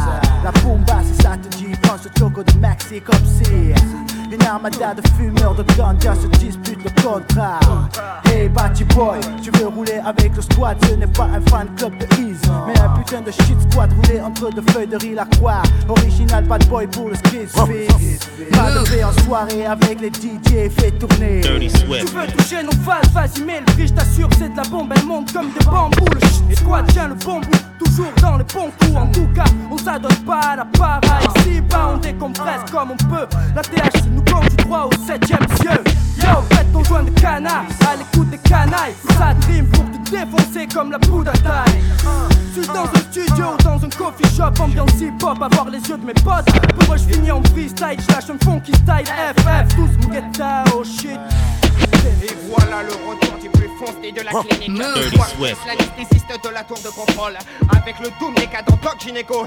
La 0.43 0.51
bomba, 0.63 1.03
si 1.05 1.23
ça 1.23 1.37
te 1.37 1.55
dit, 1.59 1.67
prends 1.83 1.99
ce 1.99 2.09
choco 2.19 2.43
de 2.43 2.59
Maxi 2.61 2.99
comme 3.03 3.27
si 3.27 3.75
une 4.35 4.43
armada 4.43 4.95
de 4.95 5.03
fumeurs 5.17 5.55
de 5.55 5.63
ganja 5.77 6.15
se 6.15 6.27
dispute 6.39 6.79
le 6.83 7.03
contrat. 7.03 7.61
Hey, 8.25 8.49
Batty 8.49 8.85
Boy, 8.85 9.21
tu 9.43 9.51
veux 9.53 9.69
rouler 9.69 10.01
avec 10.05 10.35
le 10.35 10.43
squad, 10.43 10.77
ce 10.89 10.95
n'est 10.95 11.07
pas 11.07 11.25
un 11.25 11.41
fan 11.51 11.69
club 11.77 11.93
de 11.99 12.07
Ease, 12.21 12.41
mais 12.67 12.79
un 12.81 12.89
putain 12.99 13.21
de 13.21 13.31
shit 13.31 13.57
squad 13.71 13.93
roulé 13.93 14.21
entre 14.21 14.51
deux 14.51 14.65
feuilles 14.73 14.87
de 14.87 14.97
riz 14.97 15.15
la 15.15 15.25
croix. 15.27 15.63
Original 15.89 16.45
bad 16.45 16.67
boy 16.69 16.87
pour 16.89 17.11
le 17.11 17.15
skid 17.17 17.49
fix. 17.49 18.29
Pas 18.51 18.71
de 18.73 19.05
en 19.05 19.13
soirée 19.25 19.67
avec 19.67 20.01
les 20.01 20.09
DJ, 20.09 20.71
fait 20.71 20.91
tourner. 20.93 21.34
Dirty 21.41 21.69
Tu 21.69 21.87
veux 21.87 22.27
toucher 22.27 22.63
nos 22.63 22.73
phases, 22.83 23.11
vas-y 23.13 23.43
mets 23.43 23.61
le 23.61 23.67
prix, 23.67 23.89
je 23.89 23.93
t'assure 23.93 24.29
c'est 24.39 24.53
de 24.53 24.57
la 24.57 24.63
bombe, 24.65 24.93
elle 24.97 25.05
monte 25.07 25.33
comme 25.33 25.51
des 25.53 25.65
bambous. 25.65 26.05
Le 26.49 26.55
squad 26.57 26.87
tient 26.89 27.09
le 27.09 27.15
bon 27.15 27.41
bout, 27.41 27.85
toujours 27.85 28.13
dans 28.21 28.37
les 28.37 28.45
bons 28.45 28.71
coups. 28.79 28.97
En 28.97 29.07
tout 29.09 29.29
cas, 29.35 29.45
on 29.71 29.79
s'adonne 29.79 30.15
pas 30.27 30.41
à 30.41 30.57
la 30.57 30.65
para 30.65 31.01
Ici 31.37 31.61
bas 31.61 31.93
on 31.95 31.99
décompresse 31.99 32.71
comme 32.71 32.93
on 32.93 32.97
peut 32.97 33.27
La 33.55 33.63
THC 33.63 34.07
nous 34.11 34.25
compte 34.25 34.49
du 34.51 34.57
droit 34.65 34.89
au 34.91 35.07
septième 35.07 35.47
cieux 35.61 35.83
Yo, 36.19 36.43
faites 36.51 36.73
ton 36.73 36.83
joint 36.85 37.03
de 37.03 37.11
canard, 37.11 37.65
à 37.87 37.97
l'écoute 37.97 38.31
des 38.31 38.39
canailles. 38.39 38.95
Ça 39.19 39.35
dream 39.41 39.67
pour 39.67 39.85
te 39.85 40.11
défoncer 40.11 40.67
comme 40.73 40.91
la 40.91 40.99
poudre 40.99 41.31
à 41.31 41.39
taille. 41.39 41.81
Je 42.55 42.61
suis 42.63 42.69
dans 42.69 42.85
un 42.85 43.11
studio, 43.11 43.47
dans 43.65 43.85
un 43.85 43.89
coffee 43.91 44.37
shop 44.37 44.63
Ambiance 44.63 45.01
hip-hop, 45.01 45.43
avoir 45.43 45.69
les 45.69 45.81
yeux 45.81 45.99
de 45.99 46.07
mes 46.07 46.15
potes. 46.15 46.47
Pour 46.79 46.95
eux 46.95 46.99
je 46.99 47.15
finis 47.15 47.33
en 47.33 47.43
freestyle, 47.53 47.99
je 47.99 48.15
lâche 48.15 48.31
un 48.31 48.39
funky 48.45 48.73
style 48.73 49.07
FF, 49.07 49.75
tous 49.75 50.07
mon 50.07 50.13
get 50.13 50.23
oh 50.75 50.85
shit 50.85 51.19
Et 52.23 52.37
voilà 52.49 52.83
le 52.83 52.93
retour 53.09 53.39
du 53.41 53.49
plus 53.51 53.69
foncé 53.79 54.13
de 54.13 54.21
la 54.23 54.31
clinique. 54.31 54.75
Dirty 54.75 55.19
Swift. 55.37 55.59
l'anesthésiste 55.67 56.45
de 56.45 56.49
la 56.49 56.65
tour 56.65 56.79
de 56.79 56.89
contrôle. 56.89 57.37
Avec 57.77 57.99
le 58.01 58.09
doom 58.19 58.35
décadent 58.35 58.67
Doc 58.83 58.97
Gynéco. 58.99 59.47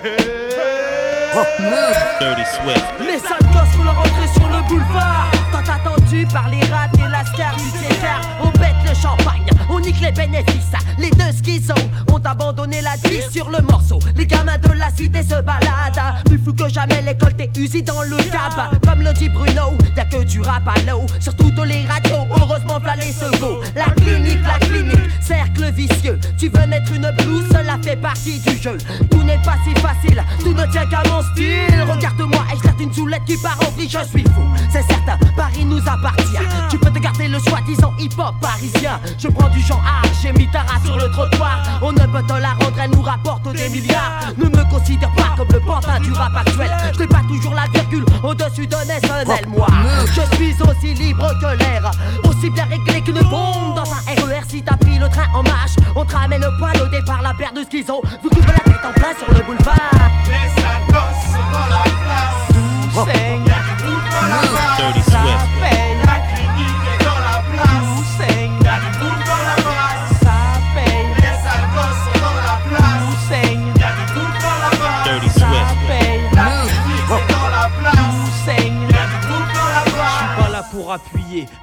Dirty 2.19 2.45
Swift. 2.45 2.85
Les 2.99 3.19
sales 3.19 3.47
gosses 3.53 3.75
font 3.75 3.83
leur 3.83 3.99
entrée 3.99 4.27
sur 4.33 4.47
le 4.47 4.67
boulevard 4.67 5.31
Tant 5.51 5.71
attendu 5.71 6.25
par 6.31 6.49
les 6.49 6.61
rats 6.71 6.89
et 6.97 7.09
lascar 7.09 7.55
du 7.55 7.69
César 7.69 8.21
On 8.43 8.51
pète 8.51 8.75
le 8.87 8.93
champagne, 8.93 9.45
on 9.69 9.79
nique 9.79 9.99
les 10.01 10.11
bénéfices 10.11 10.71
Les 10.97 11.09
deux 11.11 11.31
schizos 11.43 11.73
ont 12.11 12.21
abandonné 12.23 12.81
la 12.81 12.95
vie 13.09 13.21
sur 13.31 13.49
le 13.49 13.61
morceau. 13.61 13.99
Les 14.15 14.25
gamins 14.25 14.57
de 14.57 14.71
la 14.73 14.89
cité 14.89 15.21
se 15.23 15.41
baladent. 15.41 16.23
Plus 16.25 16.39
fou 16.39 16.53
que 16.53 16.69
jamais 16.69 17.01
l'école 17.01 17.33
t'es 17.35 17.49
usée 17.57 17.81
dans 17.81 18.01
le 18.01 18.17
cab 18.17 18.79
Comme 18.85 19.01
le 19.01 19.13
dit 19.13 19.29
Bruno, 19.29 19.77
y'a 19.95 20.05
que 20.05 20.23
du 20.23 20.41
rap 20.41 20.67
à 20.67 20.79
l'eau. 20.89 21.05
Sur 21.19 21.35
toutes 21.35 21.57
les 21.65 21.85
radios, 21.85 22.27
heureusement 22.39 22.79
v'là 22.79 22.95
les 22.95 23.11
secours. 23.11 23.61
La 23.75 23.85
clinique, 24.01 24.39
la 24.43 24.65
clinique, 24.65 25.11
cercle 25.21 25.71
vicieux. 25.71 26.19
Tu 26.37 26.49
veux 26.49 26.65
mettre 26.67 26.91
une 26.93 27.11
blouse, 27.17 27.47
cela 27.49 27.77
fait 27.81 27.97
partie 27.97 28.39
du 28.39 28.57
jeu. 28.57 28.77
Tout 29.09 29.23
n'est 29.23 29.41
pas 29.43 29.57
si 29.65 29.73
facile, 29.81 30.23
tout 30.39 30.53
ne 30.53 30.65
tient 30.67 30.85
qu'à 30.85 31.03
mon 31.09 31.21
style. 31.33 31.85
Regarde-moi, 31.87 32.45
je 32.63 32.83
une 32.83 32.93
soulette 32.93 33.23
qui 33.25 33.35
part 33.37 33.57
en 33.65 33.71
vrille, 33.71 33.89
je 33.89 34.03
suis 34.09 34.23
fou. 34.23 34.43
C'est 34.71 34.83
certain, 34.83 35.17
Paris 35.35 35.65
nous 35.65 35.79
appartient. 35.79 36.37
Tu 36.69 36.77
peux 36.77 36.91
te 36.91 36.99
garder 36.99 37.27
le 37.27 37.39
soi-disant 37.39 37.93
hip-hop 37.99 38.35
parisien. 38.41 38.99
Je 39.17 39.27
prends 39.27 39.49
du 39.49 39.56
genre 39.61 39.83
art, 39.85 40.09
j'ai 40.21 40.31
mis 40.33 40.47
ta 40.47 40.59
race 40.59 40.83
sur 40.83 40.97
le 40.97 41.09
trottoir. 41.11 41.61
On 41.81 41.91
ne 41.91 41.99
peut 41.99 42.23
te 42.27 42.33
la 42.33 42.49
rendre, 42.49 42.77
elle 42.81 42.91
nous 42.91 43.01
rapporte 43.01 43.51
des 43.53 43.69
milliards. 43.69 44.19
Ne 44.37 44.45
me 44.45 44.69
considère 44.69 45.11
pas 45.11 45.33
comme 45.37 45.47
le 45.51 45.59
pantin 45.59 45.99
du 45.99 46.11
rap 46.13 46.35
actuel. 46.35 46.71
Je 46.93 46.99
n'ai 46.99 47.07
pas 47.07 47.21
toujours 47.27 47.53
la 47.53 47.65
virgule 47.73 48.05
au-dessus 48.23 48.67
de 48.67 48.75
Nessonel 48.75 49.47
Moi, 49.47 49.67
je 50.05 50.35
suis 50.35 50.55
aussi 50.61 50.93
libre 50.93 51.31
que 51.39 51.57
l'air 51.57 51.91
Aussi 52.23 52.49
bien 52.49 52.65
réglé 52.65 53.01
qu'une 53.01 53.21
bombe. 53.29 53.75
Dans 53.75 53.83
un 53.83 54.25
RER 54.25 54.41
Si 54.47 54.61
t'as 54.61 54.77
pris 54.77 54.97
le 54.97 55.07
train 55.09 55.27
en 55.33 55.43
marche 55.43 55.75
On 55.95 56.05
te 56.05 56.15
ramène 56.15 56.41
le 56.41 56.57
poil 56.57 56.75
au 56.81 56.87
départ, 56.87 57.21
la 57.21 57.33
paire 57.33 57.53
de 57.53 57.63
schizo. 57.63 58.01
Vous 58.23 58.29
coupez 58.29 58.51
la 58.51 58.59
tête 58.59 58.85
en 58.85 58.93
plein 58.93 59.13
sur 59.17 59.33
le 59.33 59.43
boulevard. 59.43 59.77
Les 60.25 60.61
sales 60.61 60.87
gosses 60.87 61.31
sont 61.31 61.51
dans 61.51 61.67
la 61.69 61.83
place. 61.83 63.66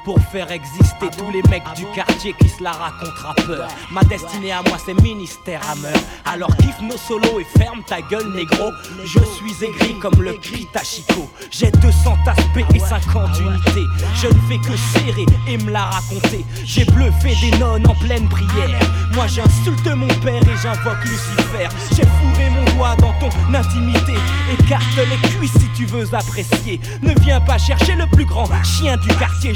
Pour 0.04 0.18
faire 0.20 0.50
exister 0.50 1.08
tous 1.16 1.30
les 1.32 1.42
mecs 1.50 1.64
du 1.76 1.84
quartier 1.94 2.34
qui 2.38 2.48
se 2.48 2.62
la 2.62 2.72
racontent 2.72 3.22
rappeur. 3.22 3.68
Ma 3.90 4.02
destinée 4.02 4.52
à 4.52 4.62
moi 4.62 4.76
c'est 4.84 5.00
ministère 5.02 5.60
à 5.68 5.74
meurtre. 5.76 6.00
Alors 6.24 6.54
kiffe 6.56 6.80
nos 6.82 6.96
solos 6.96 7.40
et 7.40 7.58
ferme 7.58 7.82
ta 7.86 8.00
gueule 8.02 8.32
négro. 8.34 8.70
Je 9.04 9.18
suis 9.18 9.64
aigri 9.64 9.98
comme 9.98 10.20
le 10.22 10.34
cri 10.34 10.66
Tachiko. 10.72 11.28
J'ai 11.50 11.70
200 11.70 12.16
aspects 12.26 12.74
et 12.74 12.78
50 12.78 13.40
unités. 13.40 13.86
Je 14.14 14.26
ne 14.28 14.40
fais 14.48 14.58
que 14.58 14.76
serrer 14.76 15.26
et 15.48 15.58
me 15.58 15.70
la 15.70 15.84
raconter. 15.84 16.44
J'ai 16.64 16.84
bluffé 16.84 17.34
des 17.40 17.56
nonnes 17.58 17.86
en 17.86 17.94
pleine 17.94 18.28
prière. 18.28 18.80
Moi 19.14 19.26
j'insulte 19.26 19.86
mon 19.94 20.08
père 20.22 20.42
et 20.42 20.56
j'invoque 20.62 21.04
Lucifer. 21.04 21.68
J'ai 21.94 22.02
fourré 22.04 22.50
mon 22.50 22.64
doigt 22.76 22.96
dans 22.96 23.12
ton 23.20 23.30
intimité. 23.54 24.14
Écarte 24.52 24.84
les 24.96 25.28
cuisses 25.28 25.52
si 25.52 25.68
tu 25.76 25.86
veux 25.86 26.14
apprécier. 26.14 26.80
Ne 27.02 27.14
viens 27.20 27.40
pas 27.40 27.58
chercher 27.58 27.94
le 27.94 28.06
plus 28.06 28.24
grand 28.24 28.48
chien 28.62 28.96
du 28.96 29.08
quartier. 29.08 29.54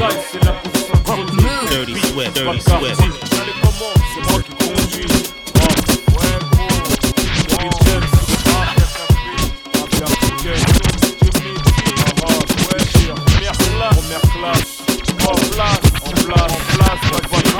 Dirty 0.00 1.94
Swift. 2.00 2.34
Dirty 2.34 2.60
Swift. 2.60 3.00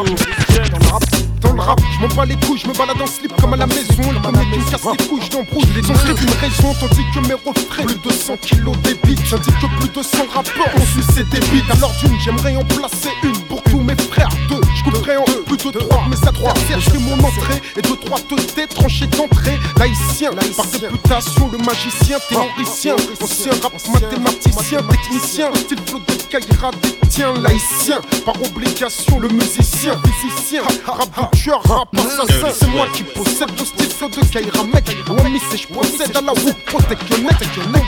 Dans 0.02 0.39
je 1.92 2.00
m'en 2.00 2.08
bats 2.14 2.24
les 2.24 2.36
couilles, 2.36 2.58
je 2.58 2.68
me 2.68 2.72
balade 2.72 3.00
en 3.00 3.06
slip 3.06 3.32
comme 3.40 3.52
à 3.54 3.56
la 3.56 3.66
maison. 3.66 4.02
Le 4.12 4.20
premier 4.20 4.44
qui 4.50 4.58
me 4.58 4.70
casse 4.70 4.86
les 4.98 5.06
couilles, 5.06 5.20
je. 5.22 5.86
Son 5.86 5.94
slip 5.94 6.20
une 6.20 6.30
raison, 6.40 6.74
tandis 6.78 7.04
que 7.14 7.20
mes 7.26 7.34
refrains, 7.34 7.84
plus 7.84 7.98
de 7.98 8.10
100 8.10 8.36
kilos 8.38 8.76
d'ébites. 8.78 9.20
J'indique 9.24 9.58
que 9.60 9.66
plus 9.78 9.88
de 9.88 10.02
100 10.02 10.18
rappeurs 10.32 10.74
ont 10.74 10.86
sucé 10.86 11.24
des 11.24 11.40
bites. 11.40 11.70
Alors 11.70 11.92
d'une, 12.00 12.18
j'aimerais 12.20 12.56
en 12.56 12.64
placer 12.64 13.10
une 13.22 13.38
pour 13.42 13.62
tous 13.64 13.80
mes 13.80 13.96
frères. 13.96 14.28
Deux, 14.48 14.60
je 14.80 14.90
couperai 14.90 15.16
en 15.16 15.24
eux 15.28 15.42
plus 15.46 15.56
deux, 15.56 15.78
trois 15.78 16.04
de 16.04 16.10
mes 16.10 16.28
adversaires. 16.28 16.80
Je 16.80 16.90
fais 16.90 16.98
mon 16.98 17.18
entrée 17.18 17.60
et 17.76 17.82
deux, 17.82 17.96
trois 17.96 18.18
te 18.20 18.34
têtes 18.34 18.74
tranchées 18.74 19.06
d'entrée. 19.06 19.58
Laïcien, 19.78 20.30
par 20.56 20.66
réputation, 20.70 21.50
le 21.52 21.58
magicien, 21.58 22.18
théoricien, 22.28 22.96
ancien 23.22 23.52
rap 23.62 23.72
mathématicien, 23.92 24.82
technicien, 24.82 25.50
style 25.54 25.78
flow 25.86 25.98
de 25.98 26.14
Kaira 26.30 26.70
détient 26.82 27.34
laïcien, 27.34 28.00
par 28.24 28.34
obligation, 28.42 29.18
le 29.20 29.28
musicien, 29.28 30.00
physicien, 30.20 30.62
rap 30.86 31.32
tueur, 31.32 31.62
rap 31.64 31.88
assassin. 31.96 32.52
C'est 32.58 32.68
moi 32.68 32.86
qui 32.94 33.02
possède 33.02 33.50
le 33.58 33.64
style 33.64 33.90
flow 33.90 34.08
de 34.08 34.24
Kaira, 34.26 34.64
mec. 34.64 34.96
Wami, 35.08 35.40
c'est 35.50 35.58
je 35.58 35.68
procède 35.68 36.16
à 36.16 36.20
la 36.20 36.32
roue, 36.32 36.54
protect 36.66 37.02
le 37.10 37.22
net. 37.22 37.34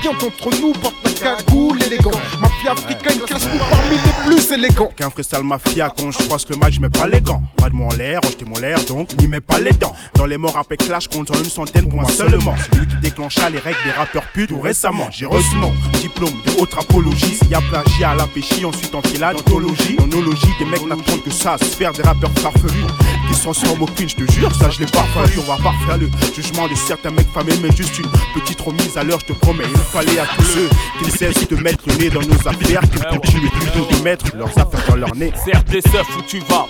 D'entre 0.02 0.60
nous 0.60 0.72
porte 0.72 0.94
la 1.04 1.10
cagoule 1.10 1.82
élégant. 1.84 2.10
Mafia 2.40 2.72
africaine, 2.72 3.20
classe-nous 3.20 3.58
parmi 3.58 3.96
les 3.96 4.24
plus 4.26 4.52
élégants? 4.52 4.90
Qu'un 4.96 5.10
freestyle 5.10 5.42
mafia, 5.42 5.92
quand 5.96 6.10
je 6.10 6.18
croise 6.24 6.44
le 6.48 6.56
match, 6.56 6.78
mets 6.82 6.90
pas 6.90 7.06
les 7.06 7.20
gants. 7.20 7.42
Pas 7.56 7.70
de 7.70 7.74
mon 7.74 7.90
l'air, 7.90 8.20
rejetez 8.24 8.44
mon 8.44 8.58
l'air, 8.58 8.84
donc 8.86 9.16
n'y 9.20 9.28
mets 9.28 9.40
pas 9.40 9.60
les 9.60 9.70
dents. 9.70 9.94
Dans 10.14 10.26
les 10.26 10.36
morts, 10.36 10.56
après 10.58 10.76
clash, 10.76 11.06
compte 11.06 11.30
une 11.30 11.44
centaine 11.44 11.88
pour 11.88 12.00
moi 12.00 12.10
seulement. 12.10 12.54
Celui 12.72 12.88
qui 12.88 12.96
déclencha 12.96 13.48
les 13.50 13.60
règles 13.60 13.78
des 13.84 13.92
rappeurs 13.92 14.24
putes 14.34 14.48
tout 14.48 14.60
récemment. 14.60 15.08
J'ai 15.12 15.26
reçu 15.26 15.54
mon 15.56 15.72
diplôme 16.00 16.34
de 16.44 16.60
haute 16.60 16.74
apologie. 16.76 17.38
Y 17.48 17.54
a 17.54 17.60
plagiat 17.60 18.10
à 18.10 18.14
la 18.16 18.26
péchi, 18.26 18.64
ensuite 18.64 18.94
en 18.94 19.02
filade, 19.02 19.36
ontologie. 19.36 19.96
Onologie, 20.02 20.48
des 20.58 20.64
mecs 20.64 20.84
n'attendent 20.84 21.22
que 21.22 21.30
ça, 21.30 21.56
se 21.56 21.64
faire 21.64 21.92
des 21.92 22.02
rappeurs 22.02 22.32
farfelus. 22.40 22.86
Qui 23.28 23.34
s'en 23.34 23.52
sortent 23.52 23.80
aucune, 23.80 24.08
je 24.08 24.16
te 24.16 24.32
jure, 24.32 24.52
ça 24.52 24.68
je 24.70 24.80
l'ai 24.80 24.86
pas 24.86 25.04
fallu. 25.14 25.38
On 25.38 25.42
va 25.42 25.62
pas 25.62 25.74
faire 25.86 25.98
le 25.98 26.10
jugement 26.34 26.66
de 26.66 26.74
certains 26.74 27.10
mecs 27.10 27.30
famés, 27.32 27.54
mais 27.62 27.70
juste 27.76 27.96
une 27.98 28.10
petite 28.34 28.60
remise 28.60 28.96
à 28.96 29.04
l'heure, 29.04 29.20
je 29.20 29.32
te 29.32 29.38
promets. 29.38 29.64
Il 29.72 29.78
fallait 29.78 30.18
à 30.18 30.26
tous 30.36 30.42
ceux 30.42 30.68
qui 30.98 31.10
cessent 31.12 31.46
de 31.48 31.56
mettre 31.56 31.84
le 31.86 31.94
nez 31.94 32.10
dans 32.10 32.22
nos 32.22 32.48
affaires, 32.48 32.80
qui 32.80 32.98
continuent 32.98 33.50
plutôt 33.50 33.86
de 33.86 34.02
mettre 34.02 34.36
leurs 34.36 34.58
affaires 34.58 34.84
dans 34.88 34.96
leur 34.96 35.14
nez. 35.14 35.32
Certes, 35.44 35.68
les 35.70 35.78
où 36.18 36.22
tu 36.26 36.40
vas. 36.48 36.66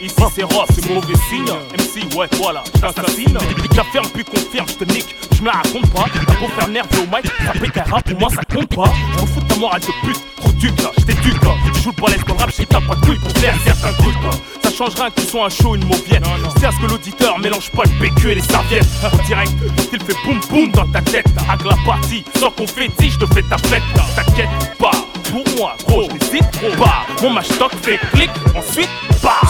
Ici 0.00 0.14
c'est 0.34 0.42
rough, 0.42 0.66
c'est 0.74 0.90
mauvais 0.90 1.14
signe. 1.28 1.44
MC, 1.44 2.16
ouais, 2.16 2.28
voilà, 2.32 2.62
je 2.74 2.80
t'assassine. 2.80 3.38
J'affirme 3.74 4.06
puis 4.12 4.24
confirme, 4.24 4.66
je 4.68 4.84
te 4.84 4.92
nique, 4.92 5.16
je 5.32 5.40
me 5.40 5.46
la 5.46 5.52
raconte 5.52 5.90
pas. 5.92 6.04
T'as 6.12 6.34
beau 6.34 6.48
faire 6.48 6.68
nerveux 6.68 7.00
au 7.00 7.16
mic, 7.16 7.26
ça 7.26 7.80
un 7.80 7.90
rap, 7.90 8.08
pour 8.08 8.20
moi 8.20 8.28
ça 8.30 8.42
compte 8.44 8.74
pas. 8.74 8.92
Je 9.12 9.20
m'en 9.20 9.26
fous 9.26 9.40
de 9.40 9.48
ta 9.48 9.56
morale 9.56 9.80
de 9.80 10.06
pute, 10.06 10.20
trop 10.36 10.52
duc 10.52 10.82
là, 10.82 10.90
je 10.98 11.04
t'éduque 11.04 11.42
là. 11.42 11.54
Tu 11.74 11.80
joues 11.80 11.92
le 11.96 12.02
balèze 12.02 12.24
le 12.26 12.32
rap, 12.34 12.50
j'ai 12.56 12.66
t'as 12.66 12.80
pas 12.80 12.94
de 12.94 13.06
couilles 13.06 13.18
pour 13.18 13.32
faire 13.38 13.54
certains 13.64 13.92
trucs 13.94 14.22
là. 14.22 14.30
Ça 14.62 14.70
change 14.70 14.94
rien 14.94 15.10
que 15.10 15.20
tu 15.20 15.26
sois 15.26 15.46
un 15.46 15.48
show, 15.48 15.74
une 15.74 15.84
mauviette. 15.86 16.24
C'est 16.58 16.66
à 16.66 16.72
ce 16.72 16.78
que 16.78 16.86
l'auditeur 16.86 17.38
mélange 17.38 17.70
pas 17.70 17.82
le 17.84 18.00
PQ 18.00 18.30
et 18.30 18.34
les 18.36 18.42
serviettes. 18.42 18.86
En 19.04 19.24
direct, 19.26 19.52
il 19.92 20.00
fait 20.00 20.16
boum 20.24 20.40
boum 20.50 20.70
dans 20.72 20.86
ta 20.88 21.00
tête. 21.02 21.26
Avec 21.48 21.66
la 21.66 21.76
partie, 21.84 22.24
sans 22.38 22.50
confetti, 22.50 23.10
je 23.10 23.18
te 23.18 23.34
fais 23.34 23.42
ta 23.42 23.58
fête. 23.58 23.82
T'inquiète 24.16 24.48
pas, 24.78 24.92
pour 25.30 25.44
moi, 25.56 25.76
gros, 25.86 26.04
je 26.04 26.14
n'hésite 26.14 26.78
pas. 26.78 27.06
Mon 27.22 27.30
match 27.30 27.48
fait 27.82 27.98
clic, 28.12 28.30
ensuite, 28.56 28.90
bah. 29.22 29.40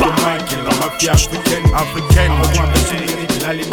Mic, 0.00 0.52
et 0.52 0.56
la 0.56 0.62
mafia 0.76 1.12
africaine, 1.12 1.64
africaine, 1.74 2.32
la 3.42 3.52
les 3.52 3.62
les 3.62 3.62
les 3.62 3.68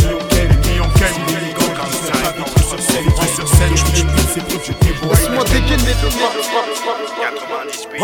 je 1.91 1.95
sais 2.07 2.11
pas 2.11 2.31
vite 2.31 2.67
sur 2.67 2.79
scène, 2.79 3.05
sur 3.35 3.47
scène, 3.47 3.71
je 3.71 3.75
suis 3.77 4.03
plus, 4.03 4.23
c'est 4.33 4.45
plus, 4.45 4.59
je 4.65 4.71
dévoile. 4.85 5.11
Laisse-moi 5.11 5.43
dégainer 5.45 5.95
le 6.01 6.09
98. 7.19 8.03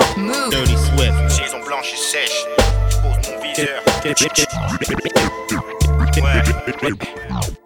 Dirty 0.50 0.78
Swift. 0.78 1.30
Saison 1.30 1.60
blanche 1.66 1.94
et 1.94 1.98
sèche. 1.98 2.46
Je 2.90 2.96
pose 2.98 3.18
mon 3.30 3.38
viseur. 3.42 3.82
Ouais. 6.24 6.42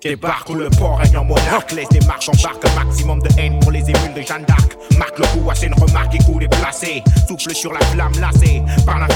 Débarque 0.01 0.49
où 0.49 0.55
le 0.55 0.69
port 0.71 0.97
règne 0.97 1.17
en 1.17 1.23
monarque 1.23 1.71
Laisse 1.71 1.87
des 1.89 1.99
marches 2.01 2.27
en 2.29 2.33
barque, 2.43 2.65
un 2.65 2.73
maximum 2.83 3.21
de 3.21 3.29
haine 3.39 3.59
pour 3.59 3.71
les 3.71 3.81
émules 3.81 4.13
de 4.15 4.21
Jeanne 4.21 4.43
d'Arc 4.45 4.75
Marque 4.97 5.19
le 5.19 5.25
coup, 5.27 5.49
assez 5.49 5.67
une 5.67 5.75
remarque 5.75 6.15
et 6.15 6.17
coup 6.17 6.39
déplacé 6.39 7.03
Souffle 7.27 7.53
sur 7.53 7.71
la 7.71 7.79
flamme 7.79 8.11
lassée, 8.19 8.61
par 8.85 8.99
la 8.99 9.07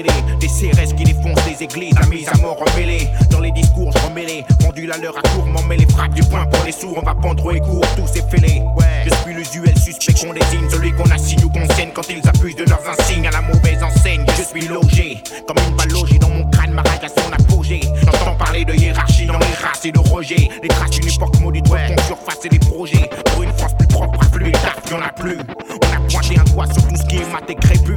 des 0.00 0.08
Des 0.40 0.46
CRS 0.46 0.94
qui 0.96 1.04
défoncent 1.04 1.44
les 1.46 1.64
églises, 1.64 1.94
la 2.00 2.06
mise 2.06 2.28
à 2.28 2.36
mort 2.38 2.56
remêlée 2.58 3.08
Dans 3.30 3.40
les 3.40 3.50
discours, 3.50 3.90
je 3.94 4.06
remêlés, 4.06 4.44
pendule 4.60 4.90
à 4.90 4.96
l'heure 4.96 5.18
à 5.18 5.22
court 5.28 5.46
M'en 5.46 5.62
met 5.64 5.76
les 5.76 5.86
frappes 5.86 6.14
du 6.14 6.22
poing 6.22 6.46
pour 6.46 6.64
les 6.64 6.72
sourds. 6.72 6.96
On 6.96 7.04
va 7.04 7.14
pendre 7.14 7.54
et 7.54 7.60
court, 7.60 7.84
tous 7.96 8.06
ces 8.06 8.22
fêlés 8.22 8.62
Je 9.04 9.14
suis 9.22 9.34
l'usuel 9.34 9.78
suspect 9.78 10.14
qu'on 10.14 10.32
désigne 10.32 10.70
Celui 10.70 10.92
qu'on 10.92 11.10
assigne 11.10 11.44
ou 11.44 11.50
qu'on 11.50 11.68
saigne. 11.74 11.90
Quand 11.94 12.08
ils 12.08 12.26
abusent 12.26 12.56
de 12.56 12.64
leurs 12.64 12.80
insignes 12.88 13.26
À 13.26 13.32
la 13.32 13.42
mauvaise 13.42 13.82
enseigne, 13.82 14.24
je 14.38 14.42
suis 14.42 14.68
logé. 14.68 15.22
Comme 15.46 15.58
une 15.68 15.76
balle 15.76 15.90
logée 15.90 16.18
dans 16.18 16.30
mon 16.30 16.48
crâne, 16.50 16.72
ma 16.72 16.82
rage 16.82 17.04
à 17.04 17.08
son 17.08 17.32
apogée. 17.32 17.80
J'entends 18.04 18.36
parler 18.36 18.64
de 18.64 18.74
hiérarchie 18.74 19.26
dans 19.26 19.38
les 19.38 19.54
races 19.62 19.84
et 19.84 19.92
de 19.92 19.98
rejet 19.98 20.48
Les 20.62 20.68
traces 20.68 20.90
d'une 20.90 21.08
époque 21.08 21.38
maudite 21.40 21.68
ouais. 21.68 21.94
surface 22.06 22.44
et 22.44 22.48
les 22.48 22.58
projets. 22.58 23.10
Pour 23.32 23.42
une 23.42 23.52
France 23.52 23.74
plus 23.78 23.88
propre, 23.88 24.18
plus 24.30 24.52
taf, 24.52 24.80
y'en 24.90 25.00
a 25.02 25.12
plus. 25.12 25.38
On 25.38 25.96
a 25.96 26.08
pointé 26.08 26.38
un 26.38 26.44
doigt 26.44 26.66
sur 26.72 26.86
tout 26.88 26.96
ce 26.96 27.02
qui 27.04 27.16
est 27.16 27.32
mat 27.32 27.48
et 27.48 27.54
crépu 27.54 27.94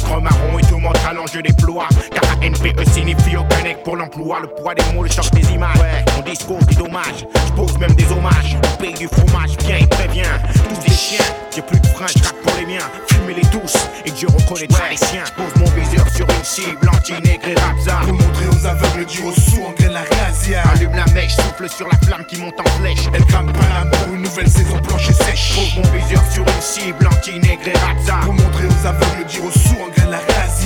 nègre 0.00 0.20
marron 0.20 0.58
et 0.58 0.62
tout 0.62 0.78
mon 0.78 0.92
talent 0.92 1.24
je 1.32 1.40
déploie 1.40 1.88
Car 2.12 2.22
ANPE 2.42 2.88
signifie 2.88 3.36
aucun 3.36 3.62
nec 3.62 3.82
pour 3.82 3.96
l'emploi. 3.96 4.40
Le 4.40 4.48
poids 4.48 4.74
des 4.74 4.84
mots, 4.94 5.02
le 5.02 5.10
choc 5.10 5.30
des 5.32 5.52
images. 5.52 5.76
On 6.18 6.22
dispose 6.22 6.64
des 6.66 6.76
dommages, 6.76 7.26
je 7.46 7.52
pose 7.52 7.78
même 7.78 7.94
des 7.94 8.10
hommages. 8.10 8.56
Au 8.62 8.82
pays 8.82 8.94
du 8.94 9.08
fromage, 9.08 9.56
viens 9.64 9.76
et 9.76 9.86
préviens. 9.86 10.40
Tous 10.54 10.80
des 10.80 10.94
chiens, 10.94 11.24
j'ai 11.54 11.62
plus 11.62 11.80
de 11.80 11.86
frein, 11.86 12.06
je 12.06 12.30
pour 12.42 12.52
les 12.58 12.66
miens 12.66 13.19
Fumez-les 13.30 13.48
tous 13.50 13.74
et 14.04 14.10
Dieu 14.10 14.28
reconnaîtra 14.28 14.88
les 14.90 14.96
siens. 14.96 15.24
Pose 15.36 15.54
mon 15.56 15.70
viseur 15.70 16.08
sur 16.14 16.26
une 16.28 16.44
cible 16.44 16.88
anti-nègre 16.88 17.48
et 17.48 17.54
rapza 17.54 18.00
Pour 18.02 18.14
montrer 18.14 18.46
aux 18.48 18.66
aveugles, 18.66 19.04
dire 19.04 19.26
aux 19.26 19.32
sourds, 19.32 19.74
en 19.78 19.92
la 19.92 20.00
razzia 20.00 20.62
Allume 20.74 20.94
la 20.94 21.04
mèche, 21.12 21.36
souffle 21.36 21.68
sur 21.68 21.86
la 21.86 21.96
flamme 21.98 22.24
qui 22.26 22.40
monte 22.40 22.58
en 22.58 22.68
flèche. 22.80 23.08
Elle 23.14 23.24
crame 23.26 23.52
pas 23.52 23.86
pour 23.98 24.14
une 24.14 24.22
nouvelle 24.22 24.48
saison 24.48 24.78
blanche 24.78 25.10
et 25.10 25.12
sèche. 25.12 25.54
Pose 25.54 25.76
mon 25.76 25.90
viseur 25.92 26.22
sur 26.32 26.42
une 26.42 26.60
cible 26.60 27.06
anti-nègre 27.06 27.68
et 27.68 27.78
rapza 27.78 28.18
Pour 28.24 28.34
montrer 28.34 28.66
aux 28.66 28.86
aveugles, 28.86 29.26
dire 29.28 29.44
aux 29.44 29.50
sourds, 29.50 29.90
en 30.06 30.10
la 30.10 30.18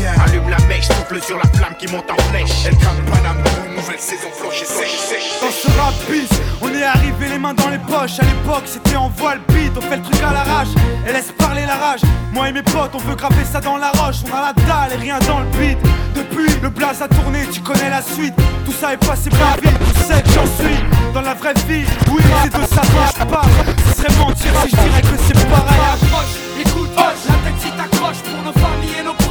Allume 0.02 0.50
la 0.50 0.58
mèche, 0.66 0.86
souffle 0.86 1.22
sur 1.22 1.36
la 1.38 1.44
flamme 1.54 1.74
qui 1.78 1.86
monte 1.86 2.10
en 2.10 2.20
flèche 2.30 2.66
Elle 2.66 2.76
crame 2.78 2.96
pour 3.06 3.64
une 3.64 3.76
nouvelle 3.76 3.98
saison 3.98 4.28
blanche 4.40 4.62
et 4.62 4.64
sèche 4.64 5.40
Dans 5.40 5.50
ce 5.50 5.78
rap 5.78 5.94
bis, 6.10 6.28
on 6.60 6.68
est 6.68 6.82
arrivé 6.82 7.28
les 7.28 7.38
mains 7.38 7.54
dans 7.54 7.68
les 7.68 7.78
poches. 7.78 8.18
À 8.18 8.24
l'époque, 8.24 8.64
c'était 8.66 8.96
en 8.96 9.08
voile 9.08 9.40
beat, 9.48 9.72
on 9.76 9.80
fait 9.80 9.96
le 9.96 10.02
truc 10.02 10.20
à 10.22 10.32
l'arrache 10.32 10.74
et 11.06 11.12
laisse 11.12 11.32
parler 11.38 11.64
la 11.64 11.76
rage. 11.76 12.00
Moi 12.32 12.48
et 12.48 12.52
mes 12.52 12.62
potes, 12.62 12.90
on 12.94 12.98
veut 12.98 13.14
graver 13.14 13.44
ça 13.44 13.60
dans 13.60 13.76
la 13.76 13.92
roche. 13.92 14.16
On 14.26 14.36
a 14.36 14.40
la 14.40 14.52
dalle 14.52 14.98
et 14.98 15.00
rien 15.00 15.18
dans 15.28 15.40
le 15.40 15.46
beat. 15.58 15.78
Depuis, 16.14 16.52
le 16.60 16.70
blaze 16.70 17.00
a 17.00 17.08
tourné, 17.08 17.46
tu 17.52 17.60
connais 17.60 17.90
la 17.90 18.02
suite. 18.02 18.34
Tout 18.66 18.72
ça 18.72 18.94
est 18.94 19.06
passé 19.06 19.30
bien 19.30 19.54
vite, 19.62 19.78
tu 19.78 20.00
sais 20.02 20.22
que 20.22 20.30
j'en 20.30 20.46
suis 20.58 20.78
dans 21.14 21.22
la 21.22 21.34
vraie 21.34 21.54
vie. 21.68 21.84
Oui, 22.10 22.22
c'est 22.42 22.52
de 22.52 22.66
ça 22.66 22.82
dont 22.82 23.06
je 23.18 23.24
parle. 23.24 23.50
Ce 23.88 24.02
serait 24.02 24.18
mentir 24.18 24.52
si 24.62 24.70
je 24.70 24.76
dirais 24.76 25.02
que 25.02 25.16
c'est 25.24 25.48
pareil 25.48 25.74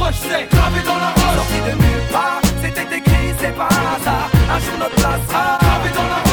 roche, 0.04 0.14
c'est 0.22 0.48
gravé 0.50 0.82
dans 0.84 0.98
la 0.98 1.10
roche. 1.10 1.36
Sorti 1.36 1.60
de 1.60 1.82
nulle 1.82 2.06
part, 2.12 2.40
c'était 2.62 2.96
écrit, 2.96 3.34
c'est 3.40 3.56
pas 3.56 3.68
hasard. 3.68 4.30
Un 4.50 4.58
jour 4.60 4.78
notre 4.78 4.96
place 4.96 5.20
sera 5.28 5.58
gravée 5.60 5.94
dans 5.94 6.02
la 6.02 6.14
roche. 6.16 6.23